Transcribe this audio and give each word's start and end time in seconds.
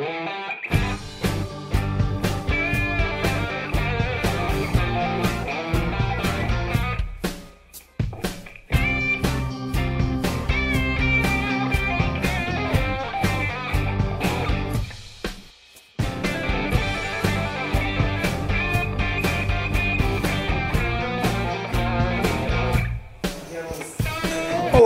Thank 0.00 0.30
you. 0.30 0.49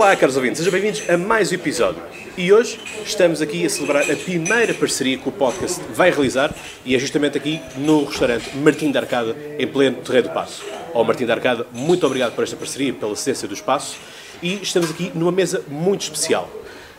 Olá, 0.05 0.15
caros 0.15 0.35
ouvintes, 0.35 0.59
sejam 0.59 0.71
bem-vindos 0.71 1.09
a 1.09 1.17
mais 1.17 1.51
um 1.51 1.55
episódio. 1.55 1.99
E 2.37 2.53
hoje 2.53 2.79
estamos 3.03 3.41
aqui 3.41 3.65
a 3.65 3.69
celebrar 3.71 4.03
a 4.03 4.15
primeira 4.15 4.71
parceria 4.71 5.17
que 5.17 5.27
o 5.27 5.31
podcast 5.31 5.81
vai 5.95 6.11
realizar 6.11 6.53
e 6.85 6.95
é 6.95 6.99
justamente 6.99 7.39
aqui 7.39 7.59
no 7.75 8.03
restaurante 8.05 8.55
Martim 8.55 8.91
da 8.91 8.99
Arcada, 8.99 9.35
em 9.57 9.65
pleno 9.65 9.97
Terreiro 10.03 10.27
do 10.27 10.33
Passo. 10.35 10.63
Ó 10.93 11.03
Martim 11.03 11.25
da 11.25 11.33
Arcada, 11.33 11.65
muito 11.73 12.05
obrigado 12.05 12.35
por 12.35 12.43
esta 12.43 12.55
parceria, 12.55 12.93
pela 12.93 13.15
cedência 13.15 13.47
do 13.47 13.55
espaço 13.55 13.97
e 14.43 14.61
estamos 14.61 14.91
aqui 14.91 15.11
numa 15.15 15.31
mesa 15.31 15.63
muito 15.67 16.01
especial. 16.01 16.51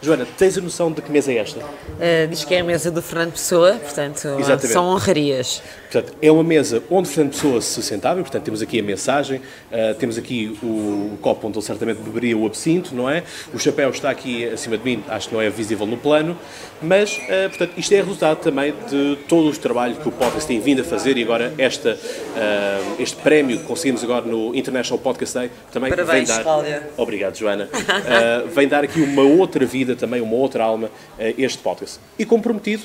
Joana, 0.07 0.25
tens 0.39 0.57
a 0.57 0.61
noção 0.61 0.93
de 0.93 1.03
que 1.03 1.11
mesa 1.11 1.33
é 1.33 1.39
esta? 1.39 1.59
Uh, 1.59 2.29
diz 2.31 2.45
que 2.45 2.55
é 2.55 2.61
a 2.61 2.65
mesa 2.65 2.93
do 2.93 3.03
Fernando 3.03 3.33
Pessoa, 3.33 3.73
portanto 3.73 4.29
Exatamente. 4.39 4.69
são 4.69 4.85
honrarias. 4.87 5.61
Portanto, 5.91 6.17
é 6.23 6.31
uma 6.31 6.45
mesa 6.45 6.81
onde 6.89 7.09
Fernando 7.09 7.33
Pessoa 7.33 7.61
se 7.61 7.83
sentava, 7.83 8.21
e, 8.21 8.23
portanto 8.23 8.45
temos 8.45 8.63
aqui 8.63 8.79
a 8.79 8.83
mensagem, 8.85 9.39
uh, 9.41 9.95
temos 9.99 10.17
aqui 10.17 10.57
o, 10.63 11.19
copo 11.21 11.49
onde 11.49 11.59
ele 11.59 11.65
certamente 11.65 11.99
beberia 11.99 12.39
o 12.39 12.47
absinto, 12.47 12.95
não 12.95 13.11
é? 13.11 13.25
O 13.53 13.59
chapéu 13.59 13.91
está 13.91 14.09
aqui 14.09 14.45
acima 14.45 14.79
de 14.79 14.85
mim, 14.85 15.03
acho 15.09 15.29
que 15.29 15.35
não 15.35 15.43
é 15.43 15.51
visível 15.51 15.87
no 15.87 15.97
plano, 15.97 16.39
mas, 16.81 17.17
uh, 17.17 17.49
portanto, 17.49 17.73
isto 17.77 17.93
é 17.93 17.97
resultado 17.97 18.39
também 18.39 18.75
de 18.89 19.19
todo 19.27 19.49
o 19.49 19.57
trabalho 19.57 19.97
que 19.97 20.09
o 20.09 20.13
podcast 20.13 20.47
tem 20.47 20.61
vindo 20.61 20.83
a 20.83 20.85
fazer 20.85 21.17
e 21.19 21.23
agora 21.25 21.53
esta, 21.59 21.95
uh, 21.95 23.03
este 23.03 23.17
prémio 23.17 23.59
que 23.59 23.65
conseguimos 23.65 24.05
agora 24.05 24.25
no 24.25 24.55
International 24.55 25.03
Podcast 25.03 25.37
Day 25.37 25.51
também 25.73 25.91
Parabéns, 25.91 26.29
vem 26.29 26.37
dar... 26.37 26.45
Cláudia. 26.45 26.91
Obrigado, 26.97 27.37
Joana. 27.37 27.69
Vem 28.55 28.69
dar 28.69 28.85
aqui 28.85 29.01
uma 29.01 29.23
outra 29.23 29.65
vida, 29.65 29.96
também 29.97 30.21
uma 30.21 30.35
outra 30.35 30.65
alma 30.65 30.91
a 31.19 31.29
este 31.39 31.59
podcast. 31.59 31.99
E 32.19 32.25
comprometido, 32.25 32.83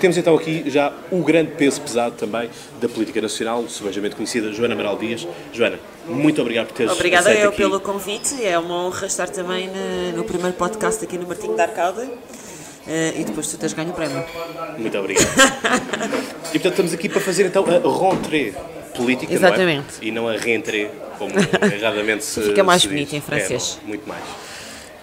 temos 0.00 0.16
então 0.16 0.34
aqui 0.34 0.64
já 0.66 0.92
o 1.10 1.22
grande 1.22 1.52
peso 1.52 1.80
pesado 1.80 2.14
também 2.16 2.50
da 2.80 2.88
política 2.88 3.20
nacional, 3.20 3.64
subejamente 3.68 4.16
conhecida 4.16 4.52
Joana 4.52 4.74
Amaral 4.74 4.96
Dias. 4.96 5.26
Joana, 5.52 5.78
muito 6.06 6.40
obrigado 6.40 6.68
por 6.68 6.76
teres 6.76 6.92
Obrigada 6.92 7.30
aceito 7.30 7.44
eu 7.44 7.48
aqui. 7.50 7.58
pelo 7.58 7.80
convite, 7.80 8.44
é 8.44 8.58
uma 8.58 8.86
honra 8.86 9.06
estar 9.06 9.28
também 9.28 9.70
no 10.14 10.24
primeiro 10.24 10.56
podcast 10.56 11.04
aqui 11.04 11.16
no 11.16 11.26
Martinho 11.26 11.56
da 11.56 11.64
Arcada. 11.64 12.02
Uh, 12.04 13.20
e 13.20 13.24
depois 13.24 13.46
tu 13.46 13.56
tens 13.56 13.72
ganho 13.72 13.90
o 13.90 13.92
prémio. 13.92 14.24
Muito 14.76 14.98
obrigado. 14.98 15.24
e 16.52 16.58
portanto 16.58 16.72
estamos 16.72 16.92
aqui 16.92 17.08
para 17.08 17.20
fazer 17.20 17.46
então 17.46 17.64
a 17.64 18.10
rentrée 18.10 18.52
política, 18.96 19.32
Exatamente. 19.32 19.98
não 19.98 20.02
é? 20.02 20.04
E 20.04 20.10
não 20.10 20.28
a 20.28 20.36
rentrée, 20.36 20.90
como 21.16 21.32
erradamente 21.72 22.24
se 22.24 22.42
Fica 22.42 22.64
mais 22.64 22.82
se 22.82 22.88
diz. 22.88 22.96
bonito 22.96 23.14
em 23.14 23.20
francês. 23.20 23.78
É, 23.84 23.86
muito 23.86 24.08
mais. 24.08 24.24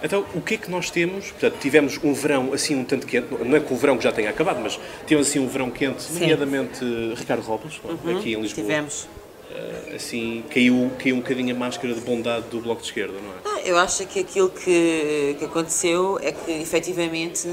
Então, 0.02 0.24
o 0.34 0.40
que 0.40 0.54
é 0.54 0.56
que 0.56 0.70
nós 0.70 0.90
temos? 0.90 1.30
Portanto, 1.30 1.56
tivemos 1.60 1.98
um 2.02 2.12
verão 2.14 2.52
assim 2.52 2.74
um 2.74 2.84
tanto 2.84 3.06
quente, 3.06 3.28
não 3.44 3.56
é 3.56 3.60
que 3.60 3.72
o 3.72 3.76
verão 3.76 3.96
que 3.96 4.04
já 4.04 4.12
tenha 4.12 4.30
acabado, 4.30 4.60
mas 4.60 4.78
tivemos 5.06 5.28
assim 5.28 5.38
um 5.38 5.46
verão 5.48 5.70
quente, 5.70 6.10
nomeadamente 6.12 6.84
eh, 6.84 7.14
Ricardo 7.14 7.42
Robles, 7.42 7.80
aqui 7.84 8.34
em 8.34 8.40
Lisboa. 8.40 8.40
Uhum. 8.40 8.46
Tivemos. 8.46 9.08
Eh, 9.50 9.96
assim, 9.96 10.44
caiu, 10.50 10.90
caiu 10.98 11.16
um 11.16 11.20
bocadinho 11.20 11.54
a 11.54 11.58
máscara 11.58 11.92
de 11.92 12.00
bondade 12.00 12.46
do 12.50 12.60
Bloco 12.60 12.80
de 12.80 12.88
Esquerda, 12.88 13.14
não 13.14 13.30
é? 13.30 13.56
Ah, 13.56 13.60
eu 13.66 13.76
acho 13.78 14.06
que 14.06 14.20
aquilo 14.20 14.48
que, 14.48 15.36
que 15.38 15.44
aconteceu 15.44 16.18
é 16.22 16.32
que 16.32 16.50
efetivamente 16.52 17.48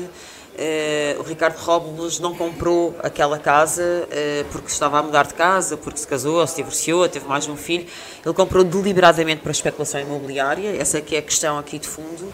eh, 0.58 1.16
o 1.20 1.24
Ricardo 1.24 1.56
Robles 1.58 2.20
não 2.20 2.36
comprou 2.36 2.96
aquela 3.04 3.38
casa 3.38 4.08
eh, 4.10 4.44
porque 4.52 4.70
estava 4.70 5.00
a 5.00 5.04
mudar 5.04 5.28
de 5.28 5.36
casa, 5.36 5.78
porque 5.78 6.00
se 6.00 6.08
casou, 6.08 6.40
ou 6.40 6.48
se 6.48 6.56
divorciou, 6.56 7.08
teve 7.08 7.28
mais 7.28 7.48
um 7.48 7.56
filho. 7.56 7.86
Ele 8.26 8.34
comprou 8.34 8.64
deliberadamente 8.64 9.42
para 9.42 9.52
especulação 9.52 10.02
imobiliária, 10.02 10.76
essa 10.82 10.98
é 10.98 11.02
que 11.02 11.16
é 11.16 11.20
a 11.20 11.22
questão 11.22 11.60
aqui 11.60 11.78
de 11.78 11.88
fundo. 11.88 12.34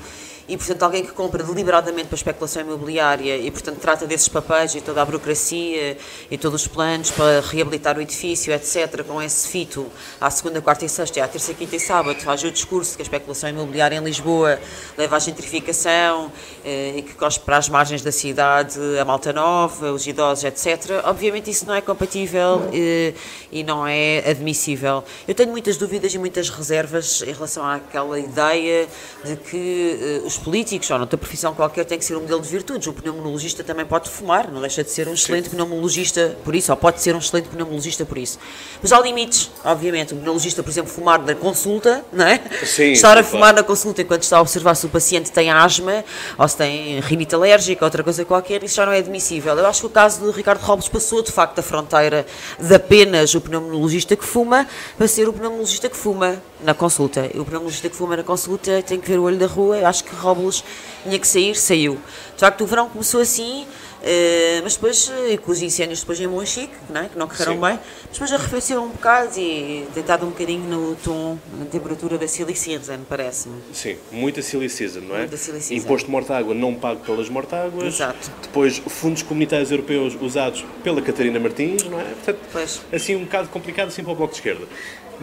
E, 0.53 0.57
portanto, 0.57 0.83
alguém 0.83 1.03
que 1.03 1.11
compra 1.11 1.43
deliberadamente 1.43 2.09
para 2.09 2.15
especulação 2.15 2.61
imobiliária 2.61 3.37
e, 3.37 3.49
portanto, 3.49 3.79
trata 3.79 4.05
desses 4.05 4.27
papéis 4.27 4.75
e 4.75 4.81
toda 4.81 5.01
a 5.01 5.05
burocracia 5.05 5.97
e 6.29 6.37
todos 6.37 6.61
os 6.61 6.67
planos 6.67 7.09
para 7.09 7.41
reabilitar 7.41 7.97
o 7.97 8.01
edifício, 8.01 8.53
etc., 8.53 9.03
com 9.03 9.19
esse 9.19 9.47
fito 9.47 9.87
à 10.21 10.29
segunda, 10.29 10.61
quarta 10.61 10.85
e 10.85 10.89
sexta, 10.89 11.17
e 11.17 11.21
à 11.23 11.27
terça, 11.27 11.55
quinta 11.55 11.75
e 11.75 11.79
sábado, 11.79 12.19
faz 12.19 12.43
o 12.43 12.51
discurso 12.51 12.95
que 12.95 13.01
a 13.01 13.05
especulação 13.05 13.49
imobiliária 13.49 13.95
em 13.95 14.03
Lisboa 14.03 14.59
leva 14.95 15.15
à 15.15 15.19
gentrificação 15.19 16.31
eh, 16.63 16.97
e 16.97 17.01
que 17.01 17.15
cospe 17.15 17.43
para 17.43 17.57
as 17.57 17.67
margens 17.67 18.03
da 18.03 18.11
cidade 18.11 18.79
a 18.99 19.03
malta 19.03 19.33
nova, 19.33 19.91
os 19.91 20.05
idosos, 20.05 20.43
etc. 20.43 21.01
Obviamente, 21.05 21.49
isso 21.49 21.65
não 21.65 21.73
é 21.73 21.81
compatível 21.81 22.69
eh, 22.71 23.15
e 23.51 23.63
não 23.63 23.87
é 23.87 24.19
admissível. 24.29 25.03
Eu 25.27 25.33
tenho 25.33 25.49
muitas 25.49 25.77
dúvidas 25.77 26.13
e 26.13 26.19
muitas 26.19 26.51
reservas 26.51 27.23
em 27.23 27.33
relação 27.33 27.65
àquela 27.65 28.19
ideia 28.19 28.87
de 29.25 29.35
que 29.35 29.99
eh, 29.99 30.21
os 30.23 30.42
políticos, 30.43 30.89
ou 30.91 30.97
noutra 30.97 31.17
profissão 31.17 31.53
qualquer, 31.53 31.85
têm 31.85 31.97
que 31.97 32.05
ser 32.05 32.15
um 32.15 32.21
modelo 32.21 32.41
de 32.41 32.49
virtudes. 32.49 32.87
O 32.87 32.93
pneumologista 32.93 33.63
também 33.63 33.85
pode 33.85 34.09
fumar, 34.09 34.51
não 34.51 34.61
deixa 34.61 34.83
de 34.83 34.91
ser 34.91 35.07
um 35.07 35.13
excelente 35.13 35.49
pneumologista 35.49 36.37
por 36.43 36.53
isso, 36.53 36.71
ou 36.71 36.77
pode 36.77 37.01
ser 37.01 37.15
um 37.15 37.19
excelente 37.19 37.49
pneumologista 37.49 38.05
por 38.05 38.17
isso. 38.17 38.37
Mas 38.81 38.91
há 38.91 38.99
limites, 38.99 39.49
obviamente. 39.63 40.13
O 40.13 40.17
pneumologista, 40.17 40.61
por 40.61 40.69
exemplo, 40.69 40.91
fumar 40.91 41.21
na 41.21 41.33
consulta, 41.33 42.03
não 42.11 42.25
é? 42.25 42.41
Sim, 42.65 42.91
Estar 42.93 43.17
a 43.17 43.23
sim, 43.23 43.31
fumar 43.31 43.53
na 43.53 43.63
consulta 43.63 44.01
enquanto 44.01 44.23
está 44.23 44.37
a 44.37 44.41
observar 44.41 44.75
se 44.75 44.85
o 44.85 44.89
paciente 44.89 45.31
tem 45.31 45.49
asma, 45.49 46.03
ou 46.37 46.47
se 46.47 46.57
tem 46.57 46.99
rinite 46.99 47.33
alérgica, 47.33 47.85
outra 47.85 48.03
coisa 48.03 48.25
qualquer, 48.25 48.63
isso 48.63 48.75
já 48.75 48.85
não 48.85 48.93
é 48.93 48.99
admissível. 48.99 49.57
Eu 49.57 49.65
acho 49.65 49.81
que 49.81 49.87
o 49.87 49.89
caso 49.89 50.19
do 50.19 50.31
Ricardo 50.31 50.61
Robles 50.61 50.89
passou, 50.89 51.21
de 51.21 51.31
facto, 51.31 51.59
a 51.59 51.63
fronteira 51.63 52.25
de 52.59 52.75
apenas 52.75 53.33
o 53.33 53.41
pneumologista 53.41 54.15
que 54.15 54.25
fuma 54.25 54.67
para 54.97 55.07
ser 55.07 55.27
o 55.27 55.33
pneumologista 55.33 55.89
que 55.89 55.95
fuma 55.97 56.41
na 56.63 56.73
consulta. 56.73 57.29
O 57.35 57.45
pneumologista 57.45 57.89
que 57.89 57.95
fuma 57.95 58.15
na 58.15 58.23
consulta 58.23 58.81
tem 58.81 58.99
que 58.99 59.07
ver 59.07 59.19
o 59.19 59.23
olho 59.23 59.37
da 59.37 59.47
rua. 59.47 59.77
Eu 59.77 59.87
acho 59.87 60.03
que 60.03 60.15
Robles 60.15 60.63
tinha 61.03 61.19
que 61.19 61.27
sair, 61.27 61.55
saiu. 61.55 61.95
De 62.35 62.39
facto, 62.39 62.61
o 62.61 62.67
verão 62.67 62.89
começou 62.89 63.21
assim, 63.21 63.65
eh, 64.01 64.59
mas 64.63 64.75
depois, 64.75 65.11
com 65.43 65.51
os 65.51 65.61
incêndios 65.61 65.99
depois 66.01 66.19
em 66.19 66.27
Monchique, 66.27 66.73
não 66.89 67.01
é? 67.01 67.09
que 67.09 67.17
não 67.17 67.27
correram 67.27 67.53
Sim. 67.53 67.59
bem, 67.61 67.79
mas 67.79 68.11
depois 68.11 68.33
arrefeceu 68.33 68.83
um 68.83 68.89
bocado 68.89 69.39
e 69.39 69.87
deitado 69.93 70.25
um 70.25 70.29
bocadinho 70.29 70.63
no 70.63 70.95
tom, 70.95 71.37
na 71.57 71.65
temperatura 71.65 72.17
da 72.17 72.27
silicíada, 72.27 72.97
me 72.97 73.05
parece-me. 73.05 73.61
Sim, 73.73 73.97
muita 74.11 74.41
silly 74.41 74.69
season, 74.69 75.01
não 75.01 75.15
é? 75.15 75.19
Muita 75.19 75.37
silly 75.37 75.61
season. 75.61 75.83
Imposto 75.85 76.05
de 76.07 76.11
morta-água 76.11 76.53
não 76.53 76.75
pago 76.75 77.01
pelas 77.01 77.29
mortáguas. 77.29 77.93
Exato. 77.93 78.31
Depois, 78.41 78.77
fundos 78.87 79.21
comunitários 79.23 79.71
europeus 79.71 80.17
usados 80.19 80.65
pela 80.83 81.01
Catarina 81.01 81.39
Martins, 81.39 81.83
não 81.83 81.99
é? 81.99 82.03
Portanto, 82.03 82.39
Pois. 82.51 82.81
assim 82.91 83.15
um 83.15 83.23
bocado 83.23 83.49
complicado 83.49 83.87
assim 83.87 84.03
para 84.03 84.11
o 84.11 84.15
Bloco 84.15 84.33
de 84.33 84.39
Esquerda. 84.39 84.65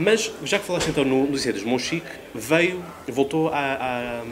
Mas, 0.00 0.32
já 0.44 0.58
que 0.58 0.64
falaste 0.64 0.88
então 0.88 1.04
no, 1.04 1.26
nos 1.26 1.40
incêndios 1.40 1.62
Monchique, 1.62 2.06
veio, 2.34 2.82
voltou 3.06 3.48
à, 3.48 4.22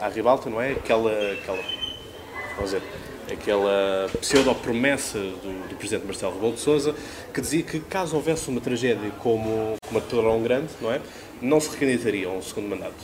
à, 0.00 0.06
à 0.06 0.08
ribalta, 0.08 0.48
não 0.48 0.62
é? 0.62 0.70
Aquela, 0.70 1.10
aquela, 1.32 1.58
vamos 2.54 2.70
dizer, 2.70 2.82
aquela 3.28 4.08
pseudo-promessa 4.20 5.18
do, 5.18 5.68
do 5.68 5.74
Presidente 5.74 6.06
Marcelo 6.06 6.34
Rebelo 6.34 6.52
de 6.52 6.60
Sousa 6.60 6.94
que 7.34 7.40
dizia 7.40 7.64
que 7.64 7.80
caso 7.80 8.14
houvesse 8.14 8.48
uma 8.48 8.60
tragédia 8.60 9.10
como, 9.18 9.74
como 9.84 9.98
a 9.98 10.00
de 10.00 10.06
Pedrão 10.06 10.40
Grande, 10.40 10.68
não 10.80 10.92
é? 10.92 11.00
Não 11.42 11.58
se 11.58 11.70
recandidataria 11.70 12.28
a 12.28 12.30
um 12.30 12.40
segundo 12.40 12.68
mandato. 12.68 12.94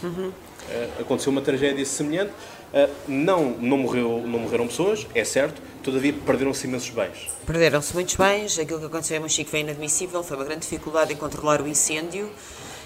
Eh, 0.71 0.89
aconteceu 1.01 1.33
uma 1.33 1.43
tragédia 1.43 1.85
semelhante. 1.85 2.33
Eh, 2.75 2.91
não, 3.07 3.51
não, 3.51 3.79
morreu, 3.79 4.21
não 4.27 4.41
morreram 4.41 4.67
pessoas, 4.67 5.07
é 5.15 5.25
certo, 5.25 5.63
todavia 5.81 6.13
perderam-se 6.13 6.67
imensos 6.67 6.91
bens. 6.91 7.31
Perderam-se 7.47 7.95
muitos 7.95 8.17
bens, 8.17 8.59
aquilo 8.59 8.81
que 8.81 8.87
aconteceu 8.87 9.17
em 9.17 9.21
Monchique 9.21 9.49
foi 9.49 9.61
inadmissível, 9.61 10.25
foi 10.25 10.37
uma 10.37 10.45
grande 10.45 10.63
dificuldade 10.63 11.13
em 11.13 11.17
controlar 11.17 11.63
o 11.63 11.69
incêndio 11.69 12.29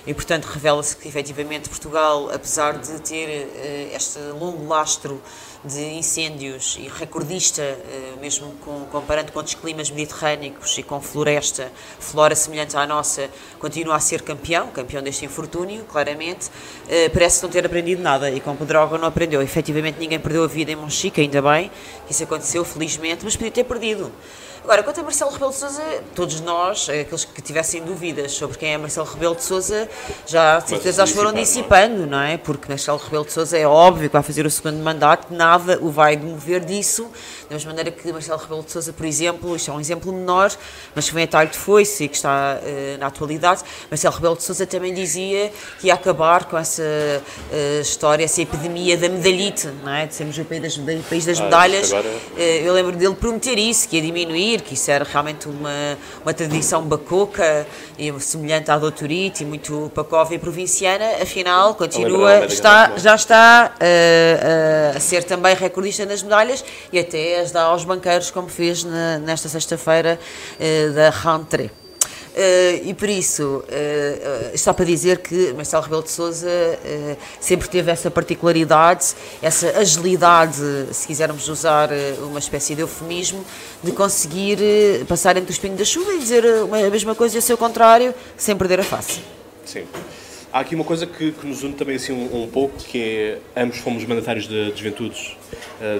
e, 0.06 0.12
portanto, 0.12 0.44
revela-se 0.44 0.94
que, 0.94 1.08
efetivamente, 1.08 1.70
Portugal, 1.70 2.30
apesar 2.30 2.76
de 2.76 3.00
ter 3.00 3.28
eh, 3.30 3.92
este 3.94 4.18
longo 4.38 4.66
lastro 4.68 5.22
de 5.64 5.80
incêndios 5.80 6.76
e 6.78 6.88
recordista, 6.88 7.62
eh, 7.62 8.14
mesmo 8.20 8.52
com, 8.64 8.84
comparando 8.86 9.32
com 9.32 9.38
outros 9.38 9.54
climas 9.56 9.90
mediterrâneos 9.90 10.78
e 10.78 10.82
com 10.82 11.00
floresta, 11.00 11.72
flora 11.98 12.34
semelhante 12.34 12.76
à 12.76 12.86
nossa, 12.86 13.28
continua 13.58 13.96
a 13.96 14.00
ser 14.00 14.22
campeão, 14.22 14.68
campeão 14.68 15.02
deste 15.02 15.24
infortúnio, 15.24 15.84
claramente, 15.84 16.50
eh, 16.88 17.08
parece 17.08 17.42
não 17.42 17.50
ter 17.50 17.66
aprendido 17.66 18.00
nada 18.00 18.30
e 18.30 18.40
com 18.40 18.54
Pedrógão 18.54 18.98
não 18.98 19.08
aprendeu. 19.08 19.42
Efetivamente, 19.42 19.98
ninguém 19.98 20.18
perdeu 20.18 20.44
a 20.44 20.46
vida 20.46 20.70
em 20.70 20.76
Monchique, 20.76 21.20
ainda 21.20 21.42
bem 21.42 21.70
que 22.06 22.12
isso 22.12 22.22
aconteceu, 22.22 22.64
felizmente, 22.64 23.24
mas 23.24 23.34
podia 23.34 23.50
ter 23.50 23.64
perdido. 23.64 24.12
Agora, 24.68 24.82
quanto 24.82 25.00
a 25.00 25.02
Marcelo 25.02 25.30
Rebelo 25.30 25.50
de 25.50 25.56
Sousa, 25.56 25.82
todos 26.14 26.42
nós, 26.42 26.90
eh, 26.90 27.00
aqueles 27.00 27.24
que 27.24 27.40
tivessem 27.40 27.82
dúvidas 27.82 28.32
sobre 28.32 28.58
quem 28.58 28.74
é 28.74 28.76
Marcelo 28.76 29.06
Rebelo 29.06 29.34
de 29.34 29.42
Sousa, 29.42 29.88
já 30.26 30.58
de 30.58 30.68
certeza 30.68 31.04
as 31.04 31.10
foram 31.10 31.32
dissipando, 31.32 31.94
dissipando, 31.94 32.06
não 32.06 32.20
é? 32.20 32.36
Porque 32.36 32.68
Marcelo 32.68 32.98
Rebelo 32.98 33.24
de 33.24 33.32
Sousa 33.32 33.56
é 33.56 33.66
óbvio 33.66 34.10
que 34.10 34.12
vai 34.12 34.22
fazer 34.22 34.44
o 34.44 34.50
segundo 34.50 34.76
mandato, 34.82 35.32
nada 35.32 35.47
o 35.80 35.90
vai 35.90 36.16
demover 36.16 36.64
disso, 36.64 37.10
da 37.48 37.54
mesma 37.54 37.70
maneira 37.70 37.90
que 37.90 38.12
Marcelo 38.12 38.38
Rebelo 38.38 38.62
de 38.62 38.70
Sousa, 38.70 38.92
por 38.92 39.06
exemplo, 39.06 39.56
isto 39.56 39.70
é 39.70 39.74
um 39.74 39.80
exemplo 39.80 40.12
menor, 40.12 40.50
mas 40.94 41.08
que 41.08 41.14
vem 41.14 41.24
a 41.24 41.26
tarde 41.26 41.56
foi-se 41.56 42.04
e 42.04 42.08
que 42.08 42.16
está 42.16 42.58
uh, 42.60 42.98
na 42.98 43.06
atualidade, 43.06 43.62
Marcelo 43.90 44.14
Rebelo 44.14 44.36
de 44.36 44.42
Sousa 44.42 44.66
também 44.66 44.92
dizia 44.92 45.50
que 45.80 45.86
ia 45.86 45.94
acabar 45.94 46.44
com 46.44 46.58
essa 46.58 46.82
uh, 46.82 47.80
história, 47.80 48.24
essa 48.24 48.42
epidemia 48.42 48.96
da 48.96 49.08
medalhite, 49.08 49.68
não 49.82 49.92
é? 49.92 50.06
de 50.06 50.14
sermos 50.14 50.36
o 50.36 50.44
país 50.44 50.62
das, 50.62 50.76
o 50.76 51.02
país 51.08 51.24
das 51.24 51.40
ah, 51.40 51.44
medalhas. 51.44 51.92
Agora... 51.92 52.08
Uh, 52.08 52.38
eu 52.38 52.74
lembro 52.74 52.96
dele 52.96 53.14
prometer 53.14 53.58
isso, 53.58 53.88
que 53.88 53.96
ia 53.96 54.02
diminuir, 54.02 54.60
que 54.60 54.74
isso 54.74 54.90
era 54.90 55.04
realmente 55.04 55.48
uma, 55.48 55.98
uma 56.22 56.34
tradição 56.34 56.82
bacoca 56.82 57.66
e 57.98 58.12
semelhante 58.20 58.70
à 58.70 58.78
doutorite 58.78 59.42
e 59.42 59.46
muito 59.46 59.90
pacova 59.94 60.34
e 60.34 60.38
provinciana, 60.38 61.22
afinal 61.22 61.74
continua, 61.74 62.44
está, 62.44 62.96
já 62.96 63.14
está 63.14 63.72
a 64.94 65.00
ser 65.00 65.24
também 65.24 65.37
recordista 65.58 66.04
nas 66.06 66.22
medalhas 66.22 66.64
e 66.92 66.98
até 66.98 67.40
as 67.40 67.50
dá 67.50 67.62
aos 67.62 67.84
banqueiros, 67.84 68.30
como 68.30 68.48
fez 68.48 68.84
na, 68.84 69.18
nesta 69.18 69.48
sexta-feira 69.48 70.18
uh, 70.58 70.92
da 70.92 71.10
rentrée. 71.10 71.70
Uh, 72.38 72.86
e 72.88 72.94
por 72.94 73.08
isso, 73.08 73.42
uh, 73.42 74.54
uh, 74.54 74.56
só 74.56 74.72
para 74.72 74.84
dizer 74.84 75.18
que 75.18 75.52
Marcelo 75.54 75.82
Rebelo 75.82 76.04
de 76.04 76.10
Sousa 76.12 76.48
sempre 77.40 77.68
teve 77.68 77.90
essa 77.90 78.12
particularidade, 78.12 79.14
essa 79.42 79.76
agilidade, 79.76 80.62
se 80.92 81.04
quisermos 81.04 81.48
usar 81.48 81.90
uma 82.22 82.38
espécie 82.38 82.76
de 82.76 82.82
eufemismo, 82.82 83.44
de 83.82 83.90
conseguir 83.90 84.58
passar 85.08 85.36
entre 85.36 85.50
o 85.50 85.52
espinho 85.52 85.76
da 85.76 85.84
chuva 85.84 86.14
e 86.14 86.18
dizer 86.18 86.44
a 86.46 86.90
mesma 86.90 87.14
coisa 87.14 87.34
e 87.34 87.38
o 87.40 87.42
seu 87.42 87.58
contrário, 87.58 88.14
sem 88.36 88.56
perder 88.56 88.78
a 88.78 88.84
face. 88.84 89.20
Sim. 89.64 89.84
Há 90.52 90.60
aqui 90.60 90.74
uma 90.74 90.84
coisa 90.84 91.06
que, 91.06 91.32
que 91.32 91.46
nos 91.46 91.62
une 91.62 91.74
também 91.74 91.96
assim 91.96 92.12
um, 92.12 92.44
um, 92.44 92.48
pouco, 92.48 92.76
que 92.78 92.98
é 93.54 93.62
ambos 93.62 93.78
fomos 93.78 94.04
mandatários 94.04 94.48
de, 94.48 94.72
de 94.72 94.78
juventudes 94.78 95.36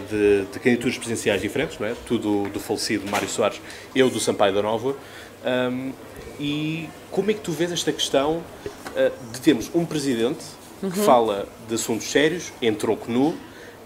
de, 0.08 0.46
de 0.52 0.58
candidaturas 0.58 0.96
presidenciais 0.96 1.40
diferentes, 1.40 1.78
não 1.78 1.86
é? 1.86 1.94
Tu 2.06 2.18
do, 2.18 2.48
do 2.48 2.58
falecido 2.58 3.08
Mário 3.10 3.28
Soares, 3.28 3.60
eu 3.94 4.08
do 4.08 4.18
Sampaio 4.18 4.54
da 4.54 4.62
Nova. 4.62 4.96
Um, 5.44 5.92
e 6.40 6.88
como 7.10 7.30
é 7.30 7.34
que 7.34 7.40
tu 7.40 7.52
vês 7.52 7.72
esta 7.72 7.92
questão 7.92 8.38
uh, 8.38 9.32
de 9.32 9.40
termos 9.40 9.70
um 9.74 9.84
presidente 9.84 10.44
uhum. 10.82 10.90
que 10.90 10.98
fala 11.00 11.48
de 11.68 11.74
assuntos 11.74 12.10
sérios, 12.10 12.52
em 12.60 12.72
tronco 12.74 13.10
nu, 13.10 13.36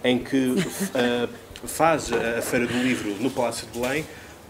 em 0.05 0.19
que 0.19 0.37
uh, 0.37 1.29
faz 1.64 2.12
a 2.12 2.43
Feira 2.43 2.67
do 2.67 2.75
Livro 2.82 3.17
no 3.20 3.31
Palácio 3.31 3.67
de 3.67 3.79
Belém, 3.79 4.05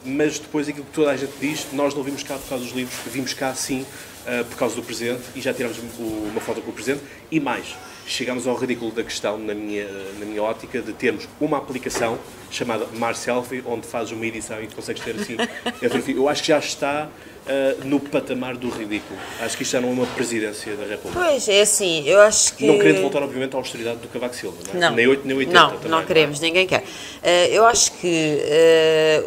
mas 0.05 0.38
depois 0.38 0.69
aquilo 0.69 0.85
que 0.85 0.93
toda 0.93 1.11
a 1.11 1.17
gente 1.17 1.32
diz, 1.41 1.67
nós 1.73 1.94
não 1.94 2.03
vimos 2.03 2.23
cá 2.23 2.37
por 2.37 2.49
causa 2.49 2.64
dos 2.64 2.73
livros, 2.73 2.97
vimos 3.06 3.35
cá 3.35 3.55
sim 3.55 3.85
uh, 4.26 4.44
por 4.44 4.56
causa 4.56 4.74
do 4.74 4.82
Presidente 4.82 5.22
e 5.34 5.40
já 5.40 5.52
tiramos 5.52 5.78
uma 5.98 6.40
foto 6.40 6.60
com 6.60 6.70
o 6.70 6.72
Presidente. 6.72 7.02
E 7.30 7.40
mais, 7.40 7.76
chegamos 8.06 8.46
ao 8.46 8.56
ridículo 8.56 8.90
da 8.92 9.02
questão, 9.02 9.38
na 9.38 9.54
minha, 9.54 9.86
na 10.19 10.26
minha 10.26 10.42
ótica, 10.42 10.80
de 10.80 10.92
termos 10.92 11.28
uma 11.40 11.58
aplicação 11.58 12.19
chamada 12.50 12.86
Marselfie, 12.94 13.62
onde 13.66 13.86
fazes 13.86 14.12
uma 14.12 14.26
edição 14.26 14.62
e 14.62 14.66
consegues 14.66 15.02
ter 15.02 15.16
assim 15.16 15.36
Eu 16.14 16.28
acho 16.28 16.42
que 16.42 16.48
já 16.48 16.58
está 16.58 17.08
uh, 17.46 17.86
no 17.86 18.00
patamar 18.00 18.56
do 18.56 18.68
ridículo. 18.68 19.18
Acho 19.40 19.56
que 19.56 19.62
isto 19.62 19.72
já 19.72 19.80
não 19.80 19.90
é 19.90 19.92
uma 19.92 20.06
presidência 20.06 20.74
da 20.76 20.84
República. 20.84 21.24
Pois, 21.24 21.48
é 21.48 21.60
assim, 21.60 22.06
eu 22.06 22.20
acho 22.20 22.54
que... 22.54 22.66
Não 22.66 22.78
querendo 22.78 23.00
voltar, 23.00 23.22
obviamente, 23.22 23.54
à 23.54 23.58
austeridade 23.58 23.98
do 23.98 24.08
Cavaco 24.08 24.34
Silva, 24.34 24.56
não, 24.72 24.74
é? 24.74 24.90
não 24.90 24.96
Nem 24.96 25.06
8 25.06 25.26
nem 25.26 25.36
80 25.36 25.58
Não, 25.58 25.70
também, 25.70 25.90
não 25.90 26.04
queremos, 26.04 26.40
não 26.40 26.46
é? 26.46 26.48
ninguém 26.48 26.66
quer. 26.66 26.80
Uh, 26.80 27.26
eu 27.50 27.66
acho 27.66 27.92
que 27.92 28.38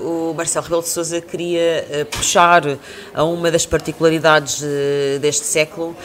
uh, 0.01 0.31
o 0.31 0.33
Marcelo 0.33 0.63
Rebelo 0.63 0.81
de 0.81 0.89
Sousa 0.89 1.21
queria 1.21 2.07
puxar 2.11 2.63
a 3.13 3.23
uma 3.23 3.49
das 3.51 3.65
particularidades 3.65 4.63
deste 5.21 5.45
século, 5.45 5.95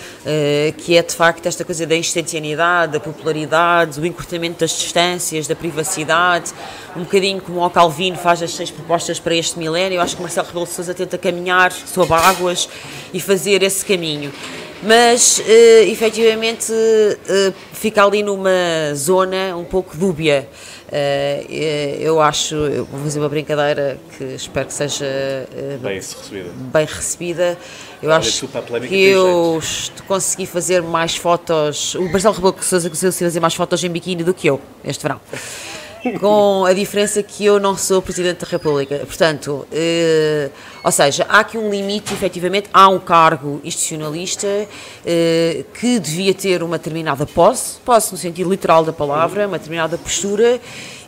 que 0.85 0.97
é, 0.97 1.03
de 1.03 1.15
facto, 1.15 1.47
esta 1.47 1.65
coisa 1.65 1.87
da 1.87 1.97
instantaneidade, 1.97 2.93
da 2.93 3.01
popularidade, 3.01 4.01
o 4.01 4.07
encurtamento 4.07 4.61
das 4.61 4.71
distâncias, 4.71 5.47
da 5.47 5.55
privacidade, 5.55 6.53
um 6.97 7.01
bocadinho 7.01 7.41
como 7.41 7.65
o 7.65 7.71
Calvino 7.71 8.17
faz 8.17 8.43
as 8.43 8.53
seis 8.53 8.71
propostas 8.71 9.21
para 9.21 9.35
este 9.35 9.59
milénio, 9.59 9.97
eu 9.97 10.03
acho 10.03 10.17
que 10.17 10.23
Marcelo 10.23 10.47
Rebelo 10.47 10.67
de 10.67 10.73
Sousa 10.73 10.95
tenta 10.95 11.17
caminhar 11.17 11.73
sob 12.01 12.15
águas 12.15 12.69
e 13.13 13.21
fazer 13.21 13.63
esse 13.63 13.85
caminho. 13.85 14.33
Mas, 14.83 15.39
uh, 15.39 15.43
efetivamente, 15.91 16.73
uh, 16.73 17.55
fica 17.73 18.03
ali 18.03 18.23
numa 18.23 18.95
zona 18.95 19.55
um 19.55 19.65
pouco 19.65 19.95
dúbia. 19.95 20.49
Uh, 20.89 21.53
eu 22.01 22.21
acho, 22.21 22.55
eu 22.55 22.87
vou 22.87 23.01
fazer 23.01 23.21
uma 23.21 23.29
brincadeira 23.29 23.99
que 24.17 24.25
espero 24.25 24.67
que 24.67 24.73
seja 24.73 25.05
uh, 25.05 25.79
bem 25.79 25.97
recebida. 25.97 26.51
Bem 26.73 26.87
recebida. 26.87 27.59
Eu 28.03 28.11
acho 28.11 28.49
que 28.89 28.95
eu 28.95 29.61
consegui 30.09 30.47
fazer 30.47 30.81
mais 30.81 31.15
fotos. 31.15 31.95
O 31.97 32.11
Marcelo 32.11 32.35
Rebelo 32.35 32.55
de 32.55 32.65
Sousa 32.65 32.89
conseguiu 32.89 33.13
fazer 33.13 33.41
mais 33.41 33.55
fotos 33.55 33.85
em 33.85 33.91
biquíni 33.91 34.25
do 34.25 34.33
que 34.33 34.47
eu 34.47 34.59
este 34.83 35.03
verão 35.03 35.21
com 36.19 36.65
a 36.65 36.73
diferença 36.73 37.23
que 37.23 37.45
eu 37.45 37.61
não 37.61 37.77
sou 37.77 38.01
Presidente 38.01 38.45
da 38.45 38.47
República. 38.47 38.99
Portanto, 38.99 39.67
eh, 39.73 40.51
ou 40.83 40.91
seja, 40.91 41.27
há 41.29 41.41
aqui 41.41 41.59
um 41.59 41.71
limite, 41.71 42.13
efetivamente, 42.15 42.69
há 42.73 42.89
um 42.89 42.99
cargo 42.99 43.61
institucionalista 43.63 44.47
eh, 45.05 45.65
que 45.79 45.99
devia 45.99 46.33
ter 46.33 46.63
uma 46.63 46.79
determinada 46.79 47.27
posse, 47.27 47.79
posse 47.85 48.13
no 48.13 48.19
sentido 48.19 48.51
literal 48.51 48.85
da 48.85 48.93
palavra, 48.93 49.47
uma 49.47 49.59
determinada 49.59 49.99
postura, 49.99 50.61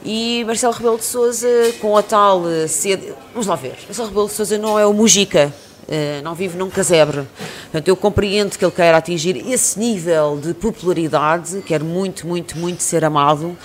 e 0.05 0.45
Marcelo 0.47 0.73
Rebelo 0.73 0.99
de 0.99 1.05
Sousa, 1.05 1.49
com 1.81 1.97
a 1.97 2.03
tal 2.03 2.49
eh, 2.49 2.67
sede... 2.67 3.15
Vamos 3.33 3.47
lá 3.47 3.57
ver, 3.57 3.77
Marcelo 3.87 4.09
Rebelo 4.09 4.27
de 4.27 4.33
Sousa 4.33 4.59
não 4.59 4.79
é 4.79 4.87
o 4.87 4.93
Mujica, 4.93 5.53
Uh, 5.83 6.23
não 6.23 6.33
vive 6.33 6.57
num 6.57 6.71
casebre. 6.71 7.27
Portanto, 7.65 7.89
eu 7.89 7.97
compreendo 7.97 8.57
que 8.57 8.65
ele 8.65 8.73
queira 8.73 8.97
atingir 8.97 9.37
esse 9.53 9.79
nível 9.79 10.39
de 10.41 10.55
popularidade, 10.55 11.61
quer 11.63 11.83
muito, 11.83 12.25
muito, 12.25 12.57
muito 12.57 12.83
ser 12.83 13.05
amado, 13.05 13.59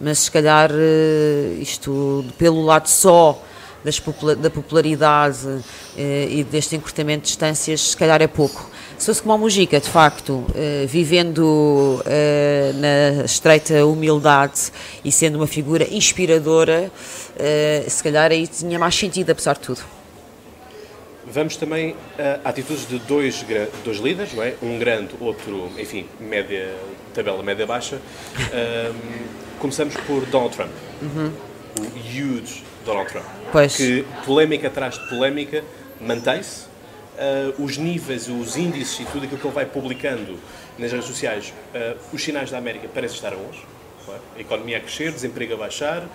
mas 0.00 0.20
se 0.20 0.30
calhar 0.30 0.70
eh, 0.72 1.56
isto 1.60 2.24
pelo 2.38 2.64
lado 2.64 2.88
só 2.88 3.40
das, 3.84 4.00
da 4.38 4.50
popularidade 4.50 5.62
eh, 5.96 6.28
e 6.30 6.44
deste 6.44 6.74
encurtamento 6.74 7.22
de 7.22 7.26
distâncias, 7.26 7.90
se 7.90 7.96
calhar 7.96 8.22
é 8.22 8.26
pouco. 8.26 8.70
Se 8.96 9.06
fosse 9.06 9.22
como 9.22 9.34
a 9.34 9.38
Mujica, 9.38 9.78
de 9.78 9.88
facto, 9.88 10.44
eh, 10.54 10.86
vivendo 10.86 12.02
na 12.74 13.24
estreita 13.24 13.84
humildade 13.86 14.72
e 15.04 15.10
sendo 15.10 15.36
uma 15.36 15.46
figura 15.46 15.86
inspiradora, 15.90 16.90
se 17.88 18.02
calhar 18.02 18.30
aí 18.30 18.46
tinha 18.46 18.78
mais 18.78 18.94
sentido, 18.94 19.30
apesar 19.30 19.54
de 19.54 19.60
tudo. 19.60 19.80
Vamos 21.26 21.56
também 21.56 21.96
a 22.44 22.48
atitudes 22.50 22.86
de 22.86 22.98
dois, 22.98 23.42
dois 23.82 23.98
líderes, 23.98 24.34
não 24.34 24.42
é? 24.42 24.54
Um 24.62 24.78
grande, 24.78 25.14
outro, 25.18 25.70
enfim, 25.78 26.06
média, 26.18 26.74
tabela 27.14 27.42
média-baixa. 27.42 27.96
Um, 27.96 29.40
Começamos 29.60 29.94
por 30.06 30.24
Donald 30.26 30.56
Trump. 30.56 30.70
Uhum. 31.02 31.32
O 31.78 31.82
huge 31.98 32.64
Donald 32.84 33.10
Trump. 33.10 33.26
Pois. 33.52 33.76
Que 33.76 34.06
polémica 34.24 34.68
atrás 34.68 34.98
de 34.98 35.06
polémica 35.10 35.62
mantém-se. 36.00 36.64
Uh, 37.20 37.62
os 37.62 37.76
níveis, 37.76 38.26
os 38.26 38.56
índices 38.56 39.00
e 39.00 39.04
tudo 39.04 39.24
aquilo 39.24 39.38
que 39.38 39.46
ele 39.46 39.54
vai 39.54 39.66
publicando 39.66 40.38
nas 40.78 40.90
redes 40.90 41.06
sociais, 41.06 41.52
uh, 41.74 41.98
os 42.10 42.24
sinais 42.24 42.50
da 42.50 42.56
América 42.56 42.88
parecem 42.88 43.16
estar 43.16 43.32
bons. 43.36 43.58
É? 44.08 44.38
A 44.38 44.40
economia 44.40 44.78
a 44.78 44.80
crescer, 44.80 45.12
desemprego 45.12 45.52
a 45.52 45.56
baixar, 45.58 46.04
uh, 46.04 46.08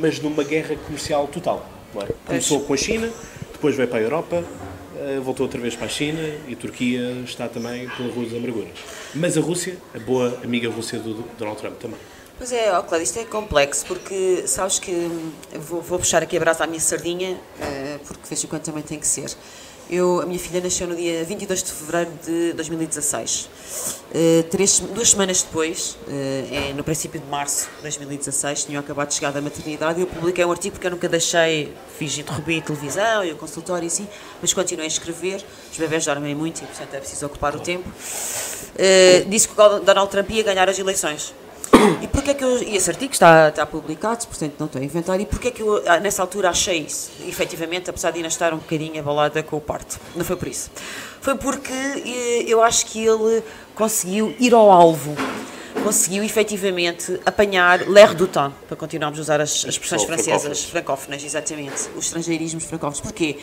mas 0.00 0.18
numa 0.18 0.42
guerra 0.42 0.74
comercial 0.86 1.28
total. 1.28 1.68
É? 1.96 2.06
Começou 2.24 2.62
com 2.62 2.72
a 2.72 2.76
China, 2.78 3.10
depois 3.52 3.76
veio 3.76 3.88
para 3.88 3.98
a 3.98 4.02
Europa, 4.02 4.42
voltou 5.22 5.44
outra 5.44 5.60
vez 5.60 5.76
para 5.76 5.86
a 5.86 5.90
China 5.90 6.20
e 6.48 6.54
a 6.54 6.56
Turquia 6.56 7.22
está 7.24 7.48
também 7.48 7.88
pela 7.90 8.12
Rua 8.12 8.24
das 8.24 8.34
Amarguras. 8.34 8.78
Mas 9.14 9.36
a 9.36 9.40
Rússia, 9.40 9.76
a 9.94 9.98
boa 9.98 10.40
amiga 10.42 10.68
Rússia 10.70 10.98
do 10.98 11.24
Donald 11.38 11.60
Trump 11.60 11.76
também. 11.78 11.98
Pois 12.38 12.52
é, 12.52 12.70
ó, 12.70 12.82
Cláudio, 12.82 13.04
isto 13.04 13.18
é 13.18 13.24
complexo, 13.24 13.86
porque 13.86 14.46
sabes 14.46 14.78
que 14.78 14.92
vou, 15.54 15.80
vou 15.80 15.98
puxar 15.98 16.22
aqui 16.22 16.36
a 16.36 16.40
brasa 16.40 16.64
à 16.64 16.66
minha 16.66 16.80
sardinha, 16.80 17.32
uh, 17.32 17.98
porque 18.06 18.22
de 18.24 18.28
vez 18.28 18.44
em 18.44 18.46
quando 18.46 18.62
também 18.62 18.82
tem 18.82 18.98
que 19.00 19.06
ser. 19.06 19.34
Eu, 19.88 20.20
a 20.20 20.26
minha 20.26 20.38
filha 20.38 20.60
nasceu 20.60 20.86
no 20.86 20.94
dia 20.94 21.24
22 21.24 21.62
de 21.62 21.72
fevereiro 21.72 22.10
de 22.26 22.52
2016. 22.52 23.48
Uh, 24.10 24.42
três, 24.50 24.80
duas 24.80 25.10
semanas 25.12 25.44
depois, 25.44 25.96
uh, 26.08 26.70
é, 26.70 26.72
no 26.74 26.84
princípio 26.84 27.18
de 27.18 27.26
março 27.26 27.70
de 27.76 27.82
2016, 27.82 28.64
tinha 28.64 28.80
acabado 28.80 29.08
de 29.08 29.14
chegar 29.14 29.30
da 29.30 29.40
maternidade 29.40 30.00
e 30.00 30.02
eu 30.02 30.06
publiquei 30.06 30.44
um 30.44 30.50
artigo 30.50 30.74
porque 30.74 30.88
eu 30.88 30.90
nunca 30.90 31.08
deixei, 31.08 31.72
fiz 31.98 32.18
interromper 32.18 32.58
a 32.58 32.62
televisão 32.62 33.24
e 33.24 33.32
o 33.32 33.36
consultório 33.36 33.84
e 33.84 33.86
assim, 33.86 34.06
mas 34.42 34.52
continuei 34.52 34.84
a 34.84 34.88
escrever. 34.88 35.42
Os 35.72 35.78
bebés 35.78 36.04
dormem 36.04 36.34
muito 36.34 36.62
e, 36.62 36.66
portanto, 36.66 36.92
é 36.92 36.98
preciso 36.98 37.24
ocupar 37.24 37.56
o 37.56 37.60
tempo. 37.60 37.88
Uh, 37.88 39.26
disse 39.30 39.48
que 39.48 39.58
o 39.58 39.78
Donald 39.78 40.10
Trump 40.10 40.28
ia 40.30 40.42
ganhar 40.42 40.68
as 40.68 40.78
eleições. 40.78 41.32
E 42.02 42.08
porquê 42.08 42.34
que 42.34 42.44
eu, 42.44 42.62
e 42.62 42.76
esse 42.76 42.90
artigo 42.90 43.12
está, 43.12 43.48
está 43.48 43.64
publicado, 43.64 44.26
portanto 44.26 44.54
não 44.58 44.66
estou 44.66 44.80
a 44.80 44.84
inventar, 44.84 45.20
e 45.20 45.26
porquê 45.26 45.50
que 45.50 45.62
eu 45.62 45.82
ah, 45.86 45.98
nessa 45.98 46.22
altura 46.22 46.50
achei 46.50 46.80
isso? 46.80 47.10
Efetivamente, 47.26 47.90
apesar 47.90 48.10
de 48.10 48.16
ainda 48.16 48.28
estar 48.28 48.52
um 48.52 48.58
bocadinho 48.58 48.98
abalada 49.00 49.42
com 49.42 49.56
o 49.56 49.60
parto. 49.60 49.98
Não 50.14 50.24
foi 50.24 50.36
por 50.36 50.48
isso. 50.48 50.70
Foi 51.20 51.34
porque 51.36 51.72
eh, 51.72 52.44
eu 52.46 52.62
acho 52.62 52.86
que 52.86 53.04
ele 53.04 53.42
conseguiu 53.74 54.34
ir 54.38 54.54
ao 54.54 54.70
alvo 54.70 55.16
conseguiu 55.86 56.24
efetivamente 56.24 57.20
apanhar 57.24 57.88
l'air 57.88 58.12
du 58.12 58.26
temps, 58.26 58.52
para 58.66 58.76
continuarmos 58.76 59.20
a 59.20 59.22
usar 59.22 59.40
as, 59.40 59.64
as 59.64 59.66
expressões 59.66 60.02
francesas, 60.02 60.64
francófonas, 60.64 61.22
exatamente, 61.22 61.88
os 61.94 62.06
estrangeirismos 62.06 62.64
francófonos. 62.64 63.00
Porquê? 63.00 63.38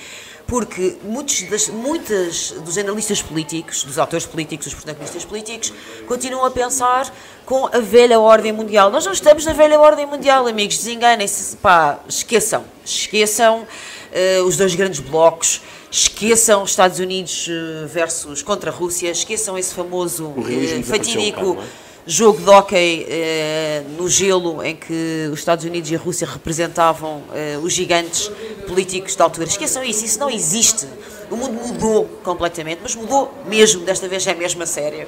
Porque 0.47 0.97
muitos, 1.03 1.41
das, 1.43 1.67
muitas 1.69 2.51
dos 2.51 2.77
analistas 2.77 3.21
políticos, 3.21 3.83
dos 3.83 3.97
autores 3.97 4.25
políticos, 4.25 4.65
dos 4.65 4.75
protagonistas 4.75 5.23
políticos, 5.25 5.73
continuam 6.07 6.45
a 6.45 6.51
pensar 6.51 7.12
com 7.45 7.67
a 7.67 7.79
velha 7.79 8.19
ordem 8.19 8.51
mundial. 8.51 8.91
Nós 8.91 9.05
não 9.05 9.13
estamos 9.13 9.45
na 9.45 9.53
velha 9.53 9.79
ordem 9.79 10.05
mundial, 10.05 10.47
amigos, 10.47 10.77
desenganem-se, 10.77 11.57
pá, 11.57 12.00
esqueçam, 12.07 12.63
esqueçam 12.85 13.65
eh, 14.12 14.41
os 14.41 14.57
dois 14.57 14.75
grandes 14.75 15.00
blocos, 15.00 15.62
esqueçam 15.89 16.63
Estados 16.63 17.00
Unidos 17.00 17.47
eh, 17.50 17.85
versus 17.88 18.41
contra 18.41 18.69
a 18.69 18.73
Rússia, 18.73 19.09
esqueçam 19.09 19.57
esse 19.57 19.73
famoso 19.73 20.27
um 20.27 20.83
fatídico? 20.83 21.57
Jogo 22.05 22.41
de 22.41 22.50
hóquei 22.50 23.05
eh, 23.10 23.83
no 23.98 24.07
gelo 24.10 24.63
em 24.63 24.75
que 24.75 25.29
os 25.31 25.39
Estados 25.39 25.63
Unidos 25.65 25.89
e 25.89 25.95
a 25.95 26.00
Rússia 26.00 26.27
representavam 26.27 27.24
eh, 27.33 27.57
os 27.62 27.72
gigantes 27.74 28.29
políticos 28.67 29.15
da 29.15 29.24
altura. 29.24 29.48
Esqueçam 29.48 29.83
isso, 29.83 30.03
isso 30.03 30.19
não 30.19 30.29
existe. 30.29 30.86
O 31.31 31.36
mundo 31.38 31.53
mudou 31.53 32.05
completamente, 32.24 32.79
mas 32.83 32.93
mudou 32.95 33.33
mesmo, 33.48 33.81
desta 33.86 34.07
vez 34.07 34.25
é 34.27 34.33
mesmo 34.33 34.62
a 34.63 34.65
sério. 34.65 35.07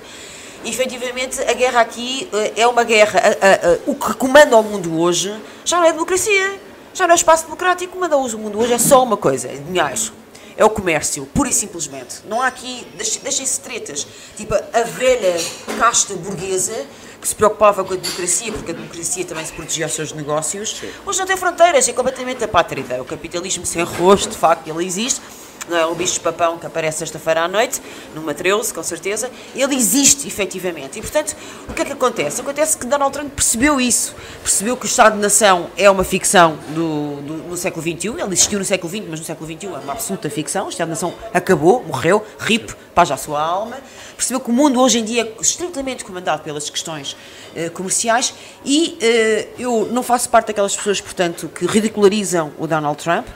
E, 0.63 0.69
efetivamente, 0.69 1.39
a 1.41 1.53
guerra 1.53 1.81
aqui 1.81 2.27
eh, 2.33 2.53
é 2.61 2.67
uma 2.67 2.83
guerra. 2.83 3.19
a- 3.19 3.45
a- 3.47 3.73
a- 3.73 3.77
o 3.85 3.93
que 3.95 4.13
comanda 4.15 4.55
o 4.57 4.63
mundo 4.63 4.99
hoje 4.99 5.33
já 5.65 5.77
não 5.79 5.85
é 5.85 5.91
democracia, 5.91 6.59
já 6.93 7.05
não 7.05 7.13
é 7.13 7.15
espaço 7.17 7.43
democrático. 7.43 7.91
Comanda 7.93 8.15
o 8.17 8.37
mundo 8.37 8.57
hoje 8.59 8.73
é 8.73 8.77
só 8.79 9.03
uma 9.03 9.17
coisa: 9.17 9.47
é 9.49 9.55
dinheiro. 9.57 10.11
É 10.57 10.63
o 10.63 10.69
comércio, 10.69 11.25
pura 11.33 11.49
e 11.49 11.53
simplesmente. 11.53 12.21
Não 12.27 12.41
há 12.41 12.47
aqui, 12.47 12.87
deixem- 12.95 13.21
deixem-se 13.21 13.59
tretas. 13.59 14.07
Tipo, 14.37 14.53
a 14.55 14.83
velha 14.83 15.35
casta 15.77 16.13
burguesa 16.15 16.85
que 17.21 17.27
se 17.27 17.35
preocupava 17.35 17.83
com 17.83 17.93
a 17.93 17.97
democracia, 17.97 18.51
porque 18.51 18.71
a 18.71 18.73
democracia 18.75 19.25
também 19.25 19.45
se 19.45 19.51
protegia 19.51 19.85
aos 19.85 19.93
seus 19.93 20.13
negócios, 20.13 20.81
hoje 21.05 21.19
não 21.19 21.25
tem 21.25 21.35
fronteiras, 21.35 21.87
é 21.87 21.93
completamente 21.93 22.43
apátrida. 22.43 23.01
O 23.01 23.05
capitalismo 23.05 23.65
sem 23.65 23.83
rosto, 23.83 24.29
de 24.29 24.37
facto, 24.37 24.67
ele 24.67 24.85
existe. 24.85 25.19
É 25.71 25.85
o 25.85 25.95
bicho 25.95 26.21
papão 26.21 26.57
que 26.57 26.65
aparece 26.65 26.99
sexta-feira 26.99 27.41
à 27.41 27.47
noite, 27.47 27.81
numa 28.13 28.33
13, 28.33 28.73
com 28.73 28.83
certeza. 28.83 29.31
Ele 29.55 29.75
existe, 29.75 30.27
efetivamente. 30.27 30.99
E, 30.99 31.01
portanto, 31.01 31.35
o 31.67 31.73
que 31.73 31.81
é 31.81 31.85
que 31.85 31.93
acontece? 31.93 32.41
Acontece 32.41 32.77
que 32.77 32.85
Donald 32.85 33.11
Trump 33.11 33.33
percebeu 33.33 33.81
isso. 33.81 34.15
Percebeu 34.43 34.77
que 34.77 34.85
o 34.85 34.87
Estado-nação 34.87 35.69
é 35.75 35.89
uma 35.89 36.03
ficção 36.03 36.57
do, 36.69 37.21
do, 37.49 37.57
século 37.57 37.81
XXI. 37.81 38.09
Ele 38.09 38.33
existiu 38.33 38.59
no 38.59 38.65
século 38.65 38.91
XX, 38.91 39.05
mas 39.09 39.19
no 39.19 39.25
século 39.25 39.51
XXI 39.51 39.67
é 39.67 39.69
uma 39.79 39.93
absoluta 39.93 40.29
ficção. 40.29 40.67
O 40.67 40.69
Estado-nação 40.69 41.13
acabou, 41.33 41.83
morreu, 41.83 42.23
rip, 42.39 42.75
paz 42.95 43.11
à 43.11 43.17
sua 43.17 43.41
alma. 43.41 43.77
Percebeu 44.15 44.39
que 44.39 44.49
o 44.49 44.53
mundo 44.53 44.79
hoje 44.81 44.99
em 44.99 45.03
dia 45.03 45.23
é 45.23 45.41
estritamente 45.41 46.03
comandado 46.05 46.41
pelas 46.41 46.69
questões 46.69 47.15
eh, 47.55 47.69
comerciais 47.69 48.33
e 48.63 48.97
eh, 49.01 49.49
eu 49.59 49.89
não 49.91 50.01
faço 50.01 50.29
parte 50.29 50.47
daquelas 50.47 50.75
pessoas, 50.75 51.01
portanto, 51.01 51.49
que 51.49 51.65
ridicularizam 51.65 52.53
o 52.57 52.65
Donald 52.65 52.97
Trump 52.97 53.27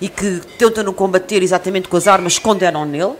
e 0.00 0.08
que 0.08 0.40
tentam 0.56 0.90
combater 0.94 1.42
exatamente 1.42 1.88
com 1.88 1.96
as 1.96 2.06
armas 2.06 2.38
que 2.38 2.44
condenam 2.44 2.86
nele. 2.86 3.14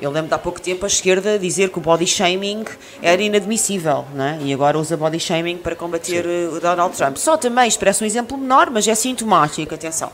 Eu 0.00 0.10
lembro 0.10 0.28
de 0.28 0.34
há 0.34 0.38
pouco 0.38 0.60
tempo 0.60 0.84
a 0.84 0.88
esquerda 0.88 1.38
dizer 1.38 1.70
que 1.70 1.78
o 1.78 1.80
body 1.80 2.06
shaming 2.06 2.64
era 3.00 3.22
inadmissível, 3.22 4.04
não 4.14 4.24
é? 4.24 4.38
e 4.40 4.52
agora 4.52 4.78
usa 4.78 4.96
body 4.96 5.18
shaming 5.18 5.56
para 5.56 5.74
combater 5.74 6.24
eh, 6.26 6.48
o 6.48 6.60
Donald 6.60 6.96
Trump. 6.96 7.16
Só 7.16 7.36
também 7.36 7.66
expressa 7.66 8.04
um 8.04 8.06
exemplo 8.06 8.36
menor, 8.36 8.70
mas 8.70 8.86
é 8.86 8.94
sintomático, 8.94 9.74
atenção. 9.74 10.12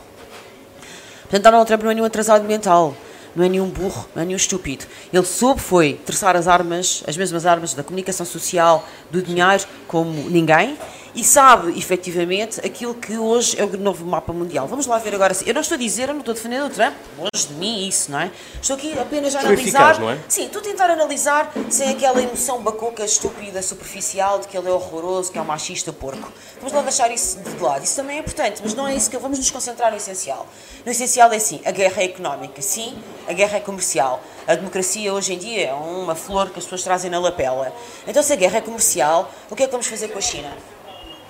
Portanto, 1.21 1.43
Donald 1.43 1.67
Trump 1.67 1.83
não 1.83 1.91
é 1.91 1.93
nenhum 1.93 2.05
atrasado 2.05 2.43
mental, 2.45 2.95
não 3.35 3.43
é 3.43 3.49
nenhum 3.49 3.69
burro, 3.69 4.07
não 4.15 4.21
é 4.21 4.25
nenhum 4.25 4.37
estúpido. 4.37 4.85
Ele 5.11 5.25
soube 5.25 5.61
foi 5.61 5.99
traçar 6.05 6.35
as 6.35 6.47
armas, 6.47 7.03
as 7.07 7.17
mesmas 7.17 7.45
armas 7.45 7.73
da 7.73 7.83
comunicação 7.83 8.25
social, 8.25 8.87
do 9.09 9.21
dinheiro, 9.21 9.63
como 9.87 10.29
ninguém, 10.29 10.77
e 11.13 11.23
sabe, 11.23 11.77
efetivamente, 11.77 12.59
aquilo 12.65 12.95
que 12.95 13.17
hoje 13.17 13.59
é 13.59 13.65
o 13.65 13.77
novo 13.77 14.05
mapa 14.05 14.31
mundial. 14.31 14.67
Vamos 14.67 14.85
lá 14.87 14.97
ver 14.97 15.13
agora. 15.13 15.35
Eu 15.45 15.53
não 15.53 15.61
estou 15.61 15.75
a 15.75 15.77
dizer, 15.77 16.03
eu 16.03 16.13
não 16.13 16.19
estou 16.21 16.31
a 16.31 16.35
defender 16.35 16.63
o 16.63 16.69
Trump, 16.69 16.93
longe 17.17 17.47
de 17.47 17.53
mim 17.55 17.87
isso, 17.87 18.11
não 18.11 18.19
é? 18.19 18.31
Estou 18.61 18.77
aqui 18.77 18.97
apenas 18.97 19.35
a 19.35 19.41
Foi 19.41 19.49
analisar... 19.49 19.91
eficaz, 19.91 19.99
não 19.99 20.09
é? 20.09 20.17
Sim, 20.29 20.45
estou 20.45 20.61
a 20.61 20.63
tentar 20.63 20.89
analisar 20.89 21.51
sem 21.69 21.89
aquela 21.89 22.21
emoção 22.21 22.61
bacoca, 22.61 23.03
estúpida, 23.03 23.61
superficial 23.61 24.39
de 24.39 24.47
que 24.47 24.57
ele 24.57 24.69
é 24.69 24.71
horroroso, 24.71 25.31
que 25.31 25.37
é 25.37 25.41
um 25.41 25.45
machista 25.45 25.91
porco. 25.91 26.31
Vamos 26.57 26.71
lá 26.71 26.81
deixar 26.81 27.11
isso 27.11 27.39
de 27.39 27.61
lado. 27.61 27.83
Isso 27.83 27.95
também 27.95 28.17
é 28.17 28.19
importante, 28.19 28.61
mas 28.63 28.73
não 28.73 28.87
é 28.87 28.95
isso 28.95 29.09
que 29.09 29.17
vamos 29.17 29.37
nos 29.37 29.51
concentrar 29.51 29.91
no 29.91 29.97
essencial. 29.97 30.47
No 30.85 30.91
essencial 30.91 31.31
é 31.33 31.39
sim, 31.39 31.59
a 31.65 31.71
guerra 31.71 32.01
é 32.01 32.05
económica, 32.05 32.61
sim, 32.61 32.95
a 33.27 33.33
guerra 33.33 33.57
é 33.57 33.59
comercial. 33.59 34.21
A 34.47 34.55
democracia 34.55 35.13
hoje 35.13 35.33
em 35.33 35.37
dia 35.37 35.67
é 35.67 35.73
uma 35.73 36.15
flor 36.15 36.49
que 36.49 36.59
as 36.59 36.63
pessoas 36.63 36.83
trazem 36.83 37.11
na 37.11 37.19
lapela. 37.19 37.73
Então, 38.07 38.23
se 38.23 38.31
a 38.31 38.35
guerra 38.35 38.57
é 38.57 38.61
comercial, 38.61 39.31
o 39.49 39.55
que 39.55 39.63
é 39.63 39.65
que 39.65 39.71
vamos 39.71 39.87
fazer 39.87 40.07
com 40.07 40.17
a 40.17 40.21
China? 40.21 40.51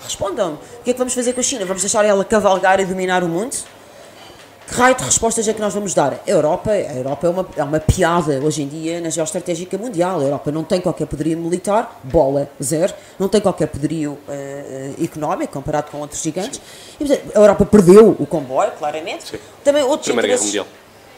Respondam. 0.03 0.53
O 0.79 0.83
que 0.83 0.91
é 0.91 0.93
que 0.93 0.99
vamos 0.99 1.13
fazer 1.13 1.33
com 1.33 1.39
a 1.39 1.43
China? 1.43 1.65
Vamos 1.65 1.81
deixar 1.81 2.03
ela 2.05 2.23
cavalgar 2.25 2.79
e 2.79 2.85
dominar 2.85 3.23
o 3.23 3.27
mundo? 3.27 3.55
Que 4.67 4.77
raio 4.77 4.95
de 4.95 5.03
respostas 5.03 5.45
é 5.49 5.53
que 5.53 5.59
nós 5.59 5.73
vamos 5.73 5.93
dar? 5.93 6.13
A 6.13 6.29
Europa, 6.29 6.71
a 6.71 6.95
Europa 6.95 7.27
é, 7.27 7.29
uma, 7.29 7.47
é 7.57 7.63
uma 7.63 7.79
piada 7.81 8.39
hoje 8.39 8.61
em 8.61 8.67
dia 8.69 9.01
na 9.01 9.09
geoestratégica 9.09 9.77
mundial. 9.77 10.21
A 10.21 10.23
Europa 10.23 10.49
não 10.49 10.63
tem 10.63 10.79
qualquer 10.79 11.07
poderio 11.07 11.37
militar, 11.37 11.99
bola, 12.05 12.49
zero. 12.63 12.93
Não 13.19 13.27
tem 13.27 13.41
qualquer 13.41 13.67
poderio 13.67 14.17
eh, 14.29 14.91
económico 15.03 15.51
comparado 15.51 15.91
com 15.91 15.97
outros 15.99 16.21
gigantes. 16.21 16.61
E, 16.97 17.05
portanto, 17.05 17.31
a 17.35 17.39
Europa 17.39 17.65
perdeu 17.65 18.15
o 18.17 18.25
comboio, 18.25 18.71
claramente. 18.71 19.31
Sim. 19.31 19.39
Também 19.61 19.83
outros 19.83 20.05
Primeira 20.05 20.29
Guerra 20.29 20.41
Mundial. 20.41 20.67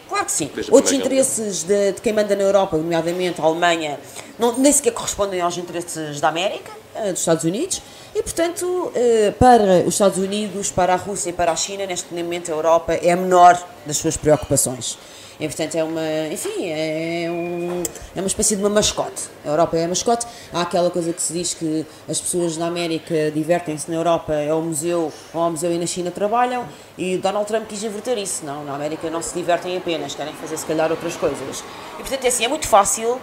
Claro 0.09 0.25
que 0.25 0.31
sim. 0.31 0.49
Desde 0.53 0.71
Outros 0.71 0.93
interesses 0.93 1.63
de, 1.63 1.91
de 1.91 2.01
quem 2.01 2.11
manda 2.11 2.35
na 2.35 2.43
Europa, 2.43 2.75
nomeadamente 2.77 3.39
a 3.39 3.43
Alemanha, 3.43 3.99
não, 4.39 4.57
nem 4.57 4.71
sequer 4.71 4.93
correspondem 4.93 5.41
aos 5.41 5.57
interesses 5.57 6.19
da 6.19 6.29
América, 6.29 6.71
eh, 6.95 7.11
dos 7.11 7.19
Estados 7.19 7.43
Unidos. 7.43 7.81
E, 8.15 8.21
portanto, 8.21 8.91
eh, 8.93 9.33
para 9.39 9.81
os 9.87 9.95
Estados 9.95 10.19
Unidos, 10.19 10.69
para 10.69 10.93
a 10.93 10.95
Rússia 10.95 11.31
e 11.31 11.33
para 11.33 11.51
a 11.51 11.55
China, 11.55 11.85
neste 11.87 12.13
momento 12.13 12.51
a 12.51 12.55
Europa 12.55 12.93
é 12.93 13.11
a 13.11 13.15
menor 13.15 13.59
das 13.87 13.97
suas 13.97 14.15
preocupações. 14.15 14.99
E, 15.39 15.47
portanto, 15.47 15.75
é 15.75 15.83
uma, 15.83 16.27
enfim, 16.31 16.67
é, 16.67 17.25
um, 17.27 17.81
é 18.15 18.19
uma 18.19 18.27
espécie 18.27 18.55
de 18.55 18.61
uma 18.61 18.69
mascote. 18.69 19.23
A 19.43 19.49
Europa 19.49 19.75
é 19.77 19.85
a 19.85 19.87
mascote. 19.87 20.27
Há 20.53 20.61
aquela 20.61 20.91
coisa 20.91 21.11
que 21.11 21.19
se 21.19 21.33
diz 21.33 21.55
que 21.55 21.85
as 22.07 22.21
pessoas 22.21 22.55
na 22.55 22.67
América 22.67 23.31
divertem-se 23.31 23.89
na 23.89 23.97
Europa, 23.97 24.31
é 24.31 24.51
ao 24.51 24.61
museu, 24.61 25.11
ou 25.33 25.41
ao 25.41 25.49
museu 25.49 25.71
e 25.73 25.79
na 25.79 25.87
China 25.87 26.11
trabalham, 26.11 26.67
e 26.95 27.17
Donald 27.17 27.47
Trump 27.47 27.67
quis 27.67 27.83
inverter 27.83 28.19
isso. 28.19 28.45
Não, 28.45 28.63
na 28.63 28.75
América 28.75 29.09
não 29.09 29.23
se 29.23 29.33
divertem 29.33 29.75
apenas, 29.75 30.13
querem 30.13 30.33
fazer 30.35 30.55
se 30.55 30.65
calhar 30.67 30.91
outras 30.91 31.15
coisas. 31.15 31.63
E, 31.95 32.01
portanto, 32.01 32.23
é 32.23 32.27
assim, 32.27 32.45
é 32.45 32.47
muito 32.47 32.67
fácil 32.67 33.19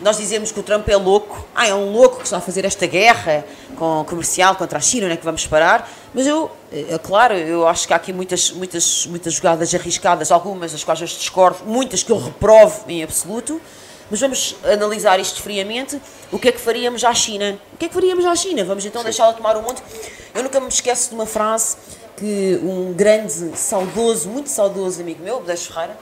nós 0.00 0.16
dizemos 0.16 0.50
que 0.50 0.60
o 0.60 0.62
Trump 0.62 0.88
é 0.88 0.96
louco, 0.96 1.46
ah, 1.54 1.66
é 1.66 1.74
um 1.74 1.92
louco 1.92 2.18
que 2.18 2.24
está 2.24 2.38
a 2.38 2.40
fazer 2.40 2.64
esta 2.64 2.86
guerra 2.86 3.44
com, 3.76 4.04
comercial 4.08 4.56
contra 4.56 4.78
a 4.78 4.80
China, 4.80 5.06
onde 5.06 5.14
é 5.14 5.16
que 5.16 5.24
vamos 5.24 5.46
parar? 5.46 5.90
Mas 6.12 6.26
eu, 6.26 6.50
é 6.72 6.98
claro, 6.98 7.34
eu 7.34 7.66
acho 7.66 7.86
que 7.86 7.92
há 7.92 7.96
aqui 7.96 8.12
muitas, 8.12 8.50
muitas, 8.50 9.06
muitas 9.06 9.34
jogadas 9.34 9.74
arriscadas, 9.74 10.30
algumas 10.30 10.72
das 10.72 10.84
quais 10.84 11.00
eu 11.00 11.06
discordo, 11.06 11.64
muitas 11.64 12.02
que 12.02 12.12
eu 12.12 12.18
reprovo 12.18 12.84
em 12.88 13.02
absoluto, 13.02 13.60
mas 14.10 14.20
vamos 14.20 14.56
analisar 14.64 15.18
isto 15.18 15.40
friamente. 15.40 16.00
O 16.30 16.38
que 16.38 16.48
é 16.48 16.52
que 16.52 16.60
faríamos 16.60 17.02
à 17.04 17.14
China? 17.14 17.58
O 17.72 17.76
que 17.76 17.86
é 17.86 17.88
que 17.88 17.94
faríamos 17.94 18.24
à 18.24 18.34
China? 18.36 18.64
Vamos 18.64 18.84
então 18.84 19.02
deixá-la 19.02 19.32
tomar 19.32 19.56
o 19.56 19.62
mundo? 19.62 19.82
Eu 20.34 20.42
nunca 20.42 20.60
me 20.60 20.68
esqueço 20.68 21.08
de 21.08 21.14
uma 21.14 21.26
frase 21.26 21.76
que 22.16 22.60
um 22.62 22.92
grande, 22.92 23.56
saudoso, 23.56 24.28
muito 24.28 24.50
saudoso 24.50 25.00
amigo 25.00 25.22
meu, 25.22 25.40
Modesto 25.40 25.72
Ferreira, 25.72 25.98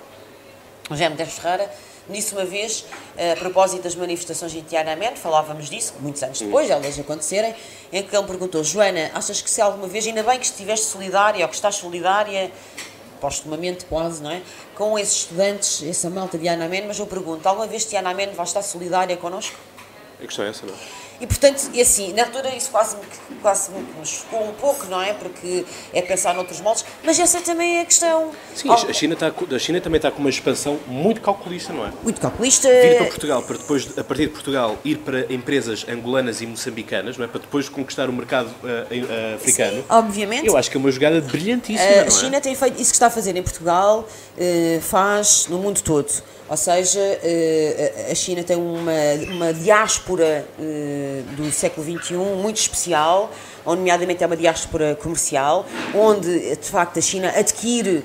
José 0.90 1.08
Modesto 1.08 1.40
Ferreira, 1.40 1.70
disse 2.08 2.34
uma 2.34 2.44
vez, 2.44 2.84
eh, 3.16 3.32
a 3.32 3.36
propósito 3.36 3.82
das 3.82 3.94
manifestações 3.94 4.54
em 4.54 4.62
Tiananmen, 4.62 5.14
falávamos 5.16 5.68
disso, 5.68 5.94
muitos 6.00 6.22
anos 6.22 6.40
depois, 6.40 6.68
elas 6.68 6.98
acontecerem, 6.98 7.54
em 7.92 8.02
que 8.02 8.16
ele 8.16 8.26
perguntou, 8.26 8.62
Joana, 8.64 9.10
achas 9.14 9.40
que 9.40 9.50
se 9.50 9.60
alguma 9.60 9.86
vez, 9.86 10.06
ainda 10.06 10.22
bem 10.22 10.38
que 10.38 10.46
estiveste 10.46 10.86
solidária, 10.86 11.44
ou 11.44 11.48
que 11.48 11.54
estás 11.54 11.76
solidária, 11.76 12.50
postumamente 13.20 13.84
quase, 13.84 14.22
não 14.22 14.30
é? 14.30 14.42
Com 14.74 14.98
esses 14.98 15.18
estudantes, 15.18 15.82
essa 15.82 16.10
malta 16.10 16.36
de 16.36 16.44
Tiananmen, 16.44 16.86
mas 16.86 16.98
eu 16.98 17.06
pergunto, 17.06 17.46
alguma 17.48 17.66
vez 17.66 17.84
Tiananmen 17.84 18.32
vai 18.32 18.44
estar 18.44 18.62
solidária 18.62 19.16
connosco? 19.16 19.56
A 20.20 20.26
questão 20.26 20.44
é 20.44 20.48
essa, 20.48 20.66
não 20.66 20.74
é? 20.74 21.01
E 21.22 21.26
portanto, 21.26 21.70
e 21.72 21.80
assim, 21.80 22.12
na 22.12 22.24
altura 22.24 22.52
isso 22.54 22.68
quase 22.68 22.96
me, 22.96 23.02
quase 23.40 23.70
me 23.70 23.78
me 24.02 24.04
chocou 24.04 24.42
um 24.48 24.52
pouco, 24.54 24.86
não 24.86 25.00
é? 25.00 25.14
Porque 25.14 25.64
é 25.92 26.02
pensar 26.02 26.34
noutros 26.34 26.60
moldes, 26.60 26.84
mas 27.04 27.18
essa 27.18 27.40
também 27.40 27.78
é 27.78 27.82
a 27.82 27.84
questão. 27.84 28.32
Sim, 28.54 28.68
a 28.68 28.92
China, 28.92 29.14
está, 29.14 29.28
a 29.28 29.58
China 29.58 29.80
também 29.80 29.98
está 29.98 30.10
com 30.10 30.18
uma 30.18 30.28
expansão 30.28 30.80
muito 30.88 31.20
calculista, 31.20 31.72
não 31.72 31.86
é? 31.86 31.92
Muito 32.02 32.20
calculista. 32.20 32.68
Vir 32.68 32.96
para 32.96 33.06
Portugal, 33.06 33.42
para 33.42 33.56
depois, 33.56 33.96
a 33.96 34.02
partir 34.02 34.26
de 34.26 34.32
Portugal, 34.32 34.76
ir 34.84 34.98
para 34.98 35.32
empresas 35.32 35.86
angolanas 35.88 36.40
e 36.40 36.46
moçambicanas, 36.46 37.16
não 37.16 37.24
é? 37.24 37.28
Para 37.28 37.40
depois 37.40 37.68
conquistar 37.68 38.10
o 38.10 38.12
mercado 38.12 38.50
eh, 38.64 38.86
eh, 38.90 39.34
africano. 39.36 39.76
Sim, 39.76 39.84
obviamente. 39.88 40.46
Eu 40.48 40.56
acho 40.56 40.68
que 40.70 40.76
é 40.76 40.80
uma 40.80 40.90
jogada 40.90 41.20
brilhantíssima, 41.20 41.88
A 41.88 41.96
não 41.96 42.02
é? 42.02 42.10
China 42.10 42.40
tem 42.40 42.56
feito 42.56 42.80
isso 42.80 42.90
que 42.90 42.96
está 42.96 43.06
a 43.06 43.10
fazer 43.10 43.36
em 43.36 43.42
Portugal, 43.44 44.08
eh, 44.36 44.80
faz 44.82 45.46
no 45.48 45.58
mundo 45.58 45.80
todo. 45.82 46.10
Ou 46.52 46.56
seja, 46.58 47.00
eh, 47.00 48.08
a 48.10 48.14
China 48.14 48.44
tem 48.44 48.58
uma, 48.58 48.92
uma 49.30 49.54
diáspora 49.54 50.46
eh, 50.60 51.22
do 51.34 51.50
século 51.50 51.82
XXI 51.82 52.14
muito 52.14 52.58
especial, 52.58 53.32
onde, 53.64 53.78
nomeadamente, 53.78 54.22
é 54.22 54.26
uma 54.26 54.36
diáspora 54.36 54.94
comercial, 54.94 55.64
onde, 55.94 56.54
de 56.54 56.68
facto, 56.68 56.98
a 56.98 57.00
China 57.00 57.32
adquire 57.34 58.04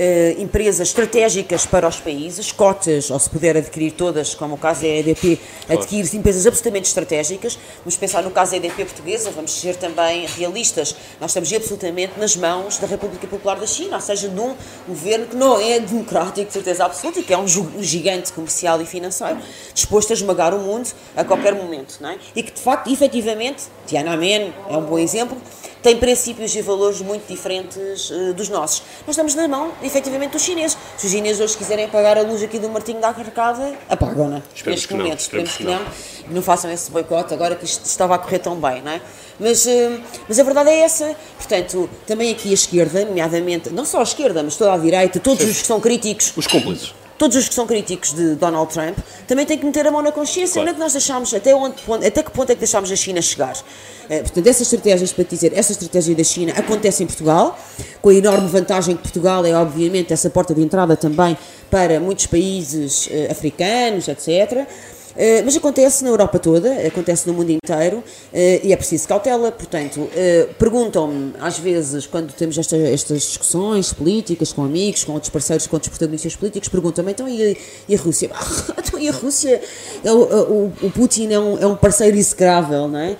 eh, 0.00 0.36
empresas 0.38 0.86
estratégicas 0.86 1.66
para 1.66 1.88
os 1.88 1.98
países, 1.98 2.52
cotas, 2.52 3.10
ou 3.10 3.18
se 3.18 3.28
puder 3.28 3.56
adquirir 3.56 3.90
todas, 3.90 4.32
como 4.32 4.54
o 4.54 4.58
caso 4.58 4.82
da 4.82 4.86
EDP, 4.86 5.40
adquirir 5.68 6.14
empresas 6.14 6.46
absolutamente 6.46 6.86
estratégicas. 6.86 7.58
Vamos 7.80 7.96
pensar 7.96 8.22
no 8.22 8.30
caso 8.30 8.52
da 8.52 8.58
EDP 8.58 8.84
portuguesa, 8.84 9.32
vamos 9.32 9.50
ser 9.50 9.74
também 9.74 10.24
realistas. 10.26 10.94
Nós 11.20 11.32
estamos 11.32 11.52
absolutamente 11.52 12.12
nas 12.16 12.36
mãos 12.36 12.78
da 12.78 12.86
República 12.86 13.26
Popular 13.26 13.58
da 13.58 13.66
China, 13.66 13.96
ou 13.96 14.00
seja, 14.00 14.28
de 14.28 14.38
um 14.38 14.54
governo 14.86 15.26
que 15.26 15.34
não 15.34 15.60
é 15.60 15.80
democrático, 15.80 16.46
de 16.46 16.52
certeza 16.52 16.84
absoluta, 16.84 17.18
e 17.18 17.24
que 17.24 17.34
é 17.34 17.38
um 17.38 17.48
gigante 17.82 18.32
comercial 18.32 18.80
e 18.80 18.86
financeiro, 18.86 19.38
disposto 19.74 20.12
a 20.12 20.14
esmagar 20.14 20.54
o 20.54 20.60
mundo 20.60 20.88
a 21.16 21.24
qualquer 21.24 21.56
momento. 21.56 21.96
Não 22.00 22.10
é? 22.10 22.18
E 22.36 22.42
que, 22.44 22.52
de 22.52 22.60
facto, 22.60 22.88
efetivamente, 22.88 23.64
Tiananmen 23.84 24.54
é 24.68 24.76
um 24.76 24.82
bom 24.82 24.96
exemplo, 24.96 25.36
tem 25.82 25.96
princípios 25.96 26.54
e 26.54 26.62
valores 26.62 27.00
muito 27.00 27.26
diferentes 27.26 28.10
uh, 28.10 28.34
dos 28.34 28.48
nossos. 28.48 28.82
Nós 29.06 29.10
estamos 29.10 29.34
na 29.34 29.46
mão, 29.46 29.72
efetivamente, 29.82 30.32
dos 30.32 30.42
chineses. 30.42 30.76
Se 30.96 31.06
os 31.06 31.12
chineses 31.12 31.40
hoje 31.40 31.56
quiserem 31.56 31.84
apagar 31.84 32.18
a 32.18 32.22
luz 32.22 32.42
aqui 32.42 32.58
do 32.58 32.68
Martinho 32.68 33.00
da 33.00 33.08
Arcada, 33.08 33.74
apagam-na. 33.88 34.42
Neste 34.66 34.92
momento, 34.92 35.20
esperemos 35.20 35.56
que 35.56 35.64
não. 35.64 35.74
não. 35.74 35.86
Não 36.30 36.42
façam 36.42 36.70
esse 36.70 36.90
boicote 36.90 37.32
agora 37.32 37.56
que 37.56 37.64
isto 37.64 37.84
estava 37.86 38.14
a 38.14 38.18
correr 38.18 38.38
tão 38.38 38.56
bem, 38.56 38.82
não 38.82 38.92
é? 38.92 39.00
Mas, 39.40 39.64
uh, 39.66 40.00
mas 40.28 40.38
a 40.38 40.42
verdade 40.42 40.70
é 40.70 40.80
essa. 40.80 41.16
Portanto, 41.36 41.88
também 42.06 42.32
aqui 42.32 42.50
a 42.50 42.54
esquerda, 42.54 43.04
nomeadamente, 43.04 43.70
não 43.70 43.84
só 43.84 44.00
a 44.00 44.02
esquerda, 44.02 44.42
mas 44.42 44.56
toda 44.56 44.72
a 44.74 44.78
direita, 44.78 45.20
todos 45.20 45.44
Sim. 45.44 45.50
os 45.50 45.60
que 45.60 45.66
são 45.66 45.80
críticos. 45.80 46.32
Os 46.36 46.46
cúmplices 46.46 46.92
todos 47.18 47.36
os 47.36 47.48
que 47.48 47.54
são 47.54 47.66
críticos 47.66 48.12
de 48.12 48.36
Donald 48.36 48.72
Trump 48.72 48.96
também 49.26 49.44
têm 49.44 49.58
que 49.58 49.66
meter 49.66 49.86
a 49.86 49.90
mão 49.90 50.00
na 50.00 50.12
consciência, 50.12 50.54
claro. 50.54 50.66
não 50.66 50.70
é 50.70 50.74
que 50.74 50.80
nós 50.80 50.92
deixamos, 50.92 51.34
até, 51.34 51.54
onde, 51.54 51.74
até 52.06 52.22
que 52.22 52.30
ponto 52.30 52.50
é 52.50 52.54
que 52.54 52.60
deixamos 52.60 52.90
a 52.90 52.96
China 52.96 53.20
chegar. 53.20 53.56
É, 54.08 54.20
portanto, 54.20 54.46
essas 54.46 54.62
estratégias, 54.62 55.12
para 55.12 55.24
dizer, 55.24 55.52
essa 55.54 55.72
estratégia 55.72 56.14
da 56.14 56.24
China 56.24 56.54
acontece 56.56 57.02
em 57.02 57.06
Portugal, 57.06 57.58
com 58.00 58.08
a 58.08 58.14
enorme 58.14 58.48
vantagem 58.48 58.96
que 58.96 59.02
Portugal 59.02 59.44
é, 59.44 59.52
obviamente, 59.52 60.12
essa 60.12 60.30
porta 60.30 60.54
de 60.54 60.62
entrada 60.62 60.96
também 60.96 61.36
para 61.70 62.00
muitos 62.00 62.26
países 62.26 63.08
eh, 63.10 63.28
africanos, 63.30 64.08
etc. 64.08 64.66
Uh, 65.18 65.42
mas 65.44 65.56
acontece 65.56 66.04
na 66.04 66.10
Europa 66.10 66.38
toda, 66.38 66.86
acontece 66.86 67.26
no 67.26 67.34
mundo 67.34 67.50
inteiro 67.50 67.96
uh, 67.96 68.04
e 68.32 68.72
é 68.72 68.76
preciso 68.76 69.08
cautela. 69.08 69.50
Portanto, 69.50 69.98
uh, 70.02 70.54
perguntam-me, 70.54 71.32
às 71.40 71.58
vezes, 71.58 72.06
quando 72.06 72.32
temos 72.32 72.56
esta, 72.56 72.76
estas 72.76 73.22
discussões 73.22 73.92
políticas 73.92 74.52
com 74.52 74.62
amigos, 74.62 75.02
com 75.02 75.14
outros 75.14 75.30
parceiros, 75.30 75.66
com 75.66 75.74
outros 75.74 75.90
protagonistas 75.90 76.36
políticos, 76.36 76.68
perguntam-me 76.68 77.10
então 77.10 77.28
e 77.28 77.42
a, 77.42 77.56
e 77.88 77.96
a 77.96 77.98
Rússia? 77.98 78.30
então 78.78 79.00
e 79.00 79.08
a 79.08 79.12
Rússia? 79.12 79.60
É 80.04 80.12
o, 80.12 80.22
o, 80.22 80.72
o 80.82 80.90
Putin 80.92 81.32
é 81.32 81.38
um, 81.40 81.58
é 81.58 81.66
um 81.66 81.74
parceiro 81.74 82.16
execrável, 82.16 82.86
não 82.86 83.00
é? 83.00 83.16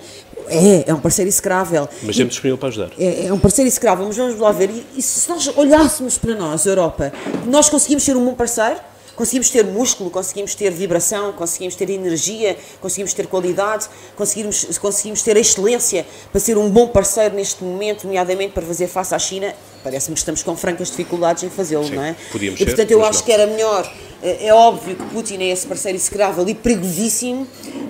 É, 0.47 0.89
é 0.89 0.93
um 0.93 1.01
parceiro 1.01 1.27
execrável. 1.27 1.89
Mas 2.01 2.15
sempre 2.15 2.29
disponível 2.29 2.57
para 2.57 2.69
ajudar. 2.69 2.91
É, 2.97 3.25
é, 3.25 3.33
um 3.33 3.39
parceiro 3.39 3.67
execrável, 3.67 4.05
mas 4.05 4.15
vamos 4.15 4.39
lá 4.39 4.53
ver. 4.53 4.69
E, 4.69 4.85
e 4.95 5.01
se 5.01 5.29
nós 5.29 5.51
olhássemos 5.55 6.17
para 6.17 6.33
nós, 6.33 6.65
Europa, 6.65 7.11
nós 7.45 7.67
conseguimos 7.67 8.03
ser 8.03 8.15
um 8.15 8.23
bom 8.23 8.33
parceiro? 8.33 8.79
Conseguimos 9.19 9.49
ter 9.49 9.65
músculo, 9.65 10.09
conseguimos 10.09 10.55
ter 10.55 10.71
vibração, 10.71 11.33
conseguimos 11.33 11.75
ter 11.75 11.89
energia, 11.89 12.57
conseguimos 12.79 13.13
ter 13.13 13.27
qualidade, 13.27 13.89
conseguimos, 14.15 14.77
conseguimos 14.77 15.21
ter 15.21 15.35
excelência 15.35 16.05
para 16.31 16.39
ser 16.39 16.57
um 16.57 16.69
bom 16.69 16.87
parceiro 16.87 17.35
neste 17.35 17.61
momento, 17.61 18.05
nomeadamente 18.05 18.53
para 18.53 18.65
fazer 18.65 18.87
face 18.87 19.13
à 19.13 19.19
China. 19.19 19.53
Parece-me 19.83 20.13
que 20.13 20.19
estamos 20.19 20.41
com 20.41 20.55
francas 20.55 20.89
dificuldades 20.89 21.43
em 21.43 21.49
fazê-lo, 21.49 21.89
não 21.89 22.01
é? 22.01 22.15
Podíamos 22.31 22.61
e 22.61 22.65
portanto 22.65 22.87
ser, 22.87 22.93
eu 22.93 23.03
acho 23.03 23.19
não. 23.19 23.25
que 23.25 23.31
era 23.33 23.45
melhor. 23.45 23.93
É, 24.23 24.47
é 24.47 24.53
óbvio 24.53 24.95
que 24.95 25.03
Putin 25.07 25.39
é 25.39 25.49
esse 25.49 25.67
parceiro 25.67 25.97
execrável 25.97 26.47
e 26.47 26.55
perigosíssimo, 26.55 27.45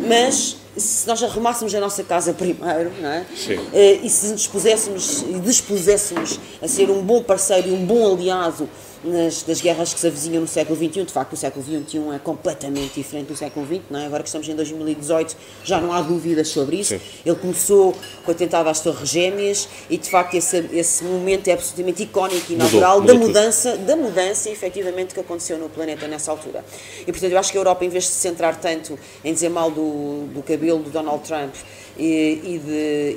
mas 0.07 0.57
se 0.75 1.07
nós 1.07 1.21
arrumássemos 1.21 1.75
a 1.75 1.79
nossa 1.79 2.03
casa 2.03 2.33
primeiro, 2.33 2.91
não 3.00 3.09
é? 3.09 3.25
Sim. 3.36 3.59
Eh, 3.71 4.00
e 4.01 4.09
se 4.09 4.27
nos 4.27 4.41
dispuséssemos 4.41 5.25
e 5.29 5.39
dispuséssemos 5.39 6.39
a 6.59 6.67
ser 6.67 6.89
um 6.89 7.01
bom 7.03 7.21
parceiro 7.21 7.67
e 7.69 7.71
um 7.71 7.86
bom 7.86 8.13
aliado 8.13 8.67
nas, 9.03 9.44
das 9.44 9.62
guerras 9.62 9.94
que 9.94 10.00
se 10.00 10.08
avizinham 10.08 10.41
no 10.41 10.48
século 10.48 10.77
XXI. 10.77 11.03
De 11.03 11.13
facto, 11.13 11.34
o 11.34 11.38
século 11.38 11.63
XXI 11.63 12.15
é 12.15 12.20
completamente 12.20 12.96
diferente 12.96 13.27
do 13.27 13.36
século 13.36 13.65
XX, 13.65 13.82
não 13.89 14.00
é? 14.00 14.06
Agora 14.06 14.24
que 14.24 14.29
estamos 14.29 14.48
em 14.48 14.56
2018, 14.56 15.36
já 15.63 15.79
não 15.79 15.94
há 15.94 16.01
dúvidas 16.01 16.50
sobre 16.50 16.77
isso. 16.77 16.98
Sim. 16.98 17.01
Ele 17.25 17.36
começou 17.36 17.94
com 18.24 18.32
o 18.32 18.36
atentado 18.36 18.68
às 18.68 18.79
Torres 18.82 19.10
Gêmeas 19.10 19.68
e, 19.89 19.98
de 19.98 20.10
facto, 20.10 20.36
esse, 20.36 20.58
esse 20.74 21.03
momento 21.03 21.48
é 21.48 21.53
absolutamente 21.53 22.03
icónico 22.03 22.51
e 22.51 22.56
natural 22.56 23.01
da 23.01 23.13
mudança, 23.13 23.77
da 23.77 23.96
mudança, 23.96 24.50
efetivamente, 24.50 25.13
que 25.13 25.20
aconteceu 25.20 25.58
no 25.58 25.70
planeta 25.70 26.08
nessa 26.08 26.32
altura. 26.32 26.63
E, 27.01 27.12
portanto, 27.12 27.32
eu 27.32 27.39
acho 27.39 27.51
que 27.51 27.58
a 27.58 27.62
Europa, 27.62 27.86
em 27.86 27.89
vez 27.89 28.06
de 28.06 28.10
se 28.12 28.18
centrar 28.18 28.60
tanto 28.60 28.98
em 29.24 29.34
dizer 29.34 29.50
mal 29.50 29.72
do, 29.72 30.27
do 30.34 30.44
cabelo 30.44 30.79
do 30.79 30.89
Donald 30.89 31.24
Trump 31.24 31.53
e, 32.00 32.56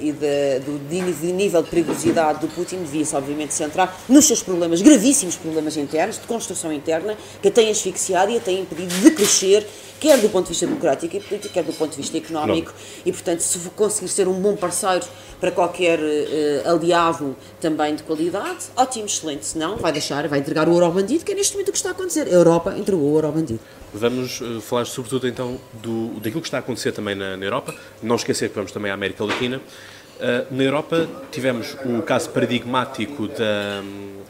e, 0.02 0.12
de, 0.12 0.58
do 0.60 0.78
de 0.88 1.32
nível 1.32 1.62
de 1.62 1.70
perigosidade 1.70 2.40
do 2.40 2.48
Putin 2.48 2.78
devia-se, 2.78 3.14
obviamente, 3.14 3.54
centrar 3.54 3.96
nos 4.08 4.24
seus 4.26 4.42
problemas, 4.42 4.82
gravíssimos 4.82 5.36
problemas 5.36 5.76
internos, 5.76 6.18
de 6.18 6.26
construção 6.26 6.72
interna, 6.72 7.16
que 7.40 7.48
a 7.48 7.50
têm 7.50 7.70
asfixiado 7.70 8.32
e 8.32 8.38
a 8.38 8.40
têm 8.40 8.60
impedido 8.60 8.94
de 8.94 9.10
crescer, 9.12 9.66
quer 10.02 10.18
do 10.18 10.28
ponto 10.28 10.46
de 10.46 10.48
vista 10.48 10.66
democrático 10.66 11.16
e 11.16 11.20
político, 11.20 11.54
quer 11.54 11.62
do 11.62 11.72
ponto 11.72 11.92
de 11.92 11.96
vista 11.98 12.18
económico. 12.18 12.72
Não. 12.72 13.02
E, 13.06 13.12
portanto, 13.12 13.38
se 13.38 13.56
conseguir 13.70 14.08
ser 14.08 14.26
um 14.26 14.34
bom 14.34 14.56
parceiro 14.56 15.06
para 15.40 15.52
qualquer 15.52 16.00
uh, 16.00 16.70
aliado 16.74 17.36
também 17.60 17.94
de 17.94 18.02
qualidade, 18.02 18.64
ótimo, 18.76 19.06
excelente. 19.06 19.46
Se 19.46 19.56
não, 19.56 19.76
vai 19.76 19.92
deixar, 19.92 20.26
vai 20.26 20.40
entregar 20.40 20.68
o 20.68 20.72
ouro 20.72 20.86
ao 20.86 20.92
bandido, 20.92 21.24
que 21.24 21.30
é 21.30 21.34
neste 21.36 21.52
momento 21.52 21.68
o 21.68 21.70
que 21.72 21.78
está 21.78 21.90
a 21.90 21.92
acontecer. 21.92 22.26
A 22.26 22.30
Europa 22.32 22.74
entregou 22.76 23.04
o 23.04 23.12
ouro 23.12 23.28
ao 23.28 23.32
bandido. 23.32 23.60
Vamos 23.94 24.40
uh, 24.40 24.60
falar 24.60 24.86
sobretudo 24.86 25.28
então 25.28 25.60
do, 25.74 26.14
daquilo 26.14 26.40
que 26.40 26.48
está 26.48 26.56
a 26.56 26.60
acontecer 26.60 26.90
também 26.90 27.14
na, 27.14 27.36
na 27.36 27.44
Europa. 27.44 27.72
Não 28.02 28.16
esquecer 28.16 28.48
que 28.48 28.56
vamos 28.56 28.72
também 28.72 28.90
à 28.90 28.94
América 28.94 29.24
Latina. 29.24 29.58
Uh, 29.58 30.52
na 30.52 30.64
Europa 30.64 31.08
tivemos 31.30 31.76
o 31.84 32.02
caso 32.02 32.28
paradigmático 32.30 33.28
da, 33.28 33.84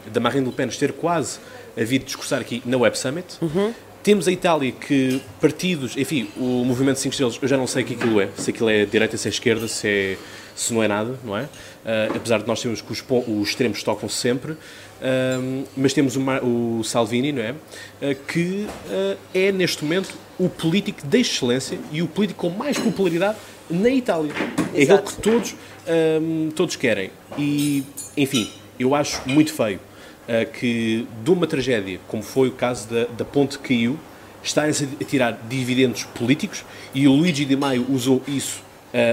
da 0.05 0.19
Marine 0.19 0.45
Le 0.45 0.51
Pen 0.51 0.67
ter 0.67 0.93
quase 0.93 1.39
havido 1.75 2.05
discursar 2.05 2.41
aqui 2.41 2.61
na 2.63 2.77
Web 2.77 2.95
Summit. 2.95 3.37
Uhum. 3.41 3.73
Temos 4.03 4.27
a 4.27 4.31
Itália 4.33 4.69
que 4.73 5.21
partidos, 5.39 5.95
enfim, 5.95 6.29
o 6.35 6.65
movimento 6.65 6.99
5 6.99 7.13
estrelas, 7.13 7.39
eu 7.41 7.47
já 7.47 7.55
não 7.55 7.65
sei 7.65 7.83
o 7.83 7.85
que 7.85 7.93
aquilo 7.93 8.19
é, 8.19 8.27
se 8.35 8.49
aquilo 8.49 8.69
é 8.69 8.85
direita, 8.85 9.15
se 9.15 9.29
é 9.29 9.31
esquerda, 9.31 9.65
se, 9.65 9.87
é, 9.87 10.17
se 10.53 10.73
não 10.73 10.83
é 10.83 10.89
nada, 10.89 11.17
não 11.23 11.37
é? 11.37 11.43
Uh, 11.43 12.17
apesar 12.17 12.41
de 12.41 12.47
nós 12.47 12.61
termos 12.61 12.81
que 12.81 12.91
os, 12.91 13.01
os 13.09 13.47
extremos 13.47 13.81
tocam 13.81 14.09
sempre, 14.09 14.51
um, 14.51 15.63
mas 15.77 15.93
temos 15.93 16.17
o, 16.17 16.21
o, 16.21 16.83
Salvini, 16.83 17.31
não 17.31 17.41
é? 17.41 17.51
Uh, 17.51 18.15
que 18.27 18.67
uh, 18.89 19.17
é, 19.33 19.53
neste 19.53 19.85
momento, 19.85 20.13
o 20.37 20.49
político 20.49 21.07
de 21.07 21.19
excelência 21.21 21.79
e 21.89 22.01
o 22.01 22.07
político 22.07 22.41
com 22.41 22.49
mais 22.49 22.77
popularidade 22.77 23.37
na 23.69 23.89
Itália. 23.89 24.33
Exato. 24.33 24.75
É 24.75 24.83
aquele 24.83 25.01
que 25.01 25.15
todos, 25.21 25.55
todos 26.55 26.75
querem. 26.75 27.09
E, 27.37 27.85
enfim, 28.17 28.51
eu 28.77 28.93
acho 28.93 29.21
muito 29.29 29.53
feio 29.53 29.77
uh, 29.77 29.92
que, 30.59 31.07
de 31.23 31.31
uma 31.31 31.45
tragédia, 31.47 31.99
como 32.07 32.23
foi 32.23 32.47
o 32.47 32.51
caso 32.51 32.87
da, 32.87 33.05
da 33.05 33.25
ponte 33.25 33.57
que 33.59 33.69
caiu, 33.69 33.99
estarem-se 34.41 34.87
a 34.99 35.03
tirar 35.03 35.39
dividendos 35.49 36.03
políticos 36.03 36.63
e 36.93 37.07
o 37.07 37.13
Luigi 37.13 37.45
Di 37.45 37.55
Maio 37.55 37.85
usou 37.89 38.21
isso, 38.27 38.61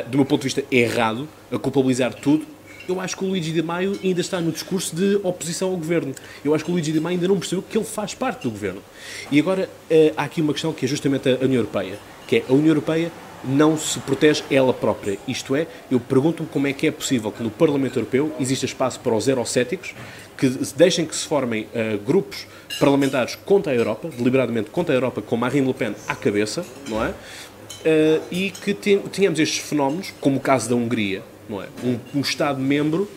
do 0.08 0.18
meu 0.18 0.24
ponto 0.24 0.42
de 0.42 0.48
vista, 0.48 0.64
errado, 0.70 1.28
a 1.52 1.58
culpabilizar 1.58 2.14
tudo 2.14 2.46
eu 2.90 3.00
acho 3.00 3.16
que 3.16 3.24
o 3.24 3.28
Luigi 3.28 3.52
Di 3.52 3.62
Maio 3.62 3.98
ainda 4.02 4.20
está 4.20 4.40
no 4.40 4.50
discurso 4.50 4.94
de 4.94 5.20
oposição 5.22 5.70
ao 5.70 5.76
governo. 5.76 6.14
Eu 6.44 6.54
acho 6.54 6.64
que 6.64 6.70
o 6.70 6.74
Luigi 6.74 6.92
Di 6.92 7.00
Maio 7.00 7.16
ainda 7.16 7.28
não 7.28 7.38
percebeu 7.38 7.62
que 7.62 7.78
ele 7.78 7.84
faz 7.84 8.14
parte 8.14 8.42
do 8.42 8.50
governo. 8.50 8.82
E 9.30 9.38
agora 9.38 9.68
uh, 9.90 10.14
há 10.16 10.24
aqui 10.24 10.40
uma 10.40 10.52
questão 10.52 10.72
que 10.72 10.84
é 10.84 10.88
justamente 10.88 11.28
a 11.28 11.44
União 11.44 11.60
Europeia, 11.60 11.98
que 12.26 12.36
é 12.36 12.44
a 12.48 12.52
União 12.52 12.68
Europeia 12.68 13.12
não 13.44 13.76
se 13.76 13.98
protege 14.00 14.42
ela 14.50 14.72
própria. 14.72 15.18
Isto 15.26 15.56
é, 15.56 15.66
eu 15.90 15.98
pergunto-me 15.98 16.48
como 16.48 16.66
é 16.66 16.72
que 16.72 16.86
é 16.86 16.90
possível 16.90 17.32
que 17.32 17.42
no 17.42 17.50
Parlamento 17.50 17.98
Europeu 17.98 18.32
exista 18.38 18.66
espaço 18.66 19.00
para 19.00 19.14
os 19.14 19.28
eurocéticos 19.28 19.94
que 20.36 20.48
deixem 20.76 21.04
que 21.04 21.14
se 21.14 21.26
formem 21.26 21.64
uh, 21.64 21.98
grupos 21.98 22.46
parlamentares 22.78 23.34
contra 23.34 23.72
a 23.72 23.76
Europa, 23.76 24.08
deliberadamente 24.16 24.70
contra 24.70 24.94
a 24.94 24.96
Europa, 24.96 25.20
com 25.20 25.36
Marine 25.36 25.66
Le 25.66 25.74
Pen 25.74 25.94
à 26.08 26.14
cabeça, 26.14 26.64
não 26.88 27.04
é? 27.04 27.10
Uh, 27.10 28.22
e 28.30 28.50
que 28.50 28.74
tenhamos 28.74 29.38
estes 29.38 29.58
fenómenos, 29.58 30.12
como 30.20 30.36
o 30.36 30.40
caso 30.40 30.68
da 30.68 30.74
Hungria, 30.74 31.22
não 31.48 31.62
é? 31.62 31.66
Um, 31.84 31.98
um 32.14 32.20
Estado-membro 32.20 33.08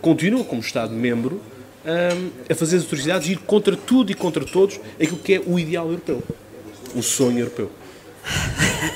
continua 0.00 0.44
como 0.44 0.60
Estado-membro 0.60 1.40
um, 1.84 2.30
a 2.50 2.54
fazer 2.54 2.76
as 2.76 2.84
atrocidades 2.84 3.28
e 3.28 3.32
ir 3.32 3.38
contra 3.38 3.76
tudo 3.76 4.10
e 4.10 4.14
contra 4.14 4.44
todos 4.44 4.80
aquilo 5.00 5.18
que 5.18 5.34
é 5.34 5.42
o 5.44 5.58
ideal 5.58 5.86
europeu, 5.86 6.22
o 6.94 7.02
sonho 7.02 7.38
europeu. 7.38 7.70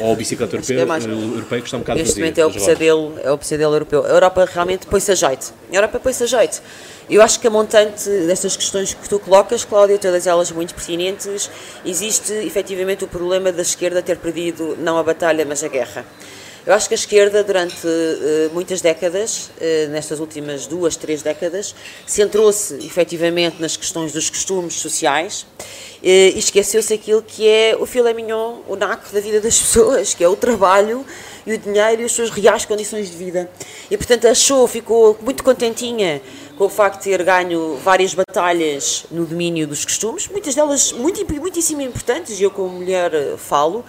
Ou 0.01 0.13
a 0.13 0.17
bicicleta 0.17 0.57
europeu, 0.57 0.81
é 0.81 0.85
mais, 0.85 1.05
europeia 1.05 1.61
que 1.61 1.69
está 1.69 1.77
um 1.77 1.81
bocado 1.81 2.01
Este 2.01 2.19
momento 2.19 2.39
é 2.39 2.47
o, 2.47 2.51
pesadelo, 2.51 3.19
é 3.23 3.31
o 3.31 3.39
pesadelo 3.39 3.75
europeu. 3.75 4.05
A 4.05 4.09
Europa 4.09 4.49
realmente 4.53 4.87
põe-se 4.87 5.13
a 5.13 5.15
jeito. 5.15 5.53
A 5.71 5.75
Europa 5.75 6.01
põe-se 6.01 6.25
a 6.25 6.27
jeito. 6.27 6.63
Eu 7.09 7.23
acho 7.23 7.41
que 7.41 7.47
a 7.47 7.51
montante 7.51 8.09
destas 8.09 8.57
questões 8.57 8.95
que 8.95 9.09
tu 9.09 9.19
colocas, 9.19 9.65
Cláudia, 9.65 9.99
todas 9.99 10.27
elas 10.27 10.51
muito 10.53 10.75
pertinentes, 10.75 11.51
existe 11.85 12.33
efetivamente 12.33 13.05
o 13.05 13.09
problema 13.09 13.51
da 13.53 13.63
esquerda 13.63 14.01
ter 14.01 14.17
perdido 14.17 14.77
não 14.79 14.97
a 14.97 15.03
batalha, 15.03 15.45
mas 15.45 15.63
a 15.65 15.69
guerra. 15.69 16.05
Eu 16.67 16.75
acho 16.75 16.89
que 16.89 16.95
a 16.95 16.97
esquerda, 16.97 17.43
durante 17.43 17.87
uh, 17.87 18.51
muitas 18.53 18.83
décadas, 18.83 19.51
uh, 19.57 19.91
nestas 19.91 20.21
últimas 20.21 20.67
duas, 20.67 20.95
três 20.95 21.23
décadas, 21.23 21.75
centrou-se 22.07 22.75
efetivamente 22.85 23.61
nas 23.61 23.77
questões 23.77 24.13
dos 24.13 24.29
costumes 24.29 24.75
sociais 24.75 25.47
e 26.03 26.33
esqueceu-se 26.37 26.95
aquilo 26.95 27.23
que 27.23 27.49
é 27.49 27.77
o 27.79 27.87
filé 27.87 28.13
mignon, 28.15 28.61
o 28.67 28.77
naco 28.77 29.13
da 29.13 29.21
vida 29.21 29.41
das 29.41 29.59
pessoas, 29.61 30.15
que 30.15 30.25
é 30.25 30.29
o 30.29 30.37
trabalho 30.37 31.05
e 31.47 31.55
o 31.55 31.59
dinheiro 31.59 32.03
e 32.03 32.05
as 32.05 32.13
suas 32.13 32.31
reais 32.31 32.65
condições 32.65 33.11
de 33.11 33.17
vida. 33.17 33.51
E, 33.91 33.97
portanto, 33.97 34.27
achou, 34.27 34.67
ficou 34.67 35.19
muito 35.23 35.43
contentinha 35.43 36.21
com 36.57 36.67
o 36.67 36.69
facto 36.69 36.99
de 36.99 37.05
ter 37.05 37.23
ganho 37.23 37.79
várias 37.83 38.13
batalhas 38.13 39.07
no 39.11 39.25
domínio 39.25 39.67
dos 39.67 39.83
costumes, 39.83 40.29
muitas 40.29 40.55
delas 40.55 40.93
muito, 40.93 41.25
muitíssimo 41.41 41.81
importantes, 41.81 42.39
e 42.39 42.43
eu 42.43 42.51
como 42.51 42.69
mulher 42.69 43.15
eh, 43.15 43.35
falo, 43.39 43.83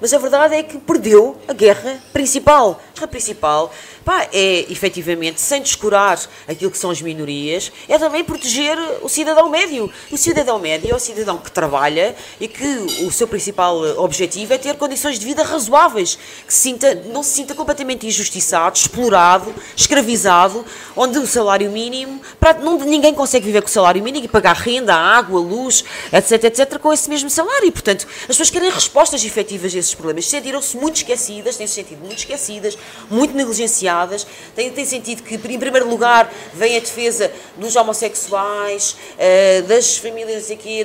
mas 0.00 0.12
a 0.12 0.18
verdade 0.18 0.54
é 0.54 0.62
que 0.62 0.78
perdeu 0.78 1.36
a 1.46 1.52
guerra 1.52 1.98
principal. 2.12 2.80
A 2.92 2.94
guerra 2.94 3.08
principal 3.08 3.72
pá, 4.08 4.26
é, 4.32 4.64
efetivamente, 4.70 5.38
sem 5.38 5.60
descurar 5.60 6.18
aquilo 6.48 6.70
que 6.70 6.78
são 6.78 6.90
as 6.90 7.02
minorias, 7.02 7.70
é 7.86 7.98
também 7.98 8.24
proteger 8.24 8.78
o 9.02 9.08
cidadão 9.08 9.50
médio. 9.50 9.92
O 10.10 10.16
cidadão 10.16 10.58
médio 10.58 10.90
é 10.90 10.94
o 10.94 10.98
cidadão 10.98 11.36
que 11.36 11.52
trabalha 11.52 12.16
e 12.40 12.48
que 12.48 12.64
o 13.04 13.12
seu 13.12 13.28
principal 13.28 13.76
objetivo 13.98 14.54
é 14.54 14.56
ter 14.56 14.76
condições 14.76 15.18
de 15.18 15.26
vida 15.26 15.42
razoáveis, 15.42 16.18
que 16.46 16.54
se 16.54 16.60
sinta, 16.60 16.94
não 17.12 17.22
se 17.22 17.32
sinta 17.32 17.54
completamente 17.54 18.06
injustiçado, 18.06 18.78
explorado, 18.78 19.54
escravizado, 19.76 20.64
onde 20.96 21.18
o 21.18 21.26
salário 21.26 21.70
mínimo, 21.70 22.18
para, 22.40 22.54
não, 22.54 22.78
ninguém 22.78 23.12
consegue 23.12 23.44
viver 23.44 23.60
com 23.60 23.68
o 23.68 23.70
salário 23.70 24.02
mínimo 24.02 24.24
e 24.24 24.28
pagar 24.28 24.56
renda, 24.56 24.94
água, 24.94 25.38
luz, 25.38 25.84
etc, 26.10 26.44
etc, 26.44 26.78
com 26.78 26.90
esse 26.94 27.10
mesmo 27.10 27.28
salário. 27.28 27.66
E, 27.66 27.70
portanto, 27.70 28.06
as 28.22 28.28
pessoas 28.28 28.48
querem 28.48 28.70
respostas 28.70 29.22
efetivas 29.22 29.74
a 29.74 29.78
problemas. 29.94 30.26
Sentiram-se 30.26 30.76
muito 30.76 30.96
esquecidas, 30.96 31.56
têm-se 31.56 31.74
sentido 31.74 32.04
muito 32.04 32.18
esquecidas, 32.18 32.76
muito 33.10 33.34
negligenciadas, 33.34 34.26
têm, 34.54 34.70
têm 34.70 34.84
sentido 34.84 35.22
que, 35.22 35.34
em 35.34 35.58
primeiro 35.58 35.88
lugar, 35.88 36.32
vem 36.54 36.76
a 36.76 36.80
defesa 36.80 37.30
dos 37.56 37.76
homossexuais, 37.76 38.92
uh, 38.92 39.62
das 39.66 39.96
famílias 39.96 40.50
aqui, 40.50 40.84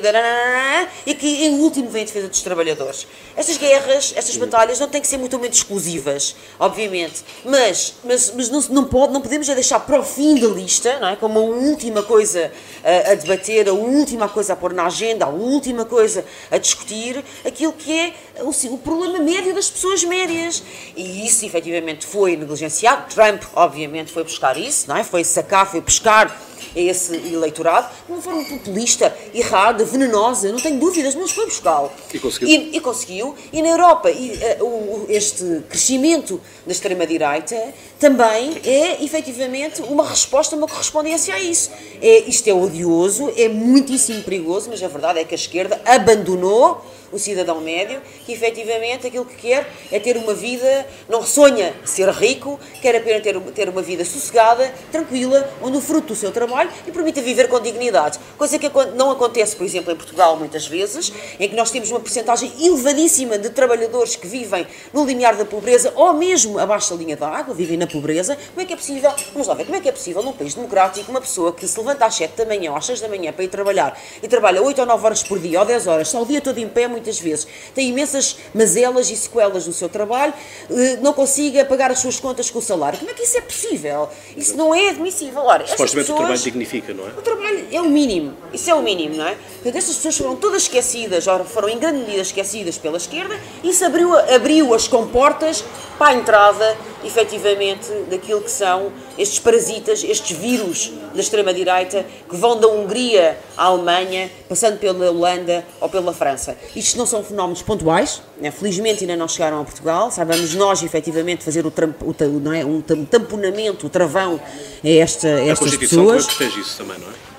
e 1.05 1.13
que, 1.13 1.45
em 1.45 1.59
último, 1.59 1.89
vem 1.89 2.03
a 2.03 2.05
defesa 2.05 2.27
dos 2.27 2.41
trabalhadores. 2.41 3.07
Estas 3.35 3.57
guerras, 3.57 4.13
estas 4.15 4.37
batalhas, 4.37 4.79
não 4.79 4.87
têm 4.87 5.01
que 5.01 5.07
ser 5.07 5.17
mutuamente 5.17 5.57
exclusivas, 5.57 6.35
obviamente, 6.59 7.23
mas, 7.43 7.95
mas, 8.03 8.31
mas 8.35 8.49
não, 8.49 8.61
não, 8.69 8.85
pode, 8.85 9.11
não 9.11 9.21
podemos 9.21 9.47
já 9.47 9.53
deixar 9.53 9.79
para 9.79 9.99
o 9.99 10.03
fim 10.03 10.35
da 10.39 10.47
lista, 10.47 10.99
não 10.99 11.07
é? 11.07 11.15
como 11.15 11.39
a 11.39 11.41
última 11.41 12.03
coisa 12.03 12.51
a, 12.83 13.11
a 13.11 13.15
debater, 13.15 13.67
a 13.67 13.73
última 13.73 14.29
coisa 14.29 14.53
a 14.53 14.55
pôr 14.55 14.73
na 14.73 14.85
agenda, 14.85 15.25
a 15.25 15.29
última 15.29 15.85
coisa 15.85 16.25
a 16.51 16.57
discutir, 16.57 17.23
aquilo 17.45 17.73
que 17.73 17.91
é 17.91 18.13
o, 18.41 18.49
o 18.49 18.77
problema 18.95 19.19
médio 19.19 19.53
das 19.53 19.69
pessoas 19.69 20.03
médias. 20.03 20.63
E 20.95 21.25
isso, 21.25 21.45
efetivamente, 21.45 22.05
foi 22.05 22.37
negligenciado. 22.37 23.13
Trump, 23.13 23.43
obviamente, 23.55 24.11
foi 24.11 24.23
buscar 24.23 24.57
isso, 24.57 24.87
não 24.87 24.97
é? 24.97 25.03
foi 25.03 25.23
sacar, 25.23 25.69
foi 25.69 25.81
pescar 25.81 26.35
esse 26.75 27.15
eleitorado 27.15 27.89
de 28.05 28.11
uma 28.11 28.21
forma 28.21 28.43
populista, 28.45 29.15
errada, 29.33 29.85
venenosa, 29.85 30.51
não 30.51 30.59
tenho 30.59 30.79
dúvidas, 30.79 31.13
mas 31.13 31.31
foi 31.31 31.45
buscá-lo. 31.45 31.91
E 32.13 32.19
conseguiu. 32.19 32.49
E, 32.49 32.77
e, 32.77 32.79
conseguiu. 32.79 33.35
E 33.51 33.61
na 33.61 33.69
Europa, 33.69 34.09
e, 34.09 34.39
uh, 34.59 34.65
o, 34.65 35.05
este 35.09 35.61
crescimento 35.69 36.41
da 36.65 36.71
extrema-direita 36.71 37.55
também 37.99 38.59
é, 38.65 39.03
efetivamente, 39.03 39.81
uma 39.83 40.07
resposta, 40.07 40.55
uma 40.55 40.67
correspondência 40.67 41.33
a 41.33 41.39
isso. 41.39 41.69
É, 42.01 42.19
isto 42.21 42.47
é 42.47 42.53
odioso, 42.53 43.31
é 43.37 43.47
muitíssimo 43.47 44.23
perigoso, 44.23 44.69
mas 44.69 44.81
a 44.81 44.87
verdade 44.87 45.19
é 45.19 45.23
que 45.23 45.33
a 45.33 45.37
esquerda 45.37 45.79
abandonou 45.85 46.83
o 47.13 47.19
cidadão 47.19 47.61
médio, 47.61 48.01
que 48.25 48.33
efetivamente 48.33 49.07
aquilo 49.07 49.25
que 49.25 49.35
quer 49.35 49.69
é 49.91 49.99
ter 49.99 50.17
uma 50.17 50.33
vida, 50.33 50.85
não 51.07 51.23
sonha 51.23 51.73
ser 51.85 52.09
rico, 52.09 52.59
quer 52.81 52.95
apenas 52.95 53.21
ter, 53.21 53.39
ter 53.39 53.69
uma 53.69 53.81
vida 53.81 54.03
sossegada, 54.03 54.73
tranquila, 54.91 55.49
onde 55.61 55.77
o 55.77 55.81
fruto 55.81 56.07
do 56.07 56.15
seu 56.15 56.31
trabalho 56.31 56.69
lhe 56.85 56.91
permita 56.91 57.21
viver 57.21 57.47
com 57.47 57.59
dignidade. 57.59 58.19
Coisa 58.37 58.57
que 58.57 58.69
não 58.95 59.11
acontece, 59.11 59.55
por 59.55 59.65
exemplo, 59.65 59.93
em 59.93 59.95
Portugal 59.95 60.35
muitas 60.35 60.65
vezes, 60.67 61.13
em 61.39 61.47
que 61.47 61.55
nós 61.55 61.71
temos 61.71 61.89
uma 61.91 61.99
porcentagem 61.99 62.51
elevadíssima 62.59 63.37
de 63.37 63.49
trabalhadores 63.49 64.15
que 64.15 64.27
vivem 64.27 64.65
no 64.91 65.05
limiar 65.05 65.35
da 65.35 65.45
pobreza 65.45 65.93
ou 65.95 66.13
mesmo 66.13 66.57
abaixo 66.57 66.89
da 66.91 66.95
linha 66.95 67.15
da 67.15 67.27
água, 67.27 67.53
vivem 67.53 67.77
na 67.77 67.87
pobreza. 67.87 68.37
Como 68.53 68.61
é 68.61 68.65
que 68.65 68.73
é 68.73 68.75
possível? 68.75 69.11
Vamos 69.31 69.47
lá 69.47 69.53
ver, 69.53 69.65
como 69.65 69.77
é 69.77 69.81
que 69.81 69.89
é 69.89 69.91
possível 69.91 70.23
num 70.23 70.33
país 70.33 70.53
democrático 70.55 71.11
uma 71.11 71.21
pessoa 71.21 71.53
que 71.53 71.67
se 71.67 71.77
levanta 71.77 72.05
às 72.05 72.15
7 72.15 72.35
da 72.35 72.45
manhã 72.45 72.71
ou 72.71 72.77
às 72.77 72.85
6 72.85 73.01
da 73.01 73.07
manhã 73.07 73.31
para 73.31 73.43
ir 73.43 73.47
trabalhar 73.49 73.99
e 74.21 74.27
trabalha 74.27 74.61
8 74.61 74.79
ou 74.79 74.87
9 74.87 75.05
horas 75.05 75.23
por 75.23 75.39
dia 75.39 75.59
ou 75.59 75.65
10 75.65 75.87
horas, 75.87 76.07
está 76.07 76.19
o 76.19 76.25
dia 76.25 76.41
todo 76.41 76.57
em 76.57 76.67
pé, 76.67 76.87
muito 76.87 77.02
muitas 77.03 77.19
vezes 77.19 77.45
tem 77.75 77.89
imensas 77.89 78.37
mazelas 78.53 79.09
e 79.09 79.15
sequelas 79.15 79.67
no 79.67 79.73
seu 79.73 79.89
trabalho, 79.89 80.33
eh, 80.71 80.97
não 81.01 81.11
consiga 81.11 81.65
pagar 81.65 81.91
as 81.91 81.99
suas 81.99 82.19
contas 82.19 82.49
com 82.49 82.59
o 82.59 82.61
salário. 82.61 82.97
Como 82.97 83.11
é 83.11 83.13
que 83.13 83.23
isso 83.23 83.37
é 83.37 83.41
possível? 83.41 84.09
Isso 84.37 84.55
não 84.55 84.73
é 84.73 84.89
admissível. 84.89 85.41
Ora, 85.43 85.67
Supostamente 85.67 85.93
pessoas, 85.93 86.09
o 86.09 86.15
trabalho 86.15 86.39
dignifica, 86.39 86.93
não 86.93 87.05
é? 87.05 87.09
O 87.09 87.21
trabalho 87.21 87.67
é 87.71 87.81
o 87.81 87.89
mínimo. 87.89 88.33
Isso 88.53 88.69
é 88.69 88.73
o 88.73 88.81
mínimo, 88.81 89.15
não 89.15 89.27
é? 89.27 89.35
Portanto, 89.35 89.75
estas 89.75 89.95
pessoas 89.97 90.17
foram 90.17 90.35
todas 90.37 90.63
esquecidas, 90.63 91.27
ou 91.27 91.43
foram 91.45 91.69
em 91.69 91.77
grande 91.77 91.99
medida 91.99 92.21
esquecidas 92.21 92.77
pela 92.77 92.97
esquerda, 92.97 93.37
e 93.61 93.69
isso 93.69 93.83
abriu, 93.83 94.17
abriu 94.17 94.73
as 94.73 94.87
comportas 94.87 95.63
para 95.97 96.07
a 96.07 96.13
entrada, 96.15 96.77
efetivamente, 97.03 97.87
daquilo 98.09 98.41
que 98.41 98.51
são 98.51 98.91
estes 99.17 99.39
parasitas, 99.39 100.03
estes 100.03 100.35
vírus 100.35 100.91
da 101.13 101.21
extrema-direita, 101.21 102.05
que 102.27 102.35
vão 102.35 102.59
da 102.59 102.67
Hungria 102.67 103.37
à 103.55 103.65
Alemanha, 103.65 104.31
passando 104.49 104.79
pela 104.79 105.11
Holanda 105.11 105.65
ou 105.79 105.87
pela 105.87 106.13
França. 106.13 106.57
Isto 106.75 106.92
não 106.97 107.05
são 107.05 107.23
fenómenos 107.23 107.61
pontuais, 107.61 108.21
né? 108.39 108.51
felizmente 108.51 109.03
ainda 109.03 109.15
não 109.15 109.27
chegaram 109.27 109.61
a 109.61 109.63
Portugal, 109.63 110.11
sabemos 110.11 110.53
nós, 110.55 110.83
efetivamente, 110.83 111.43
fazer 111.43 111.65
o, 111.65 111.71
tramp, 111.71 112.01
o, 112.01 112.15
não 112.39 112.53
é? 112.53 112.65
um 112.65 112.81
tamponamento, 112.81 113.87
o 113.87 113.89
travão 113.89 114.39
a, 114.83 114.87
esta, 114.87 115.27
a 115.27 115.45
estas 115.47 115.73
a 115.73 115.77
pessoas. 115.77 116.23
A 116.23 116.27
Constituição 116.27 116.37
protege 116.37 116.59
isso 116.61 116.77
também, 116.77 116.97
não 116.99 117.07
é? 117.07 117.33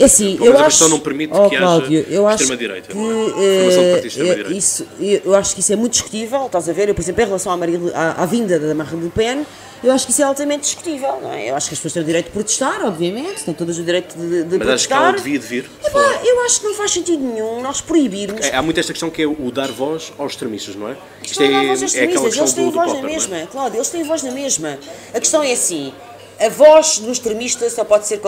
É 0.00 0.04
assim, 0.06 0.38
eu 0.40 0.58
acho, 0.58 0.88
não 0.88 0.98
permite 0.98 1.30
oh, 1.34 1.50
que 1.50 1.58
Cláudio, 1.58 2.00
haja 2.00 2.10
eu 2.10 2.26
acho 2.26 2.42
extrema-direita, 2.42 2.88
que, 2.90 2.98
é? 2.98 4.48
é, 4.48 4.50
isso, 4.50 4.86
eu 4.98 5.34
acho 5.34 5.54
que 5.54 5.60
isso 5.60 5.74
é 5.74 5.76
muito 5.76 5.92
discutível, 5.92 6.46
estás 6.46 6.70
a 6.70 6.72
ver? 6.72 6.88
Eu, 6.88 6.94
por 6.94 7.02
exemplo, 7.02 7.20
em 7.20 7.26
relação 7.26 7.52
à, 7.52 7.56
à, 7.94 8.22
à 8.22 8.24
vinda 8.24 8.58
da 8.58 8.74
Marine 8.74 9.02
Le 9.02 9.10
Pen, 9.10 9.44
eu 9.82 9.92
acho 9.92 10.06
que 10.06 10.12
isso 10.12 10.22
é 10.22 10.24
altamente 10.24 10.62
discutível, 10.62 11.20
não 11.20 11.32
é? 11.32 11.50
Eu 11.50 11.56
acho 11.56 11.68
que 11.68 11.74
as 11.74 11.78
pessoas 11.78 11.94
têm 11.94 12.02
o 12.02 12.06
direito 12.06 12.26
de 12.26 12.32
protestar, 12.32 12.84
obviamente, 12.84 13.44
têm 13.44 13.54
todas 13.54 13.78
o 13.78 13.82
direito 13.82 14.16
de, 14.16 14.44
de 14.44 14.58
Mas 14.58 14.58
protestar. 14.58 14.74
acho 14.74 14.88
que 14.88 14.94
ela 14.94 15.12
devia 15.12 15.38
de 15.38 15.46
vir. 15.46 15.70
Epá, 15.84 16.20
eu 16.24 16.44
acho 16.44 16.60
que 16.60 16.66
não 16.66 16.74
faz 16.74 16.90
sentido 16.90 17.22
nenhum 17.22 17.60
nós 17.62 17.80
proibirmos. 17.80 18.46
É, 18.46 18.54
há 18.54 18.62
muito 18.62 18.78
esta 18.78 18.92
questão 18.92 19.10
que 19.10 19.22
é 19.22 19.26
o 19.26 19.50
dar 19.50 19.70
voz 19.70 20.12
aos 20.18 20.32
extremistas, 20.32 20.74
não 20.76 20.88
é? 20.88 20.96
Isto 21.22 21.42
é, 21.42 21.66
voz 21.66 21.94
é 21.94 22.04
aquela 22.04 22.24
questão 22.26 22.44
eles 22.44 22.52
têm 22.52 22.64
do, 22.66 22.72
voz 22.72 22.86
do 22.88 22.94
Popper, 22.94 23.02
na 23.02 23.08
mesma, 23.08 23.36
é? 23.38 23.46
Cláudio, 23.46 23.78
eles 23.78 23.88
têm 23.88 24.04
voz 24.04 24.22
na 24.22 24.30
mesma. 24.32 24.78
A 25.14 25.20
questão 25.20 25.42
é 25.42 25.52
assim, 25.52 25.92
a 26.38 26.48
voz 26.48 26.98
do 26.98 27.10
extremista 27.12 27.68
só 27.68 27.84
pode 27.84 28.06
ser 28.06 28.20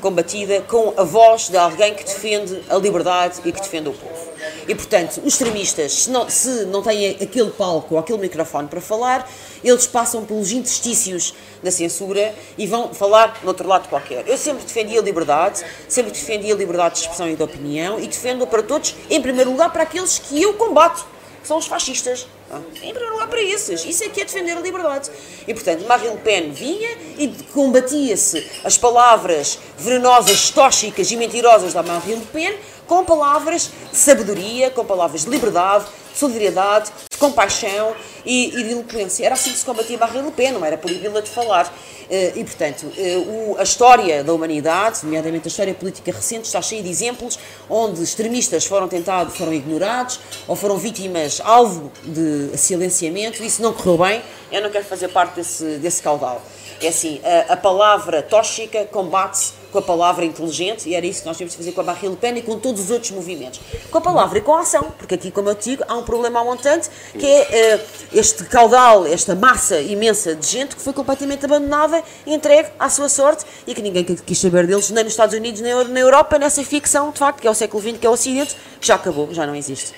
combatida 0.00 0.60
com 0.62 0.94
a 0.96 1.02
voz 1.02 1.48
de 1.48 1.56
alguém 1.56 1.94
que 1.94 2.04
defende 2.04 2.62
a 2.68 2.76
liberdade 2.76 3.40
e 3.44 3.52
que 3.52 3.60
defende 3.60 3.88
o 3.88 3.92
povo. 3.92 4.27
E, 4.68 4.74
portanto, 4.74 5.22
os 5.24 5.32
extremistas, 5.32 5.92
se 5.92 6.10
não, 6.10 6.28
se 6.28 6.66
não 6.66 6.82
têm 6.82 7.12
aquele 7.12 7.50
palco 7.50 7.94
ou 7.94 8.00
aquele 8.00 8.18
microfone 8.18 8.68
para 8.68 8.82
falar, 8.82 9.28
eles 9.64 9.86
passam 9.86 10.26
pelos 10.26 10.52
interstícios 10.52 11.32
da 11.62 11.70
censura 11.70 12.34
e 12.58 12.66
vão 12.66 12.92
falar 12.92 13.38
no 13.42 13.48
outro 13.48 13.66
lado 13.66 13.88
qualquer. 13.88 14.28
Eu 14.28 14.36
sempre 14.36 14.64
defendi 14.64 14.98
a 14.98 15.00
liberdade, 15.00 15.64
sempre 15.88 16.12
defendi 16.12 16.52
a 16.52 16.54
liberdade 16.54 16.96
de 16.96 17.00
expressão 17.00 17.30
e 17.30 17.34
de 17.34 17.42
opinião 17.42 17.98
e 17.98 18.06
defendo-a 18.06 18.46
para 18.46 18.62
todos, 18.62 18.94
em 19.08 19.22
primeiro 19.22 19.50
lugar 19.50 19.72
para 19.72 19.84
aqueles 19.84 20.18
que 20.18 20.40
eu 20.40 20.52
combato, 20.52 21.06
que 21.40 21.48
são 21.48 21.56
os 21.56 21.66
fascistas. 21.66 22.26
Em 22.50 22.92
primeiro 22.92 23.12
lugar 23.12 23.28
para 23.28 23.42
esses. 23.42 23.84
Isso 23.84 24.04
é 24.04 24.08
que 24.08 24.20
é 24.20 24.24
defender 24.24 24.56
a 24.56 24.60
liberdade. 24.60 25.10
E, 25.46 25.54
portanto, 25.54 25.86
Marine 25.86 26.10
Le 26.10 26.18
Pen 26.18 26.50
vinha 26.50 26.90
e 27.18 27.28
combatia-se 27.52 28.46
as 28.64 28.76
palavras 28.76 29.58
venenosas, 29.78 30.50
tóxicas 30.50 31.10
e 31.10 31.16
mentirosas 31.16 31.72
da 31.72 31.82
Marine 31.82 32.16
Le 32.16 32.26
Pen 32.26 32.58
com 32.88 33.04
palavras 33.04 33.70
de 33.92 33.96
sabedoria, 33.96 34.70
com 34.70 34.84
palavras 34.84 35.24
de 35.24 35.30
liberdade, 35.30 35.84
de 36.12 36.18
solidariedade, 36.18 36.90
de 37.10 37.18
compaixão 37.18 37.94
e, 38.24 38.48
e 38.48 38.62
de 38.64 38.72
eloquência. 38.72 39.24
Era 39.24 39.34
assim 39.34 39.52
que 39.52 39.58
se 39.58 39.64
combatia 39.64 39.96
Marine 39.98 40.22
Le 40.22 40.32
Pen, 40.32 40.52
não 40.52 40.64
era 40.64 40.76
proibi-la 40.76 41.20
de 41.20 41.30
falar. 41.30 41.72
Eh, 42.10 42.32
e, 42.36 42.44
portanto, 42.44 42.90
eh, 42.96 43.22
a 43.58 43.62
história 43.62 44.24
da 44.24 44.32
humanidade, 44.32 45.00
nomeadamente 45.04 45.46
a 45.46 45.50
história 45.50 45.74
política 45.74 46.10
recente, 46.10 46.46
está 46.46 46.62
cheia 46.62 46.82
de 46.82 46.88
exemplos 46.88 47.38
onde 47.68 48.02
extremistas 48.02 48.64
foram 48.64 48.88
tentados, 48.88 49.36
foram 49.36 49.52
ignorados 49.52 50.18
ou 50.48 50.56
foram 50.56 50.78
vítimas 50.78 51.42
alvo 51.44 51.92
de 52.02 52.56
silenciamento. 52.56 53.42
Isso 53.44 53.60
não 53.60 53.74
correu 53.74 53.98
bem. 53.98 54.22
Eu 54.50 54.62
não 54.62 54.70
quero 54.70 54.86
fazer 54.86 55.08
parte 55.08 55.36
desse, 55.36 55.76
desse 55.76 56.02
caudal. 56.02 56.40
É 56.80 56.88
assim, 56.88 57.20
a, 57.22 57.52
a 57.52 57.56
palavra 57.56 58.22
tóxica 58.22 58.86
combate-se 58.86 59.57
com 59.72 59.78
a 59.78 59.82
palavra 59.82 60.24
inteligente, 60.24 60.88
e 60.88 60.94
era 60.94 61.04
isso 61.06 61.20
que 61.20 61.26
nós 61.26 61.36
tínhamos 61.36 61.52
de 61.52 61.58
fazer 61.58 61.72
com 61.72 61.80
a 61.80 62.08
Le 62.08 62.16
Pen 62.16 62.38
e 62.38 62.42
com 62.42 62.58
todos 62.58 62.82
os 62.82 62.90
outros 62.90 63.10
movimentos. 63.10 63.60
Com 63.90 63.98
a 63.98 64.00
palavra 64.00 64.38
e 64.38 64.40
com 64.40 64.54
a 64.54 64.60
ação, 64.60 64.92
porque 64.96 65.14
aqui, 65.14 65.30
como 65.30 65.48
eu 65.50 65.54
digo, 65.54 65.84
há 65.86 65.96
um 65.96 66.02
problema 66.02 66.42
montante, 66.42 66.88
que 67.18 67.26
é 67.26 67.76
uh, 67.76 68.08
este 68.12 68.44
caudal, 68.44 69.06
esta 69.06 69.34
massa 69.34 69.80
imensa 69.80 70.34
de 70.34 70.46
gente 70.46 70.76
que 70.76 70.82
foi 70.82 70.92
completamente 70.92 71.44
abandonada 71.44 72.02
e 72.26 72.34
entregue 72.34 72.68
à 72.78 72.88
sua 72.88 73.08
sorte 73.08 73.44
e 73.66 73.74
que 73.74 73.82
ninguém 73.82 74.04
quis 74.04 74.38
saber 74.38 74.66
deles, 74.66 74.90
nem 74.90 75.04
nos 75.04 75.12
Estados 75.12 75.34
Unidos, 75.34 75.60
nem 75.60 75.74
na 75.84 76.00
Europa, 76.00 76.38
nessa 76.38 76.62
ficção, 76.64 77.10
de 77.10 77.18
facto, 77.18 77.40
que 77.40 77.46
é 77.46 77.50
o 77.50 77.54
século 77.54 77.82
XX, 77.82 77.98
que 77.98 78.06
é 78.06 78.10
o 78.10 78.12
Ocidente, 78.12 78.56
que 78.80 78.86
já 78.86 78.94
acabou, 78.94 79.32
já 79.32 79.46
não 79.46 79.54
existe. 79.54 79.92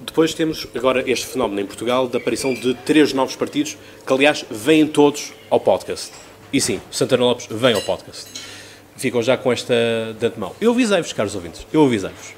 Depois 0.00 0.34
temos 0.34 0.66
agora 0.74 1.02
este 1.10 1.26
fenómeno 1.26 1.60
em 1.60 1.66
Portugal 1.66 2.06
da 2.06 2.18
aparição 2.18 2.54
de 2.54 2.74
três 2.74 3.12
novos 3.12 3.34
partidos, 3.36 3.76
que 4.06 4.12
aliás 4.12 4.44
vêm 4.50 4.86
todos 4.86 5.32
ao 5.50 5.58
podcast. 5.58 6.12
E 6.54 6.60
sim, 6.60 6.80
Santana 6.88 7.24
Lopes 7.24 7.48
vem 7.50 7.74
ao 7.74 7.82
podcast. 7.82 8.26
Ficam 8.96 9.20
já 9.20 9.36
com 9.36 9.52
esta 9.52 9.74
de 10.16 10.24
antemão. 10.24 10.54
Eu 10.60 10.70
avisei-vos, 10.70 11.12
caros 11.12 11.34
ouvintes, 11.34 11.66
eu 11.72 11.84
avisei-vos. 11.84 12.32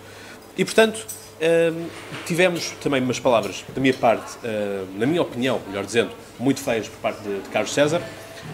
E 0.56 0.64
portanto, 0.64 1.06
hum, 1.38 1.86
tivemos 2.24 2.70
também 2.80 3.02
umas 3.02 3.20
palavras 3.20 3.62
da 3.74 3.78
minha 3.78 3.92
parte, 3.92 4.38
hum, 4.38 4.98
na 4.98 5.04
minha 5.04 5.20
opinião, 5.20 5.60
melhor 5.68 5.84
dizendo, 5.84 6.12
muito 6.38 6.60
feias 6.60 6.88
por 6.88 6.98
parte 7.00 7.20
de, 7.20 7.40
de 7.40 7.48
Carlos 7.50 7.74
César, 7.74 8.00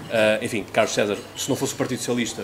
Uh, 0.08 0.42
enfim, 0.42 0.64
Carlos 0.72 0.94
César, 0.94 1.18
se 1.36 1.50
não 1.50 1.56
fosse 1.56 1.74
o 1.74 1.76
Partido 1.76 1.98
Socialista, 1.98 2.42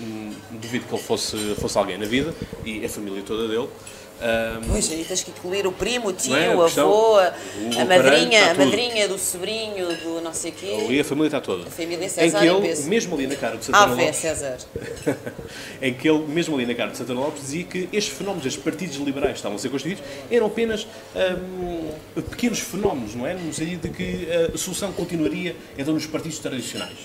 hum, 0.00 0.32
duvido 0.50 0.86
que 0.86 0.94
ele 0.94 1.02
fosse, 1.02 1.36
fosse 1.60 1.76
alguém 1.76 1.98
na 1.98 2.06
vida, 2.06 2.32
e 2.64 2.82
a 2.82 2.88
família 2.88 3.22
toda 3.22 3.46
dele. 3.46 3.68
Um, 4.16 4.70
pois, 4.70 4.90
aí 4.90 5.04
tens 5.04 5.22
que 5.22 5.30
incluir 5.30 5.66
o 5.66 5.72
primo, 5.72 6.08
o 6.08 6.12
tio, 6.12 6.34
é? 6.34 6.54
o 6.54 6.62
avô, 6.62 7.18
a, 7.18 7.34
o 7.54 7.86
madrinha, 7.86 8.46
tá 8.46 8.50
a 8.52 8.54
madrinha 8.54 9.06
do 9.06 9.18
sobrinho, 9.18 9.94
do 9.96 10.22
não 10.22 10.32
sei 10.32 10.52
quê. 10.52 10.74
Ali 10.80 11.00
a 11.00 11.04
família 11.04 11.28
está 11.28 11.40
toda. 11.40 11.68
A 11.68 11.70
família 11.70 12.08
César, 12.08 12.38
em 12.38 12.40
que 12.40 12.66
ele, 12.66 12.82
mesmo 12.84 13.14
ali 13.14 13.26
na 13.26 13.36
cara 13.36 13.56
de 13.58 13.66
Santana 13.66 13.84
ah, 13.84 13.96
Lopes... 13.96 14.16
César. 14.16 14.56
em 15.82 15.92
que 15.92 16.08
ele, 16.08 16.18
mesmo 16.28 16.54
ali 16.56 16.64
na 16.64 16.74
cara 16.74 16.92
de 16.92 16.96
Santana 16.96 17.20
Lopes, 17.20 17.42
dizia 17.42 17.64
que 17.64 17.88
estes 17.92 18.16
fenómenos, 18.16 18.46
estes 18.46 18.62
partidos 18.62 18.96
liberais 18.96 19.32
que 19.32 19.38
estavam 19.38 19.56
a 19.56 19.58
ser 19.58 19.68
constituídos, 19.68 20.02
eram 20.30 20.46
apenas 20.46 20.86
um, 21.14 22.22
pequenos 22.22 22.60
fenómenos, 22.60 23.14
não 23.14 23.26
é? 23.26 23.34
No 23.34 23.52
sentido 23.52 23.82
de 23.82 23.94
que 23.94 24.28
a 24.54 24.56
solução 24.56 24.92
continuaria 24.92 25.54
então 25.76 25.92
nos 25.92 26.06
partidos 26.06 26.38
tradicionais. 26.38 26.96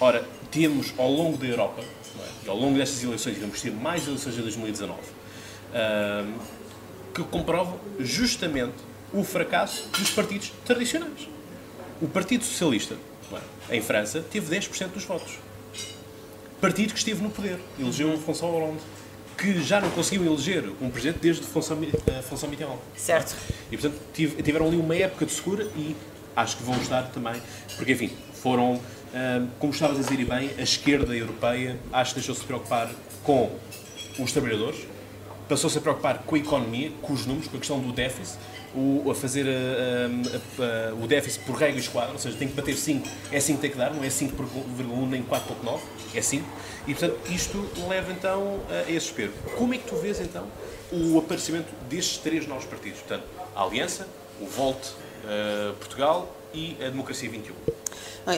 Ora, 0.00 0.24
temos 0.50 0.94
ao 0.96 1.10
longo 1.10 1.36
da 1.36 1.46
Europa, 1.46 1.82
é? 1.82 2.46
e 2.46 2.48
ao 2.48 2.56
longo 2.56 2.78
destas 2.78 3.04
eleições, 3.04 3.36
e 3.36 3.40
vamos 3.40 3.60
ter 3.60 3.70
mais 3.70 4.06
eleições 4.06 4.38
em 4.38 4.40
2019, 4.40 5.19
um, 5.74 6.38
que 7.14 7.22
comprovam 7.24 7.78
justamente 7.98 8.74
o 9.12 9.24
fracasso 9.24 9.88
dos 9.88 10.10
partidos 10.10 10.52
tradicionais. 10.64 11.28
O 12.00 12.08
Partido 12.08 12.44
Socialista, 12.44 12.96
é? 13.68 13.76
em 13.76 13.82
França, 13.82 14.24
teve 14.30 14.54
10% 14.54 14.88
dos 14.88 15.04
votos. 15.04 15.38
Partido 16.60 16.92
que 16.92 16.98
esteve 16.98 17.22
no 17.22 17.30
poder, 17.30 17.58
elegeu 17.78 18.12
o 18.12 18.18
François 18.18 18.52
Hollande, 18.52 18.80
que 19.36 19.62
já 19.62 19.80
não 19.80 19.90
conseguiu 19.90 20.26
eleger 20.26 20.64
um 20.80 20.90
presidente 20.90 21.18
desde 21.20 21.42
François 21.42 21.78
Mitterrand. 21.78 22.78
Certo. 22.94 23.34
E, 23.72 23.76
portanto, 23.76 24.00
tiveram 24.12 24.66
ali 24.66 24.76
uma 24.76 24.94
época 24.94 25.24
de 25.24 25.32
segura 25.32 25.64
e 25.74 25.96
acho 26.36 26.58
que 26.58 26.62
vão 26.62 26.76
estar 26.80 27.04
também, 27.04 27.40
porque, 27.76 27.92
enfim, 27.92 28.10
foram, 28.34 28.80
como 29.58 29.72
estava 29.72 29.94
a 29.94 29.96
dizer 29.96 30.20
e 30.20 30.24
bem, 30.24 30.50
a 30.58 30.62
esquerda 30.62 31.16
europeia 31.16 31.78
acho 31.92 32.14
que 32.14 32.20
deixou-se 32.20 32.44
preocupar 32.44 32.90
com 33.24 33.50
os 34.18 34.32
trabalhadores, 34.32 34.86
passou-se 35.50 35.76
a 35.76 35.80
preocupar 35.80 36.18
com 36.20 36.36
a 36.36 36.38
economia, 36.38 36.92
com 37.02 37.12
os 37.12 37.26
números, 37.26 37.48
com 37.48 37.56
a 37.56 37.58
questão 37.58 37.80
do 37.80 37.92
déficit, 37.92 38.38
o, 38.72 39.10
a 39.10 39.14
fazer 39.16 39.46
a, 39.48 40.62
a, 40.62 40.90
a, 40.92 40.94
o 40.94 41.08
déficit 41.08 41.44
por 41.44 41.56
regra 41.56 41.76
e 41.76 41.80
esquadra, 41.80 42.12
ou 42.12 42.18
seja, 42.18 42.36
tem 42.38 42.46
que 42.46 42.54
bater 42.54 42.76
5, 42.76 43.08
é 43.32 43.40
5 43.40 43.56
que 43.56 43.62
tem 43.62 43.70
que 43.72 43.76
dar, 43.76 43.92
não 43.92 44.04
é 44.04 44.08
5,1 44.08 45.08
nem 45.08 45.24
4,9, 45.24 45.80
é 46.14 46.22
5. 46.22 46.48
E, 46.86 46.94
portanto, 46.94 47.18
isto 47.28 47.68
leva 47.88 48.12
então 48.12 48.60
a 48.70 48.82
esse 48.90 49.06
espelho. 49.06 49.32
Como 49.58 49.74
é 49.74 49.78
que 49.78 49.88
tu 49.88 49.96
vês 49.96 50.20
então 50.20 50.46
o 50.92 51.18
aparecimento 51.18 51.68
destes 51.88 52.18
três 52.18 52.46
novos 52.46 52.64
partidos? 52.64 53.00
Portanto, 53.00 53.24
a 53.54 53.64
Aliança, 53.64 54.06
o 54.40 54.46
Volte 54.46 54.90
uh, 55.24 55.74
Portugal 55.74 56.32
e 56.52 56.76
a 56.80 56.88
Democracia 56.88 57.28
21. 57.28 57.54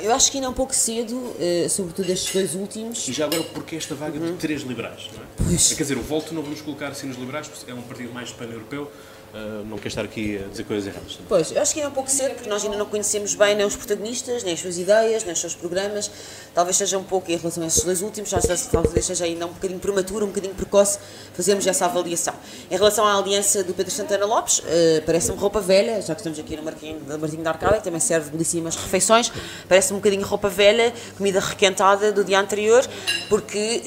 Eu 0.03 0.15
acho 0.15 0.31
que 0.31 0.39
ainda 0.39 0.47
é 0.47 0.51
um 0.51 0.55
pouco 0.55 0.75
cedo, 0.75 1.17
uh, 1.17 1.69
sobretudo 1.69 2.11
estes 2.11 2.33
dois 2.33 2.55
últimos. 2.55 3.07
E 3.09 3.13
já 3.13 3.25
agora, 3.27 3.43
porque 3.43 3.77
esta 3.77 3.95
vaga 3.95 4.19
uhum. 4.19 4.33
de 4.33 4.39
três 4.39 4.63
liberais? 4.63 5.11
Não 5.13 5.23
é? 5.23 5.27
Pois. 5.37 5.73
Quer 5.73 5.83
dizer, 5.83 5.99
o 5.99 6.03
Volte 6.03 6.33
não 6.33 6.43
vamos 6.43 6.61
colocar 6.61 6.89
assim 6.89 7.09
nos 7.09 7.19
liberais, 7.19 7.49
porque 7.49 7.71
é 7.71 7.75
um 7.75 7.83
partido 7.83 8.13
mais 8.13 8.31
pan-europeu. 8.31 8.91
Uh, 9.33 9.65
não 9.65 9.79
quero 9.79 9.89
estar 9.89 10.05
aqui 10.05 10.37
a 10.45 10.47
dizer 10.49 10.65
coisas 10.65 10.87
erradas. 10.87 11.19
Pois, 11.27 11.51
eu 11.53 11.63
acho 11.63 11.73
que 11.73 11.81
é 11.81 11.89
um 11.89 11.91
pouco 11.91 12.11
cedo, 12.11 12.35
porque 12.35 12.51
nós 12.51 12.63
ainda 12.65 12.77
não 12.77 12.85
conhecemos 12.85 13.35
bem 13.35 13.55
nem 13.55 13.65
os 13.65 13.75
protagonistas, 13.75 14.45
nem 14.45 14.53
as 14.53 14.61
suas 14.61 14.77
ideias, 14.77 15.25
nem 15.25 15.33
os 15.33 15.41
seus 15.41 15.55
programas. 15.55 16.11
Talvez 16.55 16.77
seja 16.77 16.99
um 16.99 17.03
pouco 17.03 17.33
em 17.33 17.39
relação 17.39 17.63
a 17.63 17.67
estes 17.67 17.83
dois 17.83 18.03
últimos, 18.03 18.31
talvez 18.71 19.07
seja 19.07 19.25
ainda 19.25 19.47
um 19.47 19.53
bocadinho 19.55 19.81
prematuro, 19.81 20.27
um 20.27 20.29
bocadinho 20.29 20.55
precoce 20.55 20.99
fazermos 21.33 21.67
essa 21.67 21.87
avaliação. 21.87 22.35
Em 22.71 22.77
relação 22.77 23.07
à 23.07 23.17
aliança 23.17 23.65
do 23.65 23.73
Pedro 23.73 23.91
Santana 23.91 24.27
Lopes, 24.27 24.59
uh, 24.59 24.63
parece-me 25.07 25.39
roupa 25.39 25.63
velha, 25.63 26.03
já 26.03 26.15
que 26.15 26.21
estamos 26.21 26.39
aqui 26.39 26.55
no 26.55 26.63
Marquinho, 26.63 27.01
Martinho 27.19 27.43
da 27.43 27.53
Arcada, 27.53 27.79
que 27.79 27.85
também 27.85 28.01
serve 28.01 28.29
belíssimas 28.33 28.77
refeições, 28.77 29.33
parece-me 29.67 29.95
um 29.95 30.01
bocadinho 30.01 30.27
roupa 30.27 30.51
velha, 30.51 30.93
comida 31.17 31.41
requentada 31.41 32.13
do 32.13 32.23
dia 32.23 32.39
anterior, 32.39 32.87
porque 33.31 33.81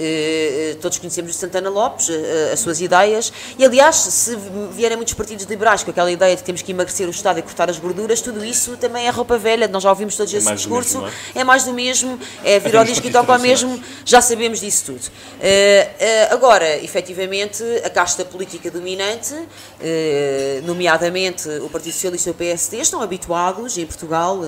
uh, 0.73 0.81
todos 0.81 0.97
conhecemos 0.97 1.35
o 1.35 1.37
Santana 1.37 1.69
Lopes, 1.69 2.09
as 2.51 2.59
suas 2.61 2.81
ideias, 2.81 3.31
e 3.59 3.63
aliás, 3.63 3.95
se 3.95 4.35
vierem 4.71 4.97
muitos 4.97 5.13
partidos 5.13 5.34
partidos 5.35 5.45
liberais 5.45 5.83
com 5.83 5.91
aquela 5.91 6.11
ideia 6.11 6.35
de 6.35 6.41
que 6.41 6.45
temos 6.45 6.61
que 6.61 6.71
emagrecer 6.71 7.07
o 7.07 7.11
Estado 7.11 7.39
e 7.39 7.41
cortar 7.41 7.69
as 7.69 7.77
gorduras, 7.77 8.21
tudo 8.21 8.43
isso 8.43 8.77
também 8.77 9.05
é 9.05 9.09
roupa 9.09 9.37
velha, 9.37 9.67
nós 9.67 9.83
já 9.83 9.89
ouvimos 9.89 10.15
todos 10.15 10.33
é 10.33 10.37
esse 10.37 10.53
discurso, 10.53 11.01
mesmo, 11.01 11.17
é? 11.35 11.39
é? 11.41 11.43
mais 11.43 11.63
do 11.63 11.73
mesmo, 11.73 12.17
é 12.43 12.59
vir 12.59 12.75
ao 12.75 12.85
disco 12.85 13.05
e 13.05 13.11
toca 13.11 13.33
ao 13.33 13.39
mesmo, 13.39 13.79
já 14.05 14.21
sabemos 14.21 14.61
disso 14.61 14.85
tudo. 14.85 15.05
Uh, 15.05 15.09
uh, 15.09 16.33
agora, 16.33 16.77
efetivamente, 16.77 17.63
a 17.83 17.89
casta 17.89 18.23
política 18.23 18.71
dominante, 18.71 19.33
uh, 19.33 20.65
nomeadamente 20.65 21.49
o 21.61 21.69
Partido 21.69 21.93
Socialista 21.93 22.29
e 22.29 22.31
o 22.31 22.35
PSD, 22.35 22.77
estão 22.77 23.01
habituados, 23.01 23.77
em 23.77 23.85
Portugal 23.85 24.39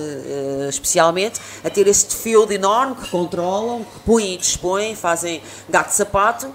especialmente, 0.68 1.40
a 1.64 1.70
ter 1.70 1.86
este 1.86 2.14
feudo 2.14 2.52
enorme 2.52 2.94
que 2.96 3.08
controlam, 3.08 3.84
que 3.84 4.00
põem 4.00 4.34
e 4.34 4.36
dispõem, 4.36 4.94
fazem 4.94 5.42
gato-sapato, 5.68 6.52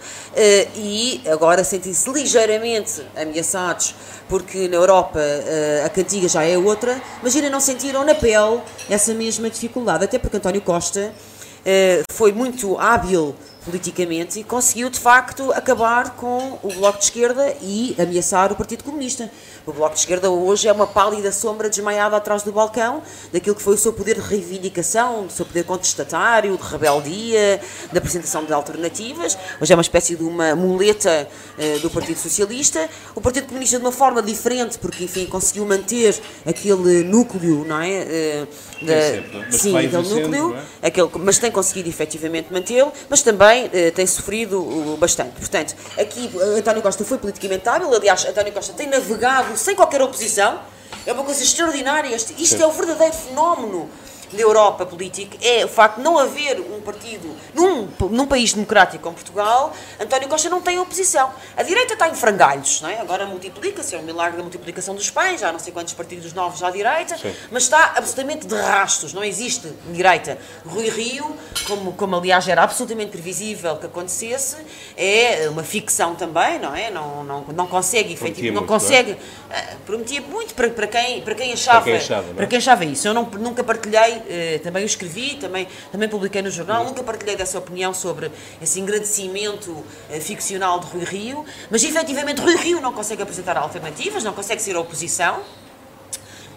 e 0.75 1.21
agora 1.27 1.63
sentem-se 1.63 2.09
ligeiramente 2.09 3.01
ameaçados 3.15 3.93
porque 4.27 4.67
na 4.67 4.75
Europa 4.75 5.19
uh, 5.19 5.85
a 5.85 5.89
cantiga 5.89 6.27
já 6.27 6.43
é 6.43 6.57
outra, 6.57 7.01
mas 7.21 7.35
ainda 7.35 7.49
não 7.49 7.59
sentiram 7.59 8.03
na 8.03 8.15
pele 8.15 8.61
essa 8.89 9.13
mesma 9.13 9.49
dificuldade, 9.49 10.05
até 10.05 10.17
porque 10.17 10.37
António 10.37 10.61
Costa 10.61 11.13
uh, 11.59 12.03
foi 12.11 12.31
muito 12.31 12.77
hábil 12.77 13.35
politicamente 13.65 14.39
e 14.39 14.43
conseguiu 14.43 14.89
de 14.89 14.99
facto 14.99 15.51
acabar 15.53 16.11
com 16.15 16.59
o 16.61 16.73
Bloco 16.73 16.97
de 16.97 17.05
Esquerda 17.05 17.55
e 17.61 17.95
ameaçar 17.97 18.51
o 18.51 18.55
Partido 18.55 18.83
Comunista. 18.83 19.31
O 19.65 19.71
Bloco 19.71 19.93
de 19.93 20.01
Esquerda 20.01 20.29
hoje 20.29 20.67
é 20.67 20.73
uma 20.73 20.85
pálida 20.85 21.31
sombra 21.31 21.69
desmaiada 21.69 22.17
atrás 22.17 22.43
do 22.43 22.51
balcão 22.51 23.01
daquilo 23.31 23.55
que 23.55 23.61
foi 23.61 23.75
o 23.75 23.77
seu 23.77 23.93
poder 23.93 24.15
de 24.15 24.21
reivindicação, 24.21 25.25
do 25.25 25.31
seu 25.31 25.45
poder 25.45 25.63
contestatário, 25.63 26.57
de 26.57 26.63
rebeldia, 26.63 27.61
da 27.89 27.99
apresentação 27.99 28.43
de 28.43 28.51
alternativas. 28.51 29.37
Hoje 29.61 29.71
é 29.71 29.75
uma 29.75 29.81
espécie 29.81 30.17
de 30.17 30.23
uma 30.23 30.53
muleta 30.53 31.29
uh, 31.57 31.79
do 31.79 31.89
Partido 31.89 32.19
Socialista. 32.19 32.89
O 33.15 33.21
Partido 33.21 33.47
Comunista 33.47 33.77
de 33.77 33.85
uma 33.85 33.91
forma 33.93 34.21
diferente, 34.21 34.77
porque 34.77 35.05
enfim 35.05 35.25
conseguiu 35.27 35.65
manter 35.65 36.21
aquele 36.45 37.03
núcleo, 37.03 37.63
não 37.65 37.81
é? 37.81 38.45
Uh, 38.81 38.85
da, 38.85 39.01
sempre, 39.01 39.57
sim, 39.57 39.77
aquele 39.77 40.09
núcleo, 40.09 40.57
é? 40.81 40.87
aquele, 40.87 41.09
mas 41.19 41.37
tem 41.39 41.49
conseguido 41.49 41.87
efetivamente 41.87 42.51
mantê-lo, 42.51 42.91
mas 43.09 43.21
também 43.21 43.67
uh, 43.67 43.91
tem 43.95 44.05
sofrido 44.05 44.97
bastante. 44.99 45.39
Portanto, 45.39 45.73
aqui 45.97 46.29
António 46.57 46.81
Costa 46.81 47.05
foi 47.05 47.17
politicamente 47.17 47.69
hábil, 47.69 47.93
aliás, 47.93 48.25
António 48.25 48.51
Costa 48.51 48.73
tem 48.73 48.87
navegado 48.87 49.52
sem 49.57 49.75
qualquer 49.75 50.01
oposição, 50.01 50.59
é 51.05 51.13
uma 51.13 51.23
coisa 51.23 51.43
extraordinária. 51.43 52.15
Isto, 52.15 52.61
é 52.61 52.65
o 52.65 52.71
verdadeiro 52.71 53.13
fenómeno 53.13 53.89
da 54.33 54.41
Europa 54.41 54.85
política 54.85 55.37
é 55.41 55.63
o 55.65 55.67
facto 55.67 55.97
de 55.97 56.03
não 56.03 56.17
haver 56.17 56.59
um 56.59 56.81
partido 56.81 57.33
num, 57.53 57.87
num 58.09 58.25
país 58.25 58.53
democrático 58.53 59.03
como 59.03 59.15
Portugal, 59.15 59.73
António 59.99 60.27
Costa 60.27 60.49
não 60.49 60.61
tem 60.61 60.79
oposição. 60.79 61.31
A 61.55 61.63
direita 61.63 61.93
está 61.93 62.09
em 62.09 62.15
frangalhos, 62.15 62.81
não 62.81 62.89
é? 62.89 62.99
agora 62.99 63.25
multiplica-se, 63.25 63.95
é 63.95 63.99
um 63.99 64.03
milagre 64.03 64.37
da 64.37 64.43
multiplicação 64.43 64.95
dos 64.95 65.09
pães, 65.09 65.41
já 65.41 65.51
não 65.51 65.59
sei 65.59 65.71
quantos 65.71 65.93
partidos 65.93 66.33
novos 66.33 66.63
à 66.63 66.71
direita, 66.71 67.17
Sim. 67.17 67.33
mas 67.51 67.63
está 67.63 67.93
absolutamente 67.95 68.47
de 68.47 68.55
rastos, 68.55 69.13
não 69.13 69.23
existe 69.23 69.71
direita. 69.91 70.37
Rui 70.65 70.89
Rio, 70.89 71.35
como, 71.67 71.93
como 71.93 72.15
aliás 72.15 72.47
era 72.47 72.63
absolutamente 72.63 73.11
previsível 73.11 73.77
que 73.77 73.85
acontecesse, 73.85 74.57
é 74.97 75.47
uma 75.49 75.63
ficção 75.63 76.15
também, 76.15 76.59
não 76.59 76.75
é? 76.75 76.89
Não, 76.89 77.23
não, 77.23 77.41
não 77.53 77.67
consegue, 77.67 78.13
efetivamente, 78.13 78.55
não 78.55 78.65
consegue, 78.65 79.11
não 79.49 79.55
é? 79.55 79.77
prometia 79.85 80.21
muito 80.21 80.53
para, 80.53 80.69
para, 80.69 80.87
quem, 80.87 81.21
para 81.21 81.35
quem 81.35 81.53
achava, 81.53 81.81
para 81.81 81.91
quem 81.91 81.95
achava, 81.95 82.29
é? 82.29 82.33
para 82.33 82.47
quem 82.47 82.57
achava 82.57 82.85
isso. 82.85 83.07
Eu 83.07 83.13
não, 83.13 83.23
nunca 83.23 83.63
partilhei 83.63 84.22
eh, 84.27 84.59
também 84.63 84.83
o 84.83 84.85
escrevi, 84.85 85.35
também, 85.35 85.67
também 85.91 86.09
publiquei 86.09 86.41
no 86.41 86.49
jornal, 86.49 86.85
nunca 86.85 87.03
partilhei 87.03 87.35
dessa 87.35 87.57
opinião 87.57 87.93
sobre 87.93 88.31
esse 88.61 88.79
engrandecimento 88.79 89.83
eh, 90.09 90.19
ficcional 90.19 90.79
de 90.79 90.87
Rui 90.87 91.03
Rio, 91.03 91.45
mas 91.69 91.83
efetivamente 91.83 92.41
Rui 92.41 92.55
Rio 92.55 92.81
não 92.81 92.93
consegue 92.93 93.21
apresentar 93.21 93.57
alternativas, 93.57 94.23
não 94.23 94.33
consegue 94.33 94.61
ser 94.61 94.75
oposição, 94.75 95.41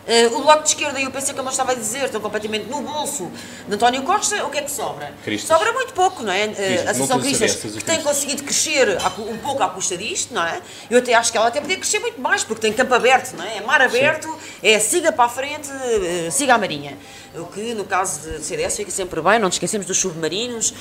Uh, 0.06 0.38
o 0.38 0.42
Bloco 0.42 0.62
de 0.62 0.68
Esquerda 0.68 1.00
e 1.00 1.06
o 1.06 1.10
PC, 1.10 1.34
como 1.34 1.48
eu 1.48 1.50
estava 1.50 1.72
a 1.72 1.74
dizer, 1.74 2.04
estão 2.04 2.20
completamente 2.20 2.66
no 2.66 2.80
bolso 2.80 3.28
de 3.66 3.74
António 3.74 4.04
Costa. 4.04 4.44
O 4.46 4.50
que 4.50 4.58
é 4.58 4.62
que 4.62 4.70
sobra? 4.70 5.12
Cristas. 5.24 5.48
Sobra 5.48 5.72
muito 5.72 5.92
pouco, 5.94 6.22
não 6.22 6.32
é? 6.32 6.46
Uh, 6.46 6.86
a 6.86 6.90
Associação 6.92 7.20
Cristas, 7.20 7.54
que 7.56 7.82
tem 7.82 8.00
conseguido 8.02 8.44
crescer 8.44 8.98
um 9.18 9.38
pouco 9.38 9.64
à 9.64 9.68
custa 9.68 9.96
disto, 9.96 10.32
não 10.32 10.44
é? 10.46 10.62
Eu 10.88 10.98
até 11.00 11.12
acho 11.12 11.32
que 11.32 11.38
ela 11.38 11.48
até 11.48 11.60
podia 11.60 11.76
crescer 11.76 11.98
muito 11.98 12.20
mais, 12.20 12.44
porque 12.44 12.60
tem 12.60 12.72
campo 12.72 12.94
aberto, 12.94 13.34
não 13.34 13.44
é? 13.44 13.56
É 13.56 13.60
mar 13.62 13.82
aberto, 13.82 14.28
Sim. 14.28 14.68
é 14.68 14.78
siga 14.78 15.10
para 15.10 15.24
a 15.24 15.28
frente, 15.28 15.68
uh, 15.68 16.30
siga 16.30 16.54
a 16.54 16.58
Marinha. 16.58 16.96
O 17.34 17.46
que, 17.46 17.74
no 17.74 17.84
caso 17.84 18.20
de 18.30 18.42
CDS, 18.42 18.76
fica 18.76 18.90
sempre 18.90 19.20
bem, 19.20 19.38
não 19.38 19.48
nos 19.48 19.56
esquecemos 19.56 19.86
dos 19.86 19.98
submarinos, 19.98 20.72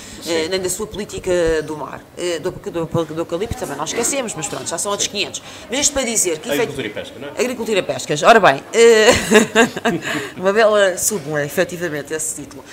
nem 0.50 0.58
da 0.58 0.70
sua 0.70 0.88
política 0.88 1.30
do 1.64 1.76
mar. 1.76 2.00
do, 2.42 2.50
do, 2.50 2.86
do, 2.86 3.06
do 3.06 3.20
eucalipto 3.20 3.58
também 3.58 3.76
não 3.76 3.84
esquecemos, 3.84 4.34
mas 4.34 4.48
pronto, 4.48 4.66
já 4.66 4.78
são 4.78 4.90
outros 4.90 5.10
500. 5.10 5.42
Mas 5.70 5.80
isto 5.82 5.92
para 5.92 6.04
dizer 6.04 6.40
que... 6.40 6.50
Agricultura 6.50 6.88
efeito, 6.88 6.98
e 6.98 7.04
pesca, 7.04 7.20
não 7.20 7.28
é? 7.28 7.32
Agricultura 7.32 7.80
e 7.80 7.82
pescas. 7.82 8.24
Ora 8.24 8.40
bem... 8.40 8.64
Uma 10.38 10.54
bela 10.54 10.98
súmula, 10.98 11.44
efetivamente, 11.44 12.14
esse 12.14 12.42
título. 12.42 12.64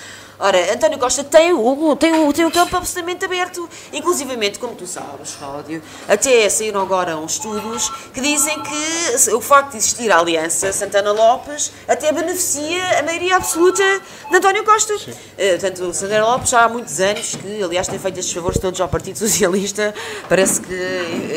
Ora, 0.45 0.73
António 0.73 0.99
Costa 0.99 1.23
tem 1.23 1.53
o, 1.53 1.95
tem 1.95 2.13
o, 2.13 2.33
tem 2.33 2.43
o 2.43 2.51
campo 2.51 2.75
absolutamente 2.75 3.23
aberto, 3.23 3.69
inclusivamente, 3.93 4.59
como 4.59 4.75
tu 4.75 4.85
sabes, 4.85 5.35
Cláudio, 5.39 5.81
até 6.05 6.49
saíram 6.49 6.81
agora 6.81 7.15
uns 7.15 7.35
estudos 7.35 7.89
que 8.13 8.19
dizem 8.19 8.61
que 8.61 9.31
o 9.31 9.39
facto 9.39 9.71
de 9.71 9.77
existir 9.77 10.11
a 10.11 10.19
aliança 10.19 10.73
Santana 10.73 11.13
Lopes 11.13 11.71
até 11.87 12.11
beneficia 12.11 12.99
a 12.99 13.03
maioria 13.03 13.37
absoluta 13.37 13.81
de 14.29 14.35
António 14.35 14.65
Costa. 14.65 14.97
Sim. 14.97 15.11
Uh, 15.11 15.59
portanto, 15.61 15.93
Santana 15.93 16.25
Lopes 16.25 16.49
já 16.49 16.65
há 16.65 16.67
muitos 16.67 16.99
anos 16.99 17.35
que, 17.37 17.63
aliás, 17.63 17.87
tem 17.87 17.97
feito 17.97 18.19
estes 18.19 18.33
favores 18.33 18.59
todos 18.59 18.81
ao 18.81 18.89
Partido 18.89 19.17
Socialista, 19.19 19.95
parece 20.27 20.59
que 20.59 20.73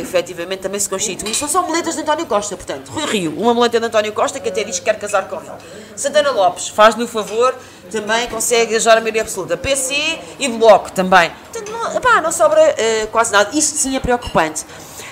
efetivamente 0.01 0.63
também 0.63 0.81
se 0.81 0.89
constitui. 0.89 1.33
São 1.33 1.49
só 1.49 1.63
moletas 1.63 1.95
de 1.95 2.01
António 2.01 2.27
Costa, 2.27 2.57
portanto. 2.57 2.89
Rui 2.91 3.07
Rio, 3.07 3.39
uma 3.39 3.55
muleta 3.55 3.79
de 3.79 3.87
António 3.87 4.13
Costa 4.13 4.41
que 4.41 4.49
até 4.49 4.65
diz 4.65 4.81
que 4.81 4.85
quer 4.85 4.99
casar 4.99 5.29
com 5.29 5.37
ele. 5.37 5.53
Santana 5.95 6.33
Lopes 6.33 6.67
faz-lhe 6.69 7.05
o 7.05 7.09
favor 7.09 7.55
também 7.91 8.29
consegue 8.29 8.79
já 8.79 8.93
a 8.93 9.01
maioria 9.01 9.23
absoluta. 9.23 9.57
PC 9.57 9.95
e 10.39 10.49
Bloco 10.49 10.93
também. 10.93 11.31
Portanto, 11.53 11.73
não, 11.73 12.23
não 12.23 12.33
sobra 12.33 12.61
uh, 12.61 13.07
quase 13.09 13.33
nada. 13.33 13.51
Isto 13.57 13.77
sim 13.77 13.97
é 13.97 14.01
preocupante. 14.01 14.65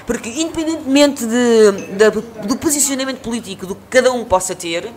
Porque, 0.06 0.28
independentemente 0.28 1.24
de, 1.24 1.72
de, 1.72 2.10
do 2.46 2.56
posicionamento 2.56 3.20
político 3.20 3.66
do 3.66 3.74
que 3.74 3.82
cada 3.88 4.12
um 4.12 4.24
possa 4.24 4.54
ter, 4.54 4.92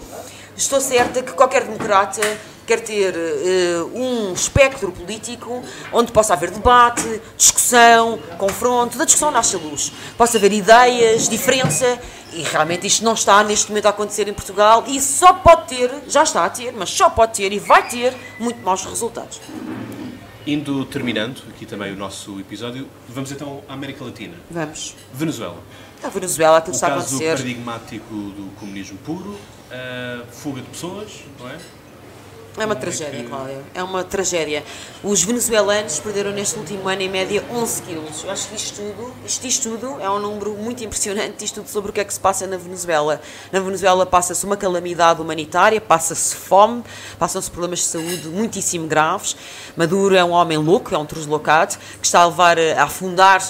estou 0.55 0.81
certa 0.81 1.21
que 1.21 1.31
qualquer 1.31 1.63
democrata 1.63 2.21
quer 2.67 2.81
ter 2.81 3.15
uh, 3.15 3.97
um 3.97 4.33
espectro 4.33 4.91
político 4.91 5.63
onde 5.93 6.11
possa 6.11 6.33
haver 6.33 6.51
debate, 6.51 7.21
discussão, 7.37 8.19
confronto, 8.37 8.97
da 8.97 9.05
discussão 9.05 9.31
nasce 9.31 9.55
a 9.55 9.59
luz. 9.59 9.93
Possa 10.17 10.37
haver 10.37 10.51
ideias, 10.51 11.29
diferença, 11.29 11.97
e 12.33 12.43
realmente 12.43 12.85
isto 12.85 13.05
não 13.05 13.13
está 13.13 13.41
neste 13.41 13.69
momento 13.69 13.85
a 13.85 13.89
acontecer 13.89 14.27
em 14.27 14.33
Portugal 14.33 14.83
e 14.85 14.99
só 14.99 15.33
pode 15.33 15.69
ter, 15.69 15.89
já 16.07 16.23
está 16.23 16.43
a 16.45 16.49
ter, 16.49 16.73
mas 16.73 16.89
só 16.89 17.09
pode 17.09 17.33
ter 17.35 17.53
e 17.53 17.57
vai 17.57 17.87
ter 17.87 18.13
muito 18.37 18.61
maus 18.61 18.83
resultados. 18.83 19.39
Indo 20.45 20.85
terminando 20.85 21.41
aqui 21.49 21.65
também 21.65 21.93
o 21.93 21.95
nosso 21.95 22.39
episódio, 22.39 22.87
vamos 23.07 23.31
então 23.31 23.63
à 23.67 23.73
América 23.73 24.03
Latina. 24.03 24.35
Vamos. 24.51 24.93
Venezuela. 25.13 25.57
A 26.03 26.09
Venezuela, 26.09 26.57
aquilo 26.57 26.75
está 26.75 26.87
a 26.87 26.91
acontecer. 26.91 27.15
O 27.15 27.19
caso 27.19 27.29
paradigmático 27.29 28.13
do 28.13 28.53
comunismo 28.59 28.97
puro, 28.99 29.37
a 29.71 30.25
fuga 30.31 30.61
de 30.61 30.67
pessoas, 30.67 31.23
não 31.39 31.49
é? 31.49 31.57
É 32.59 32.65
uma 32.65 32.75
tragédia, 32.75 33.23
Cláudia. 33.23 33.61
É 33.75 33.83
uma 33.83 34.03
tragédia. 34.03 34.63
Os 35.03 35.23
venezuelanos 35.23 35.99
perderam 35.99 36.31
neste 36.31 36.57
último 36.57 36.89
ano, 36.89 37.03
em 37.03 37.09
média, 37.09 37.45
11 37.51 37.81
quilos. 37.83 38.23
Eu 38.23 38.31
acho 38.31 38.49
que 38.49 38.55
isto 38.55 38.81
tudo, 38.81 39.13
isto, 39.23 39.45
isto 39.45 39.69
tudo 39.69 40.01
é 40.01 40.09
um 40.09 40.17
número 40.17 40.53
muito 40.53 40.83
impressionante, 40.83 41.45
isto 41.45 41.61
tudo 41.61 41.69
sobre 41.69 41.91
o 41.91 41.93
que 41.93 41.99
é 41.99 42.03
que 42.03 42.11
se 42.11 42.19
passa 42.19 42.47
na 42.47 42.57
Venezuela. 42.57 43.21
Na 43.51 43.59
Venezuela 43.59 44.07
passa-se 44.07 44.43
uma 44.43 44.57
calamidade 44.57 45.21
humanitária, 45.21 45.79
passa-se 45.79 46.35
fome, 46.35 46.83
passam-se 47.19 47.51
problemas 47.51 47.79
de 47.79 47.85
saúde 47.85 48.27
muitíssimo 48.27 48.87
graves. 48.87 49.37
Maduro 49.75 50.15
é 50.15 50.23
um 50.23 50.31
homem 50.31 50.57
louco, 50.57 50.95
é 50.95 50.97
um 50.97 51.05
deslocado, 51.05 51.77
que 52.01 52.07
está 52.07 52.21
a 52.21 52.25
levar 52.25 52.57
a 52.57 52.83
afundar 52.83 53.43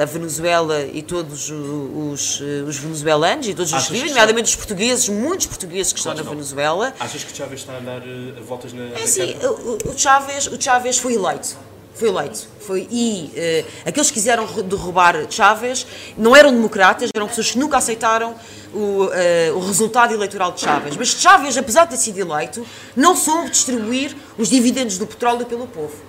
a 0.00 0.04
Venezuela 0.04 0.82
e 0.82 1.02
todos 1.02 1.50
os, 1.50 2.40
os 2.40 2.76
venezuelanos 2.78 3.46
e 3.48 3.54
todos 3.54 3.72
os 3.72 3.88
vivos, 3.88 4.10
nomeadamente 4.10 4.50
os 4.50 4.56
portugueses, 4.56 5.08
muitos 5.08 5.46
portugueses 5.46 5.92
que 5.92 5.98
estão 5.98 6.14
na 6.14 6.22
Venezuela. 6.22 6.94
Achas 6.98 7.24
que 7.24 7.36
Chávez 7.36 7.60
está 7.60 7.76
a 7.76 7.80
dar 7.80 8.00
uh, 8.00 8.44
voltas 8.44 8.72
na. 8.72 8.84
É 8.98 9.02
assim, 9.02 9.36
o, 9.42 9.90
o, 9.90 9.98
Chávez, 9.98 10.46
o 10.46 10.60
Chávez 10.60 10.98
foi 10.98 11.14
eleito. 11.14 11.56
Foi 11.94 12.08
eleito. 12.08 12.48
Foi, 12.60 12.86
e 12.90 13.32
uh, 13.34 13.88
aqueles 13.88 14.08
que 14.08 14.14
quiseram 14.14 14.46
derrubar 14.62 15.26
Chávez 15.30 15.86
não 16.16 16.34
eram 16.34 16.52
democratas, 16.52 17.10
eram 17.14 17.28
pessoas 17.28 17.50
que 17.50 17.58
nunca 17.58 17.78
aceitaram 17.78 18.34
o, 18.74 19.04
uh, 19.06 19.10
o 19.56 19.60
resultado 19.60 20.12
eleitoral 20.12 20.52
de 20.52 20.60
Chávez. 20.60 20.96
Mas 20.96 21.08
Chávez, 21.08 21.56
apesar 21.56 21.84
de 21.84 21.90
ter 21.90 21.96
sido 21.98 22.18
eleito, 22.18 22.66
não 22.94 23.16
soube 23.16 23.50
distribuir 23.50 24.14
os 24.36 24.48
dividendos 24.48 24.98
do 24.98 25.06
petróleo 25.06 25.46
pelo 25.46 25.66
povo. 25.66 26.05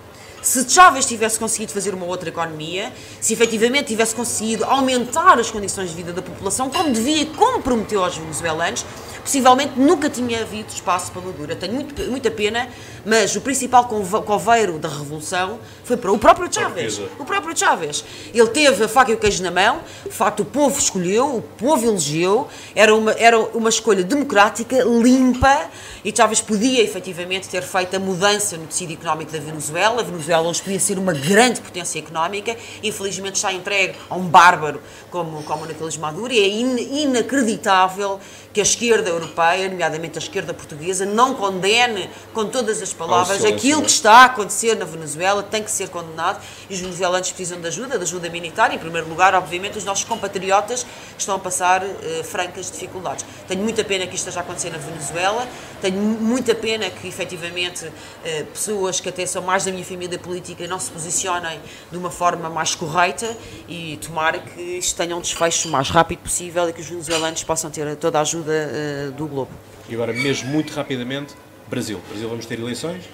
Se 0.48 0.66
Chávez 0.70 1.06
tivesse 1.06 1.38
conseguido 1.38 1.74
fazer 1.74 1.94
uma 1.94 2.06
outra 2.06 2.30
economia, 2.30 2.94
se 3.20 3.34
efetivamente 3.34 3.88
tivesse 3.88 4.16
conseguido 4.16 4.64
aumentar 4.64 5.38
as 5.38 5.52
condições 5.52 5.90
de 5.90 5.96
vida 5.98 6.14
da 6.14 6.22
população, 6.22 6.70
como 6.70 6.90
devia 6.90 7.24
e 7.24 7.26
como 7.26 7.62
prometeu 7.62 8.02
aos 8.02 8.16
venezuelanos, 8.16 8.86
possivelmente 9.28 9.74
nunca 9.78 10.10
tinha 10.10 10.42
havido 10.42 10.70
espaço 10.70 11.12
para 11.12 11.22
Maduro. 11.22 11.54
Tenho 11.54 11.74
muito, 11.74 12.02
muita 12.04 12.32
pena, 12.32 12.70
mas 13.06 13.36
o 13.36 13.42
principal 13.42 13.86
coveiro 13.86 14.80
da 14.80 14.88
revolução 14.88 15.60
foi 15.84 15.98
para 15.98 16.14
o 16.14 16.18
próprio 16.18 16.52
Chávez. 16.52 17.02
O 17.20 17.26
próprio 17.26 17.56
Chávez. 17.56 18.06
Ele 18.34 18.48
teve 18.48 18.86
a 18.86 18.88
faca 18.88 19.12
e 19.12 19.16
o 19.16 19.18
queijo 19.18 19.44
na 19.44 19.52
mão, 19.52 19.82
de 20.06 20.12
facto 20.12 20.40
o 20.42 20.46
povo 20.46 20.80
escolheu, 20.80 21.36
o 21.36 21.42
povo 21.42 21.86
elegeu, 21.86 22.48
era 22.74 22.96
uma, 22.96 23.12
era 23.12 23.38
uma 23.38 23.68
escolha 23.68 24.02
democrática, 24.02 24.82
limpa, 24.84 25.70
e 26.06 26.16
Chávez 26.16 26.40
podia 26.40 26.82
efetivamente 26.82 27.50
ter 27.50 27.64
feito 27.64 27.98
a 27.98 28.00
mudança 28.00 28.56
no 28.56 28.66
tecido 28.66 28.94
económico 28.94 29.30
da 29.30 29.40
Venezuela. 29.40 30.00
A 30.00 30.06
Venezuela 30.06 30.48
hoje 30.48 30.62
podia 30.62 30.80
ser 30.80 30.98
uma 30.98 31.12
grande 31.12 31.60
potência 31.60 32.00
económica, 32.00 32.56
infelizmente 32.82 33.36
está 33.36 33.52
entregue 33.52 33.96
a 34.10 34.16
um 34.16 34.24
bárbaro 34.24 34.82
como, 35.12 35.44
como 35.44 35.66
Nicolás 35.66 35.98
Maduro, 35.98 36.32
e 36.32 36.40
é 36.40 36.48
in, 36.48 37.04
inacreditável 37.04 38.22
que 38.54 38.62
a 38.62 38.64
esquerda 38.64 39.17
europeia, 39.18 39.70
nomeadamente 39.70 40.18
a 40.18 40.22
esquerda 40.22 40.54
portuguesa, 40.54 41.06
não 41.06 41.34
condene 41.34 42.10
com 42.34 42.46
todas 42.46 42.82
as 42.82 42.94
palavras 42.94 43.44
aquilo 43.44 43.82
que 43.82 43.90
está 43.90 44.22
a 44.22 44.26
acontecer 44.26 44.76
na 44.76 44.86
Venezuela, 44.86 45.44
tem 45.44 45.64
que 45.64 45.72
ser 45.72 45.90
condenado 45.90 46.40
e 46.70 46.74
os 46.74 46.80
venezuelanos 46.80 47.30
precisam 47.30 47.60
de 47.60 47.68
ajuda, 47.68 47.98
de 47.98 48.04
ajuda 48.04 48.30
militar, 48.30 48.74
em 48.74 48.78
primeiro 48.78 49.08
lugar, 49.10 49.34
obviamente, 49.34 49.78
os 49.78 49.84
nossos 49.84 50.04
compatriotas 50.04 50.84
que 50.84 51.20
estão 51.20 51.36
a 51.36 51.40
passar 51.40 51.84
uh, 51.84 52.24
francas 52.24 52.70
dificuldades. 52.72 53.26
Tenho 53.48 53.62
muita 53.62 53.84
pena 53.84 54.06
que 54.06 54.16
isto 54.16 54.28
esteja 54.28 54.40
a 54.40 54.44
acontecer 54.44 54.70
na 54.70 54.78
Venezuela, 54.78 55.48
tenho 55.82 55.98
muita 55.98 56.54
pena 56.54 56.90
que, 56.90 57.08
efetivamente, 57.08 57.86
uh, 57.86 58.46
pessoas 58.54 59.00
que 59.00 59.10
até 59.10 59.26
são 59.26 59.42
mais 59.42 59.66
da 59.66 59.72
minha 59.72 59.86
família 59.86 60.20
política 60.20 60.68
não 60.68 60.80
se 60.80 60.92
posicionem 60.92 61.60
de 61.92 61.98
uma 61.98 62.12
forma 62.12 62.50
mais 62.50 62.76
correta 62.76 63.36
e 63.68 63.98
tomara 63.98 64.40
que 64.40 64.62
isto 64.62 64.96
tenha 64.96 65.16
um 65.16 65.22
desfecho 65.22 65.68
o 65.68 65.72
mais 65.72 65.90
rápido 65.90 66.20
possível 66.20 66.70
e 66.70 66.74
que 66.74 66.82
os 66.82 66.88
venezuelanos 66.88 67.44
possam 67.44 67.70
ter 67.70 67.96
toda 67.96 68.20
a 68.20 68.22
ajuda 68.22 68.52
uh, 68.52 69.07
do 69.12 69.28
Globo. 69.28 69.52
E 69.90 69.94
agora, 69.94 70.14
mesmo 70.14 70.50
muito 70.50 70.74
rapidamente, 70.74 71.34
Brasil. 71.68 72.00
Brasil 72.10 72.30
vamos 72.30 72.46
ter 72.46 72.60
eleições. 72.60 73.06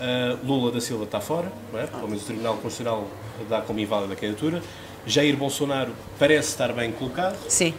Uh, 0.00 0.46
Lula 0.46 0.72
da 0.72 0.80
Silva 0.80 1.04
está 1.04 1.20
fora, 1.20 1.52
não 1.72 1.78
é? 1.78 1.86
pelo 1.86 2.08
menos 2.08 2.22
o 2.22 2.26
Tribunal 2.26 2.54
Constitucional 2.54 3.06
dá 3.48 3.60
como 3.60 3.78
inválida 3.78 4.12
a 4.12 4.16
candidatura. 4.16 4.62
Jair 5.06 5.36
Bolsonaro 5.36 5.92
parece 6.18 6.48
estar 6.48 6.72
bem 6.72 6.90
colocado, 6.92 7.36
Sim. 7.48 7.74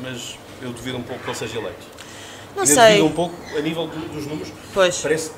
mas 0.00 0.36
eu 0.60 0.72
duvido 0.72 0.98
um 0.98 1.02
pouco 1.02 1.22
que 1.22 1.30
ele 1.30 1.36
seja 1.36 1.58
eleito. 1.58 1.86
Não 2.54 2.62
eu 2.62 2.66
sei. 2.66 2.98
Duvido 2.98 3.06
um 3.06 3.12
pouco, 3.12 3.34
a 3.56 3.60
nível 3.60 3.86
do, 3.86 4.12
dos 4.12 4.26
números, 4.26 4.52
pois. 4.74 4.98
parece 4.98 5.30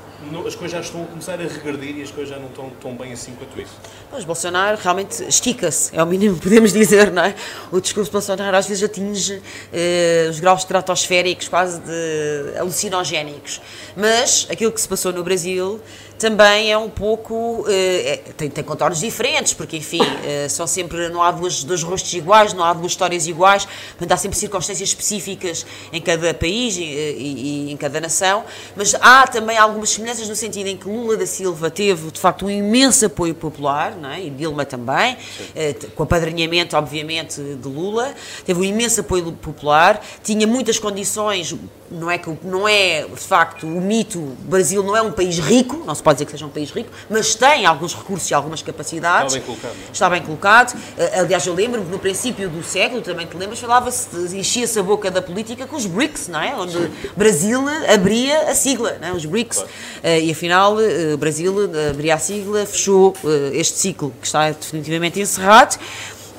as 0.47 0.55
coisas 0.55 0.71
já 0.71 0.81
estão 0.81 1.03
a 1.03 1.07
começar 1.07 1.35
a 1.35 1.45
regredir 1.45 1.99
e 1.99 2.03
as 2.03 2.11
coisas 2.11 2.35
já 2.35 2.41
não 2.41 2.49
estão 2.49 2.71
tão 2.81 2.97
bem 2.97 3.13
assim 3.13 3.35
quanto 3.35 3.61
isso. 3.61 3.75
Pois, 4.15 4.25
Bolsonaro 4.25 4.79
realmente 4.81 5.25
estica-se, 5.25 5.91
é 5.93 6.01
o 6.01 6.07
mínimo 6.07 6.37
que 6.37 6.43
podemos 6.43 6.73
dizer, 6.73 7.11
não 7.11 7.25
é? 7.25 7.35
O 7.73 7.81
discurso 7.81 8.11
de 8.11 8.13
Bolsonaro 8.13 8.57
às 8.57 8.65
vezes 8.65 8.85
atinge 8.85 9.43
eh, 9.73 10.29
os 10.31 10.39
graus 10.39 10.61
estratosféricos, 10.61 11.49
quase 11.49 11.81
de 11.81 12.57
alucinogénicos. 12.57 13.61
Mas 13.97 14.47
aquilo 14.49 14.71
que 14.71 14.81
se 14.81 14.87
passou 14.87 15.13
no 15.13 15.25
Brasil 15.25 15.81
também 16.19 16.71
é 16.71 16.79
um 16.79 16.89
pouco. 16.89 17.65
Eh, 17.69 18.23
é, 18.29 18.33
tem, 18.37 18.49
tem 18.49 18.63
contornos 18.63 19.01
diferentes, 19.01 19.53
porque, 19.53 19.77
enfim, 19.77 20.01
eh, 20.25 20.49
são 20.49 20.67
sempre. 20.67 21.09
Não 21.09 21.23
há 21.23 21.31
duas, 21.31 21.65
dois 21.65 21.83
rostos 21.83 22.13
iguais, 22.15 22.53
não 22.53 22.65
há 22.65 22.73
duas 22.73 22.93
histórias 22.93 23.27
iguais, 23.27 23.65
portanto, 23.65 24.13
há 24.13 24.17
sempre 24.17 24.39
circunstâncias 24.39 24.89
específicas 24.89 25.67
em 25.93 26.01
cada 26.01 26.33
país 26.33 26.77
e, 26.77 26.83
e, 26.83 27.67
e, 27.69 27.73
em 27.73 27.77
cada 27.77 28.01
nação, 28.01 28.45
mas 28.77 28.95
há 28.95 29.27
também 29.27 29.59
algumas 29.59 29.91
semelhanças 29.91 30.29
no 30.29 30.37
sentido 30.37 30.69
em 30.69 30.77
que 30.77 30.89
Lula 30.89 31.17
da 31.17 31.27
Silva 31.27 31.71
teve, 31.71 32.11
de 32.11 32.21
facto, 32.21 32.47
um 32.47 32.51
imenso 32.51 33.05
apoio 33.07 33.35
popular, 33.35 33.97
não 34.05 34.11
é? 34.11 34.23
e 34.23 34.31
Dilma 34.31 34.67
também, 34.67 35.17
eh, 35.57 35.75
com 35.95 36.03
apadrinhamento, 36.03 36.77
obviamente, 36.77 37.41
de 37.41 37.69
Lula, 37.69 38.15
teve 38.45 38.61
um 38.61 38.65
imenso 38.65 39.01
apoio 39.01 39.33
popular, 39.33 40.05
tinha 40.23 40.47
muitas 40.47 40.79
condições 40.79 41.55
não 41.91 42.11
é 42.11 42.19
que 42.19 42.31
não 42.43 42.69
é 42.69 43.03
de 43.03 43.21
facto 43.21 43.67
o 43.67 43.81
mito 43.81 44.19
o 44.19 44.37
Brasil 44.41 44.83
não 44.83 44.97
é 44.97 45.03
um 45.03 45.13
país 45.13 45.39
rico 45.39 45.83
não 45.87 45.95
se 45.95 46.03
pode 46.03 46.17
dizer 46.17 46.27
que 46.27 46.33
seja 46.33 46.47
um 46.47 46.51
país 46.51 46.71
rico 46.71 46.91
mas 47.09 47.35
tem 47.35 47.67
alguns 47.67 47.95
recursos 47.95 48.31
e 48.31 48.35
algumas 48.35 48.63
capacidades 48.63 49.35
está 49.35 49.39
bem 49.39 49.47
colocado 49.47 49.73
é? 49.73 49.93
está 49.93 50.11
bem 50.11 50.23
colocado 50.23 50.79
eh, 50.99 51.21
aliás 51.21 51.47
eu 51.47 51.55
lembro-me 51.55 51.87
que 51.87 51.93
no 51.93 51.99
princípio 51.99 52.49
do 52.49 52.63
século 52.63 53.03
também 53.03 53.27
te 53.27 53.37
lembras 53.37 53.59
falava-se 53.59 54.37
enchia-se 54.37 54.79
a 54.79 54.83
boca 54.83 55.11
da 55.11 55.21
política 55.21 55.67
com 55.67 55.77
os 55.77 55.87
BRICS 55.87 56.29
não 56.29 56.41
é 56.41 56.55
onde 56.55 56.73
Sim. 56.73 56.91
Brasil 57.17 57.63
abria 57.93 58.51
a 58.51 58.55
sigla 58.55 58.97
não 59.01 59.09
é? 59.09 59.13
os 59.13 59.25
BRICS 59.25 59.57
claro. 59.59 59.71
Eh, 60.03 60.21
e 60.21 60.31
afinal 60.31 60.77
Brasil 61.19 61.55
abria 61.91 62.15
a 62.15 62.19
sigla 62.19 62.67
fechou 62.67 63.15
este 63.53 63.79
ciclo 63.79 63.94
que 63.95 64.11
está 64.23 64.51
definitivamente 64.51 65.21
encerrado 65.21 65.79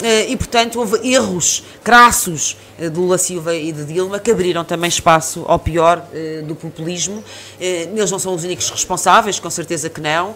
eh, 0.02 0.30
e, 0.30 0.36
portanto, 0.36 0.78
houve 0.80 1.10
erros 1.10 1.64
crassos 1.82 2.58
eh, 2.78 2.90
de 2.90 3.00
Lula 3.00 3.18
Silva 3.18 3.56
e 3.56 3.72
de 3.72 3.86
Dilma 3.86 4.20
que 4.20 4.30
abriram 4.30 4.66
também 4.66 4.90
espaço 4.90 5.46
ao 5.48 5.58
pior 5.58 6.06
eh, 6.14 6.42
do 6.46 6.54
populismo. 6.54 7.24
Eles 7.58 8.12
não 8.12 8.20
são 8.20 8.34
os 8.36 8.44
únicos 8.44 8.70
responsáveis, 8.70 9.40
com 9.40 9.50
certeza 9.50 9.90
que 9.90 10.02
não. 10.02 10.36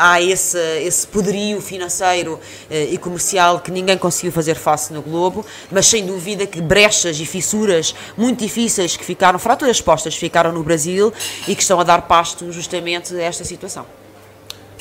Há 0.00 0.20
esse, 0.20 0.58
esse 0.80 1.06
poderio 1.06 1.60
financeiro 1.60 2.40
e 2.70 2.98
comercial 2.98 3.60
que 3.60 3.70
ninguém 3.70 3.96
conseguiu 3.96 4.32
fazer 4.32 4.56
face 4.56 4.92
no 4.92 5.00
Globo, 5.02 5.46
mas 5.70 5.86
sem 5.86 6.04
dúvida 6.04 6.46
que 6.46 6.60
brechas 6.60 7.20
e 7.20 7.26
fissuras 7.26 7.94
muito 8.16 8.40
difíceis 8.40 8.96
que 8.96 9.04
ficaram, 9.04 9.38
fraturas 9.38 9.76
expostas, 9.76 10.16
ficaram 10.16 10.52
no 10.52 10.62
Brasil 10.62 11.12
e 11.46 11.54
que 11.54 11.62
estão 11.62 11.78
a 11.78 11.84
dar 11.84 12.02
pasto 12.02 12.50
justamente 12.50 13.14
a 13.14 13.22
esta 13.22 13.44
situação. 13.44 13.86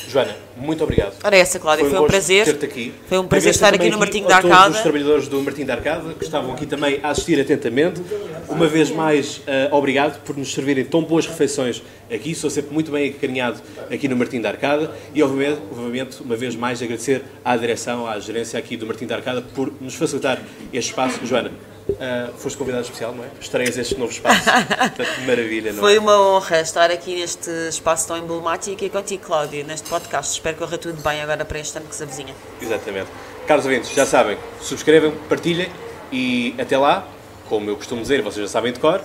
Joana, 0.07 0.35
muito 0.55 0.83
obrigado. 0.83 1.15
Ora, 1.21 1.35
essa, 1.35 1.59
Cláudia, 1.59 1.83
foi 1.83 1.93
um, 1.93 1.97
foi 1.97 2.05
um 2.05 2.07
prazer. 2.07 2.45
Ter-te 2.45 2.65
aqui. 2.65 2.93
Foi 3.07 3.17
um 3.17 3.27
prazer 3.27 3.51
estar 3.51 3.73
aqui 3.73 3.89
no 3.89 3.99
Martinho 3.99 4.27
da 4.27 4.37
Arcada. 4.37 4.63
todos 4.63 4.77
os 4.77 4.83
trabalhadores 4.83 5.27
do 5.27 5.41
Martinho 5.41 5.67
da 5.67 5.73
Arcada 5.73 6.13
que 6.13 6.23
estavam 6.23 6.53
aqui 6.53 6.65
também 6.65 6.99
a 7.03 7.09
assistir 7.09 7.39
atentamente. 7.39 8.01
Uma 8.47 8.67
vez 8.67 8.89
mais, 8.89 9.37
uh, 9.39 9.75
obrigado 9.75 10.21
por 10.23 10.37
nos 10.37 10.53
servirem 10.53 10.85
tão 10.85 11.03
boas 11.03 11.27
refeições 11.27 11.83
aqui. 12.09 12.33
Sou 12.33 12.49
sempre 12.49 12.73
muito 12.73 12.89
bem 12.89 13.09
acarinhado 13.09 13.61
aqui 13.91 14.07
no 14.07 14.15
Martinho 14.15 14.41
da 14.41 14.49
Arcada. 14.49 14.91
E, 15.13 15.21
obviamente, 15.21 15.61
obviamente, 15.69 16.21
uma 16.21 16.37
vez 16.37 16.55
mais, 16.55 16.81
agradecer 16.81 17.23
à 17.43 17.57
direção, 17.57 18.07
à 18.07 18.17
gerência 18.19 18.57
aqui 18.57 18.77
do 18.77 18.85
Martinho 18.85 19.09
da 19.09 19.17
Arcada 19.17 19.41
por 19.53 19.73
nos 19.81 19.95
facilitar 19.95 20.41
este 20.71 20.91
espaço. 20.91 21.19
Joana, 21.25 21.51
Uh, 21.89 22.33
foste 22.37 22.57
convidado 22.57 22.83
especial, 22.83 23.13
não 23.13 23.23
é? 23.23 23.29
Estreias 23.39 23.77
este 23.77 23.95
novo 23.97 24.11
espaço. 24.11 24.49
Maravilha, 25.25 25.71
não 25.71 25.79
Foi 25.79 25.95
é? 25.95 25.99
uma 25.99 26.19
honra 26.19 26.59
estar 26.59 26.91
aqui 26.91 27.15
neste 27.15 27.49
espaço 27.69 28.07
tão 28.07 28.17
emblemático 28.17 28.83
e 28.83 28.89
contigo, 28.89 29.23
Cláudio, 29.23 29.65
neste 29.65 29.87
podcast. 29.89 30.33
Espero 30.33 30.57
que 30.57 30.63
corra 30.63 30.77
tudo 30.77 31.01
bem 31.01 31.21
agora 31.21 31.45
para 31.45 31.59
este 31.59 31.77
ano 31.77 31.87
que 31.87 31.95
se 31.95 32.03
avizinha. 32.03 32.35
Exatamente. 32.61 33.07
Caros 33.47 33.63
ouvintes, 33.65 33.91
já 33.93 34.05
sabem, 34.05 34.37
subscrevam, 34.61 35.13
partilhem 35.29 35.69
e 36.11 36.53
até 36.59 36.77
lá, 36.77 37.07
como 37.47 37.69
eu 37.69 37.77
costumo 37.77 38.01
dizer, 38.01 38.21
vocês 38.21 38.45
já 38.45 38.51
sabem 38.51 38.73
de 38.73 38.79
cor, 38.79 39.01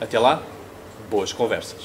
até 0.00 0.18
lá, 0.18 0.42
boas 1.10 1.32
conversas. 1.32 1.80